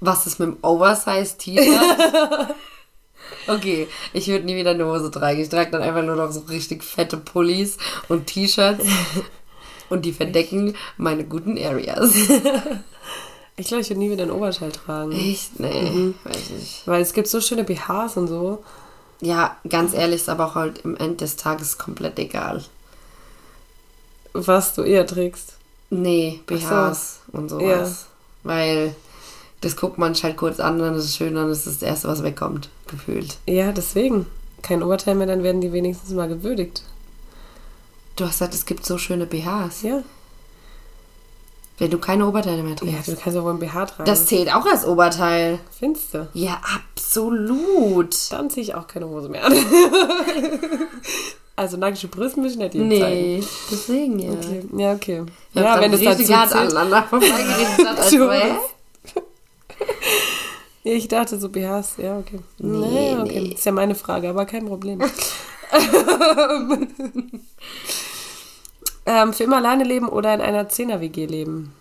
Was 0.00 0.26
ist 0.26 0.38
mit 0.38 0.48
dem 0.48 0.58
Oversize-T-Shirt? 0.62 2.54
Okay, 3.46 3.88
ich 4.12 4.28
würde 4.28 4.44
nie 4.44 4.56
wieder 4.56 4.70
eine 4.70 4.84
Hose 4.86 5.10
tragen. 5.10 5.40
Ich 5.40 5.48
trage 5.48 5.70
dann 5.70 5.82
einfach 5.82 6.02
nur 6.02 6.16
noch 6.16 6.30
so 6.30 6.40
richtig 6.40 6.84
fette 6.84 7.16
Pullis 7.16 7.78
und 8.08 8.26
T-Shirts. 8.26 8.84
Und 9.90 10.04
die 10.04 10.12
verdecken 10.12 10.76
meine 10.98 11.24
guten 11.24 11.56
Areas. 11.56 12.12
Ich 13.58 13.66
glaube, 13.66 13.82
ich 13.82 13.90
würde 13.90 13.98
nie 13.98 14.10
wieder 14.10 14.22
ein 14.22 14.30
Oberteil 14.30 14.70
tragen. 14.70 15.12
Echt? 15.12 15.58
Nee, 15.58 16.14
weiß 16.24 16.50
nicht. 16.50 16.86
Weil 16.86 17.02
es 17.02 17.12
gibt 17.12 17.26
so 17.26 17.40
schöne 17.40 17.64
BHs 17.64 18.16
und 18.16 18.28
so. 18.28 18.64
Ja, 19.20 19.56
ganz 19.68 19.94
ehrlich, 19.94 20.22
ist 20.22 20.28
aber 20.28 20.46
auch 20.46 20.54
halt 20.54 20.78
im 20.84 20.96
End 20.96 21.20
des 21.20 21.34
Tages 21.34 21.76
komplett 21.76 22.18
egal. 22.20 22.64
Was 24.32 24.74
du 24.74 24.82
eher 24.82 25.06
trägst. 25.06 25.54
Nee, 25.90 26.40
Ach 26.46 26.52
so. 26.52 26.56
BHs 26.56 27.20
und 27.32 27.48
sowas. 27.48 28.06
Weil 28.44 28.94
das 29.60 29.76
guckt 29.76 29.98
man 29.98 30.14
sich 30.14 30.22
halt 30.22 30.36
kurz 30.36 30.60
an, 30.60 30.78
dann 30.78 30.94
ist 30.94 31.04
es 31.04 31.16
schön, 31.16 31.34
dann 31.34 31.50
ist 31.50 31.66
es 31.66 31.80
das 31.80 31.82
Erste, 31.82 32.06
was 32.08 32.22
wegkommt, 32.22 32.68
gefühlt. 32.86 33.38
Ja, 33.46 33.72
deswegen. 33.72 34.26
Kein 34.62 34.84
Oberteil 34.84 35.16
mehr, 35.16 35.26
dann 35.26 35.42
werden 35.42 35.60
die 35.60 35.72
wenigstens 35.72 36.10
mal 36.10 36.28
gewürdigt. 36.28 36.84
Du 38.14 38.24
hast 38.24 38.34
gesagt, 38.34 38.54
es 38.54 38.66
gibt 38.66 38.86
so 38.86 38.98
schöne 38.98 39.26
BHs. 39.26 39.82
Ja. 39.82 40.02
Wenn 41.78 41.90
du 41.90 41.98
keine 41.98 42.26
Oberteile 42.26 42.62
mehr 42.62 42.72
Ja, 42.72 42.76
trägst. 42.76 43.08
du 43.08 43.16
kannst 43.16 43.36
ja 43.36 43.42
wohl 43.44 43.52
ein 43.52 43.58
BH 43.60 43.86
tragen. 43.86 44.04
das 44.04 44.26
zählt 44.26 44.52
auch 44.54 44.66
als 44.66 44.84
Oberteil. 44.86 45.60
findest 45.78 46.14
du. 46.14 46.28
Ja, 46.34 46.60
absolut. 46.94 48.14
Dann 48.32 48.50
ziehe 48.50 48.62
ich 48.64 48.74
auch 48.74 48.86
keine 48.88 49.08
Hose 49.08 49.28
mehr 49.28 49.44
an. 49.44 49.52
also 51.56 51.76
nackte 51.76 52.08
Brüste 52.08 52.40
müssen 52.40 52.58
nicht 52.58 52.74
jedem 52.74 52.88
Nee, 52.88 53.00
zeigen. 53.00 53.46
deswegen 53.70 54.18
ja. 54.18 54.30
Okay. 54.32 54.64
Ja, 54.76 54.92
okay. 54.92 55.22
Wir 55.52 55.62
ja, 55.62 55.80
wenn 55.80 55.92
es 55.92 56.02
dazu 56.02 56.24
zählt. 56.24 56.52
aneinander 56.52 57.02
vorbeigeredet 57.10 57.86
hat. 57.86 57.98
Also? 57.98 58.30
Ja, 60.84 60.92
ich 60.94 61.06
dachte 61.08 61.38
so 61.38 61.48
BHs, 61.50 61.94
ja, 61.98 62.18
okay. 62.18 62.38
Nee, 62.58 62.78
Nee, 62.88 63.16
okay. 63.20 63.40
nee. 63.42 63.52
Ist 63.54 63.66
ja 63.66 63.72
meine 63.72 63.94
Frage, 63.94 64.30
aber 64.30 64.46
kein 64.46 64.64
Problem. 64.66 65.02
Ähm, 69.08 69.32
für 69.32 69.44
immer 69.44 69.56
alleine 69.56 69.84
leben 69.84 70.06
oder 70.06 70.34
in 70.34 70.42
einer 70.42 70.68
10er-WG 70.68 71.24
leben? 71.24 71.72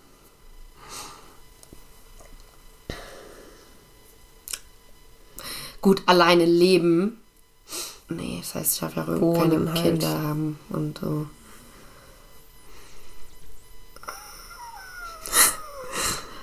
Gut, 5.82 6.02
alleine 6.06 6.46
leben. 6.46 7.22
Nee, 8.08 8.38
das 8.40 8.56
heißt, 8.56 8.74
ich 8.76 8.80
darf 8.80 8.96
ja 8.96 9.04
keine 9.04 9.74
halt. 9.74 9.84
Kinder 9.84 10.22
haben 10.22 10.58
und 10.70 11.00
so. 11.00 11.28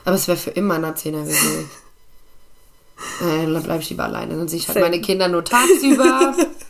Aber 0.05 0.17
es 0.17 0.29
wäre 0.29 0.37
für 0.37 0.51
immer 0.51 0.75
eine 0.75 0.91
10er 0.93 1.27
WG. 1.27 1.65
Äh, 3.23 3.51
dann 3.51 3.63
bleibe 3.63 3.83
ich 3.83 3.89
lieber 3.89 4.05
alleine. 4.05 4.37
Dann 4.37 4.49
sehe 4.49 4.59
ich 4.59 4.69
halt 4.69 4.81
meine 4.81 5.01
Kinder 5.01 5.29
nur 5.29 5.45
tagsüber. 5.45 6.35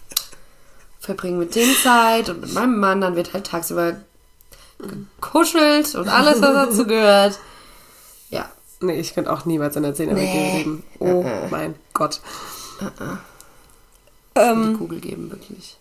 verbringe 1.05 1.39
mit 1.39 1.55
denen 1.55 1.75
Zeit 1.77 2.29
und 2.29 2.41
mit 2.41 2.53
meinem 2.53 2.79
Mann. 2.79 3.01
Dann 3.01 3.17
wird 3.17 3.33
halt 3.33 3.47
tagsüber 3.47 3.97
gekuschelt 4.79 5.95
und 5.95 6.09
alles, 6.09 6.41
was 6.43 6.69
dazu 6.69 6.87
gehört. 6.87 7.39
Ja. 8.31 8.51
Nee, 8.81 8.99
ich 9.01 9.15
könnte 9.15 9.33
auch 9.33 9.45
niemals 9.45 9.77
in 9.77 9.85
einer 9.85 9.95
10er-WG 9.95 10.15
Nee. 10.15 10.59
leben. 10.59 10.83
Oh 10.99 11.23
Äh, 11.23 11.47
äh. 11.47 11.49
mein 11.51 11.75
Gott. 11.95 12.21
Ähm, 14.35 14.73
die 14.73 14.79
Kugel 14.79 15.01
geben, 15.01 15.31
wirklich. 15.31 15.77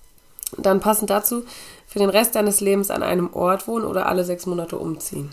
Dann 0.57 0.79
passend 0.79 1.09
dazu, 1.09 1.43
für 1.87 1.97
den 1.99 2.09
Rest 2.11 2.35
deines 2.35 2.61
Lebens 2.61 2.91
an 2.91 3.01
einem 3.01 3.33
Ort 3.33 3.67
wohnen 3.67 3.85
oder 3.85 4.05
alle 4.05 4.23
sechs 4.23 4.45
Monate 4.45 4.77
umziehen. 4.77 5.31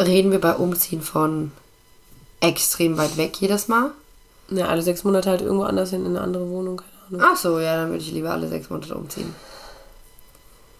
Reden 0.00 0.30
wir 0.30 0.40
bei 0.40 0.54
Umziehen 0.54 1.02
von 1.02 1.52
extrem 2.40 2.96
weit 2.96 3.16
weg 3.16 3.36
jedes 3.40 3.68
Mal? 3.68 3.92
Ja, 4.50 4.66
alle 4.68 4.82
sechs 4.82 5.04
Monate 5.04 5.28
halt 5.30 5.42
irgendwo 5.42 5.64
anders 5.64 5.90
hin 5.90 6.06
in 6.06 6.16
eine 6.16 6.22
andere 6.22 6.48
Wohnung, 6.48 6.78
keine 6.78 7.22
Ahnung. 7.22 7.32
Ach 7.32 7.36
so, 7.36 7.58
ja, 7.58 7.76
dann 7.76 7.90
würde 7.90 8.02
ich 8.02 8.12
lieber 8.12 8.30
alle 8.30 8.48
sechs 8.48 8.70
Monate 8.70 8.94
umziehen. 8.94 9.34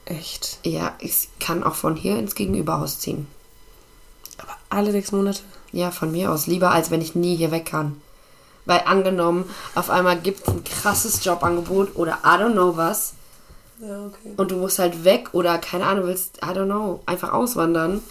Echt. 0.07 0.59
Ja, 0.65 0.95
ich 1.01 1.29
kann 1.39 1.63
auch 1.63 1.75
von 1.75 1.95
hier 1.95 2.19
ins 2.19 2.35
Gegenüberhaus 2.35 2.99
ziehen. 2.99 3.27
Aber 4.39 4.57
alle 4.71 4.91
sechs 4.93 5.13
Monate? 5.13 5.41
Ja, 5.73 5.91
von 5.91 6.11
mir 6.13 6.33
aus. 6.33 6.47
Lieber, 6.47 6.71
als 6.71 6.91
wenn 6.91 7.03
ich 7.03 7.15
nie 7.15 7.37
hier 7.37 7.51
weg 7.51 7.67
kann. 7.67 8.01
Weil 8.65 8.83
angenommen, 8.87 9.49
auf 9.75 9.91
einmal 9.91 10.19
gibt 10.19 10.43
es 10.43 10.49
ein 10.49 10.65
krasses 10.65 11.25
Jobangebot 11.25 11.97
oder 11.97 12.19
I 12.25 12.39
don't 12.41 12.53
know 12.53 12.77
was 12.77 13.15
Ja, 13.81 14.07
okay. 14.07 14.35
und 14.37 14.51
du 14.51 14.57
musst 14.57 14.79
halt 14.79 15.05
weg 15.05 15.31
oder 15.33 15.59
keine 15.59 15.87
Ahnung, 15.87 16.07
willst, 16.07 16.39
I 16.39 16.49
don't 16.49 16.67
know, 16.67 17.01
einfach 17.07 17.33
auswandern. 17.33 18.03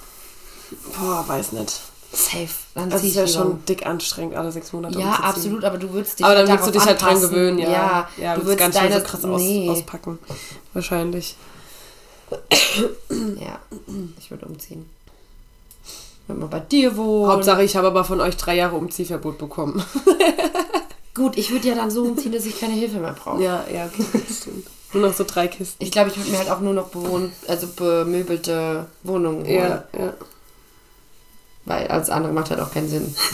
Boah, 0.99 1.23
weiß 1.27 1.51
nicht. 1.53 1.81
Safe. 2.11 2.47
Dann 2.73 2.89
Das 2.89 3.03
ist 3.03 3.15
ja 3.15 3.27
schon 3.27 3.63
dick 3.65 3.85
anstrengend, 3.85 4.35
alle 4.35 4.51
sechs 4.51 4.71
Monate 4.73 4.99
Ja, 4.99 5.11
absolut, 5.11 5.63
aber 5.63 5.77
du 5.77 5.91
würdest 5.91 6.19
dich 6.19 6.25
Aber 6.25 6.35
dann 6.35 6.49
halt 6.49 6.59
willst 6.59 6.67
du 6.67 6.71
dich 6.71 6.83
darauf 6.83 6.87
halt 6.87 7.01
dran 7.01 7.15
anpassen. 7.15 7.29
gewöhnen, 7.29 7.59
ja. 7.59 7.69
Ja, 7.69 8.09
ja 8.17 8.35
du 8.35 8.41
würdest 8.41 8.59
ganz 8.59 8.77
schnell 8.77 8.89
deine, 8.89 9.01
so 9.01 9.07
krass 9.07 9.25
aus, 9.25 9.41
nee. 9.41 9.69
auspacken. 9.69 10.19
Wahrscheinlich. 10.73 11.35
Ja, 13.09 13.59
ich 14.19 14.31
würde 14.31 14.45
umziehen. 14.45 14.89
Wenn 16.27 16.39
man 16.39 16.49
bei 16.49 16.59
dir 16.59 16.97
wohnt. 16.97 17.31
Hauptsache, 17.31 17.63
ich 17.63 17.75
habe 17.75 17.87
aber 17.87 18.03
von 18.03 18.19
euch 18.19 18.35
drei 18.35 18.55
Jahre 18.55 18.75
Umziehverbot 18.75 19.37
bekommen. 19.37 19.83
Gut, 21.13 21.37
ich 21.37 21.51
würde 21.51 21.69
ja 21.69 21.75
dann 21.75 21.89
so 21.89 22.03
umziehen, 22.03 22.31
dass 22.31 22.45
ich 22.45 22.59
keine 22.59 22.73
Hilfe 22.73 22.99
mehr 22.99 23.13
brauche. 23.13 23.41
ja, 23.41 23.65
ja, 23.73 23.85
okay, 23.85 24.05
stimmt. 24.29 24.67
Nur 24.93 25.07
noch 25.07 25.13
so 25.13 25.23
drei 25.25 25.47
Kisten. 25.47 25.83
Ich 25.83 25.91
glaube, 25.91 26.09
ich 26.09 26.17
würde 26.17 26.29
mir 26.29 26.37
halt 26.37 26.49
auch 26.49 26.59
nur 26.61 26.73
noch 26.73 26.89
bewohnt, 26.89 27.33
also 27.47 27.67
bemöbelte 27.67 28.85
Wohnungen 29.03 29.45
holen. 29.45 29.47
Ja, 29.47 29.83
ja. 29.97 30.13
Weil 31.67 31.87
alles 31.87 32.09
andere 32.09 32.31
macht 32.33 32.49
halt 32.49 32.59
auch 32.61 32.71
keinen 32.71 32.89
Sinn. 32.89 33.15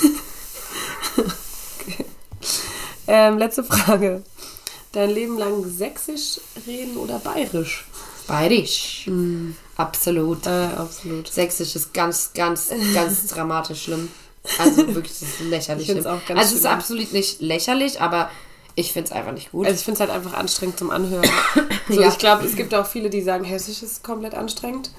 Ähm, 3.05 3.37
letzte 3.37 3.65
Frage. 3.65 4.23
Dein 4.93 5.09
Leben 5.09 5.37
lang 5.37 5.69
sächsisch 5.69 6.39
reden 6.65 6.95
oder 6.95 7.19
bayerisch? 7.19 7.85
Bayerisch. 8.27 9.09
Absolut. 9.75 10.47
Äh, 10.47 10.69
absolut. 10.77 11.27
Sächsisch 11.27 11.75
ist 11.75 11.93
ganz, 11.93 12.31
ganz, 12.33 12.71
ganz 12.93 13.27
dramatisch 13.33 13.83
schlimm. 13.83 14.09
Also 14.57 14.87
wirklich, 14.95 15.19
das 15.19 15.29
ist 15.29 15.39
lächerlich 15.41 15.89
Ich 15.89 16.07
auch 16.07 16.25
ganz 16.25 16.39
also 16.39 16.41
es 16.41 16.51
ist 16.53 16.59
schlimm. 16.61 16.71
absolut 16.71 17.11
nicht 17.11 17.41
lächerlich, 17.41 17.99
aber 17.99 18.29
ich 18.75 18.93
finde 18.93 19.09
es 19.09 19.11
einfach 19.11 19.33
nicht 19.33 19.51
gut. 19.51 19.65
Also 19.65 19.77
ich 19.77 19.83
finde 19.83 20.01
es 20.01 20.09
halt 20.09 20.17
einfach 20.17 20.37
anstrengend 20.37 20.79
zum 20.79 20.89
Anhören. 20.89 21.29
So, 21.89 21.99
Ja. 22.01 22.07
Ich 22.07 22.17
glaube, 22.17 22.45
es 22.45 22.55
gibt 22.55 22.73
auch 22.73 22.87
viele, 22.87 23.09
die 23.09 23.21
sagen, 23.21 23.43
Hessisch 23.43 23.83
ist 23.83 24.05
komplett 24.05 24.33
anstrengend. 24.35 24.91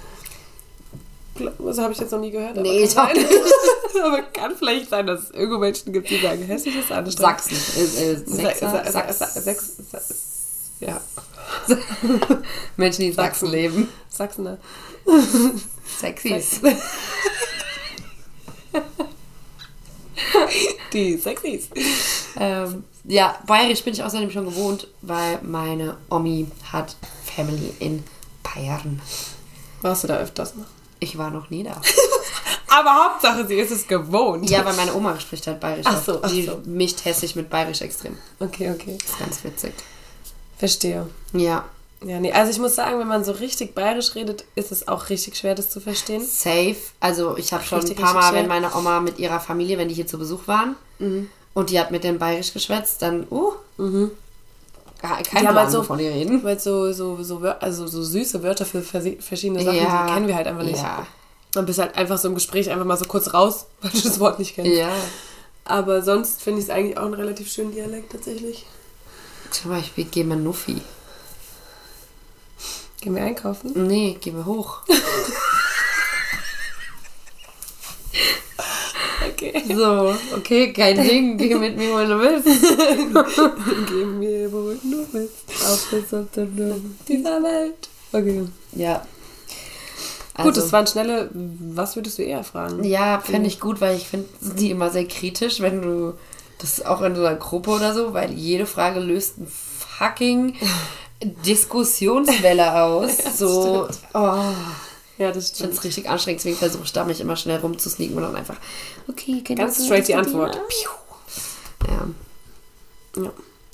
Das 1.58 1.78
habe 1.78 1.92
ich 1.92 1.98
jetzt 1.98 2.12
noch 2.12 2.20
nie 2.20 2.30
gehört. 2.30 2.56
Nee, 2.56 2.84
ich 2.84 2.90
sein. 2.90 3.16
aber 4.04 4.22
kann 4.22 4.54
vielleicht 4.56 4.88
sein, 4.90 5.06
dass 5.06 5.24
es 5.24 5.30
irgendwo 5.30 5.58
Menschen 5.58 5.92
gibt, 5.92 6.08
die 6.10 6.20
sagen, 6.20 6.42
Hessisch 6.42 6.76
ist 6.76 6.92
anstrengend. 6.92 7.40
Sachsen. 7.42 7.56
Äh, 7.76 8.12
äh, 8.12 8.16
Sa- 8.16 8.34
Sechser, 8.36 8.70
Sa- 8.70 8.84
Sa- 8.84 8.90
Sachs- 8.92 9.18
Sa- 9.18 9.40
Sechs- 9.40 9.76
Sa- 9.90 10.00
Ja, 10.80 11.00
Menschen, 12.76 13.00
die 13.02 13.08
in 13.08 13.14
Sachsen 13.14 13.48
leben. 13.50 13.88
Sachsener. 14.08 14.58
Sexys. 16.00 16.60
Die 20.92 21.16
Sexys. 21.16 21.68
Ähm, 22.38 22.84
ja, 23.04 23.36
bayerisch 23.46 23.82
bin 23.82 23.92
ich 23.94 24.02
außerdem 24.02 24.30
schon 24.30 24.44
gewohnt, 24.46 24.88
weil 25.02 25.38
meine 25.42 25.96
Omi 26.10 26.46
hat 26.72 26.96
Family 27.36 27.72
in 27.80 28.04
Bayern. 28.42 29.00
Warst 29.82 30.04
du 30.04 30.08
da 30.08 30.16
öfters 30.18 30.54
mal? 30.54 30.66
Ich 31.04 31.18
war 31.18 31.30
noch 31.30 31.50
nie 31.50 31.62
da. 31.62 31.80
Aber 32.68 32.90
Hauptsache, 33.04 33.46
sie 33.46 33.54
ist 33.54 33.70
es 33.70 33.86
gewohnt. 33.86 34.48
Ja, 34.50 34.64
weil 34.64 34.74
meine 34.74 34.94
Oma 34.94 35.18
spricht 35.20 35.46
halt 35.46 35.60
bayerisch. 35.60 35.84
Ach 35.86 36.02
so, 36.02 36.20
ach 36.22 36.30
Die 36.30 36.44
so. 36.46 36.60
mischt 36.64 37.04
hessisch 37.04 37.34
mit 37.36 37.48
bayerisch 37.50 37.82
extrem. 37.82 38.16
Okay, 38.40 38.70
okay. 38.72 38.96
Das 39.00 39.10
ist 39.10 39.18
ganz 39.18 39.44
witzig. 39.44 39.72
Verstehe. 40.58 41.06
Ja, 41.32 41.64
Ja, 42.04 42.18
nee, 42.20 42.32
also 42.32 42.50
ich 42.50 42.58
muss 42.58 42.74
sagen, 42.74 42.98
wenn 42.98 43.06
man 43.08 43.22
so 43.24 43.32
richtig 43.32 43.74
bayerisch 43.74 44.14
redet, 44.14 44.44
ist 44.54 44.72
es 44.72 44.88
auch 44.88 45.08
richtig 45.10 45.36
schwer, 45.36 45.54
das 45.54 45.70
zu 45.70 45.80
verstehen. 45.80 46.24
safe. 46.26 46.76
Also 47.00 47.36
ich 47.36 47.52
habe 47.52 47.64
schon 47.64 47.78
Richtig, 47.80 47.98
ein 47.98 48.02
paar 48.04 48.14
Mal, 48.14 48.30
schwer. 48.30 48.40
wenn 48.40 48.48
meine 48.48 48.74
Oma 48.74 49.00
mit 49.00 49.18
ihrer 49.18 49.40
Familie, 49.40 49.78
wenn 49.78 49.88
die 49.88 49.94
hier 49.94 50.06
zu 50.06 50.18
Besuch 50.18 50.46
waren 50.48 50.74
Mhm. 50.98 51.28
und 51.54 51.70
die 51.70 51.78
hat 51.78 51.90
mit 51.90 52.02
denen 52.04 52.18
bayerisch 52.18 52.52
geschwätzt, 52.52 53.02
dann, 53.02 53.26
uh, 53.30 53.52
kein 55.08 55.22
Die 55.24 55.30
Plan, 55.30 55.46
haben 55.48 55.56
halt 55.56 55.70
so- 55.70 55.78
wovon 55.80 55.98
die 55.98 56.06
reden. 56.08 56.42
Weil 56.44 56.58
so, 56.58 56.92
so, 56.92 57.22
so, 57.22 57.38
also 57.60 57.86
so 57.86 58.02
süße 58.02 58.42
Wörter 58.42 58.64
für 58.66 58.82
verschiedene 58.82 59.62
Sachen, 59.64 59.76
Ja. 59.78 60.06
die 60.06 60.12
kennen 60.12 60.28
wir 60.28 60.34
halt 60.36 60.46
einfach 60.46 60.62
nicht. 60.64 60.78
Ja, 60.82 61.06
Dann 61.52 61.66
bist 61.66 61.78
halt 61.78 61.96
einfach 61.96 62.18
so 62.18 62.28
im 62.28 62.34
Gespräch 62.34 62.70
einfach 62.70 62.84
mal 62.84 62.96
so 62.96 63.04
kurz 63.04 63.32
raus, 63.34 63.66
weil 63.80 63.90
du 63.90 64.00
das 64.00 64.18
Wort 64.20 64.38
nicht 64.38 64.54
kennst. 64.54 64.72
ja. 64.72 64.90
Aber 65.66 66.02
sonst 66.02 66.42
finde 66.42 66.60
ich 66.60 66.66
es 66.66 66.70
eigentlich 66.70 66.98
auch 66.98 67.04
einen 67.04 67.14
relativ 67.14 67.50
schönen 67.50 67.72
Dialekt 67.72 68.12
tatsächlich. 68.12 68.66
Zum 69.50 69.70
Beispiel, 69.70 70.04
geh 70.10 70.22
mal 70.24 70.36
Nuffi. 70.36 70.82
Gehen 73.00 73.14
wir 73.14 73.22
einkaufen? 73.22 73.72
Nee, 73.86 74.18
geh 74.20 74.30
mal 74.32 74.44
hoch. 74.44 74.78
Okay. 79.34 79.62
So, 79.74 80.14
okay, 80.36 80.72
kein 80.72 80.96
Ding, 81.02 81.36
geh 81.36 81.54
mit 81.56 81.76
mir, 81.76 81.92
wo 81.92 81.98
du 81.98 82.20
willst. 82.20 82.46
Geh 83.88 84.04
mir, 84.04 84.52
wo 84.52 84.70
du 84.72 85.06
willst. 85.12 85.34
Auf 85.66 85.90
bis 85.90 86.14
auf 86.14 86.26
den 86.36 86.96
dieser 87.08 87.42
Welt. 87.42 87.88
Okay. 88.12 88.46
Ja. 88.72 89.04
Gut, 90.40 90.56
das 90.56 90.72
waren 90.72 90.86
schnelle. 90.86 91.30
Was 91.32 91.96
würdest 91.96 92.18
du 92.18 92.22
eher 92.22 92.44
fragen? 92.44 92.78
Also 92.78 92.88
Ja, 92.88 93.20
fände 93.20 93.48
ich 93.48 93.60
gut, 93.60 93.80
weil 93.80 93.96
ich 93.96 94.08
finde 94.08 94.28
die 94.40 94.70
immer 94.70 94.90
sehr 94.90 95.06
kritisch, 95.06 95.60
wenn 95.60 95.82
du 95.82 96.14
das 96.58 96.84
auch 96.84 97.02
in 97.02 97.14
so 97.14 97.24
einer 97.24 97.36
Gruppe 97.36 97.70
oder 97.70 97.94
so, 97.94 98.14
weil 98.14 98.32
jede 98.32 98.66
Frage 98.66 99.00
löst 99.00 99.34
eine 99.38 99.46
fucking 99.48 100.54
Diskussionswelle 101.46 102.82
aus. 102.82 103.16
so, 103.36 103.88
oh, 104.14 104.38
Ja, 105.18 105.30
das 105.30 105.50
ich 105.52 105.56
finde 105.56 105.72
stimmt. 105.72 105.78
es 105.78 105.84
richtig 105.84 106.08
anstrengend, 106.10 106.40
deswegen 106.40 106.56
versuche 106.56 106.84
ich 106.84 106.92
da 106.92 107.04
mich 107.04 107.20
immer 107.20 107.36
schnell 107.36 107.58
rumzusneaken 107.60 108.16
und 108.16 108.22
dann 108.22 108.36
einfach, 108.36 108.56
okay, 109.08 109.42
können 109.42 109.58
Ganz 109.58 109.84
straight 109.84 110.08
die 110.08 110.14
Antwort. 110.14 110.58
Ja. 111.86 112.08
Ja. 113.22 113.32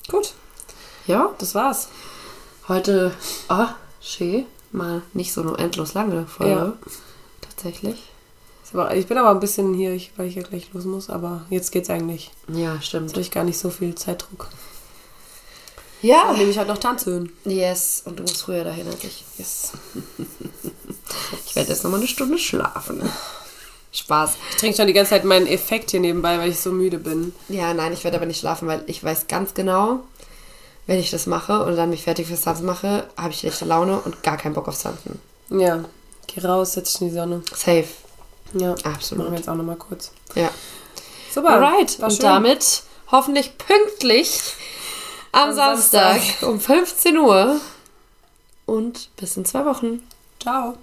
Gut, 0.09 0.35
ja, 1.07 1.31
das 1.39 1.55
war's. 1.55 1.89
heute, 2.69 3.15
oh, 3.49 3.67
schön, 4.03 4.45
mal 4.73 5.03
nicht 5.15 5.33
so 5.33 5.41
eine 5.41 5.57
endlos 5.57 5.95
lange 5.95 6.27
Folge. 6.27 6.53
Ja. 6.53 6.73
Tatsächlich. 7.41 7.97
Ich 8.95 9.07
bin 9.09 9.19
aber 9.19 9.31
ein 9.31 9.41
bisschen 9.41 9.75
hier, 9.75 9.99
weil 10.17 10.29
ich 10.29 10.37
ja 10.37 10.43
gleich 10.43 10.73
los 10.73 10.85
muss, 10.85 11.11
aber 11.11 11.45
jetzt 11.51 11.73
geht's 11.73 11.91
eigentlich. 11.91 12.31
Ja, 12.47 12.75
Jetzt 12.75 12.87
stimmt. 12.87 13.11
habe 13.11 13.21
ich 13.21 13.31
gar 13.33 13.43
nicht 13.43 13.59
so 13.59 13.69
viel 13.69 13.97
Zeitdruck. 13.97 14.49
Ja. 16.03 16.29
Dann 16.29 16.39
nehme 16.39 16.51
ich 16.51 16.59
halt 16.59 16.69
noch 16.69 16.79
Tanzhöhen. 16.79 17.33
Yes, 17.45 18.03
und 18.05 18.19
du 18.19 18.23
musst 18.23 18.43
früher 18.43 18.63
dahin 18.63 18.87
als 18.87 19.03
ich. 19.03 19.25
Yes. 19.39 19.73
Ich 21.47 21.57
werde 21.57 21.71
jetzt 21.71 21.85
nochmal 21.85 22.01
eine 22.01 22.09
Stunde 22.09 22.39
schlafen. 22.39 23.03
Spaß. 23.93 24.37
Ich 24.51 24.57
trinke 24.57 24.77
schon 24.77 24.87
die 24.87 24.93
ganze 24.93 25.11
Zeit 25.11 25.25
meinen 25.25 25.47
Effekt 25.47 25.91
hier 25.91 26.01
nebenbei, 26.01 26.39
weil 26.39 26.51
ich 26.51 26.61
so 26.61 26.71
müde 26.71 26.99
bin. 26.99 27.35
Ja, 27.49 27.75
nein, 27.75 27.93
ich 27.93 28.05
werde 28.05 28.17
aber 28.19 28.27
nicht 28.27 28.39
schlafen, 28.41 28.69
weil 28.69 28.83
ich 28.87 29.03
weiß 29.03 29.27
ganz 29.27 29.53
genau, 29.55 30.01
wenn 30.87 30.99
ich 31.01 31.11
das 31.11 31.27
mache 31.27 31.65
und 31.65 31.77
dann 31.77 31.91
mich 31.91 32.05
fertig 32.05 32.29
fürs 32.29 32.43
Tanzen 32.43 32.67
mache, 32.67 33.07
habe 33.17 33.31
ich 33.31 33.41
schlechte 33.41 33.65
Laune 33.65 33.99
und 34.01 34.23
gar 34.23 34.37
keinen 34.37 34.55
Bock 34.55 34.69
aufs 34.69 34.83
Tanzen. 34.83 35.21
Ja. 35.51 35.85
Geh 36.29 36.41
raus, 36.47 36.75
setz 36.75 36.93
dich 36.93 37.03
in 37.03 37.09
die 37.09 37.15
Sonne. 37.15 37.43
Safe. 37.55 37.87
Ja. 38.55 38.75
Absolut. 38.85 39.25
Machen 39.25 39.33
wir 39.33 39.39
jetzt 39.39 39.49
auch 39.49 39.55
nochmal 39.57 39.77
kurz. 39.77 40.13
Ja. 40.37 40.51
Super. 41.33 41.51
Alright. 41.51 41.99
Und 42.01 42.13
schön. 42.13 42.21
damit 42.21 42.83
hoffentlich 43.11 43.57
pünktlich 43.59 44.41
am, 45.33 45.51
Am 45.51 45.55
Samstag, 45.57 46.21
Samstag. 46.23 46.49
um 46.49 46.61
15 46.61 47.19
Uhr. 47.19 47.61
Und 48.67 49.09
bis 49.17 49.37
in 49.37 49.45
zwei 49.45 49.65
Wochen. 49.65 50.03
Ciao. 50.41 50.77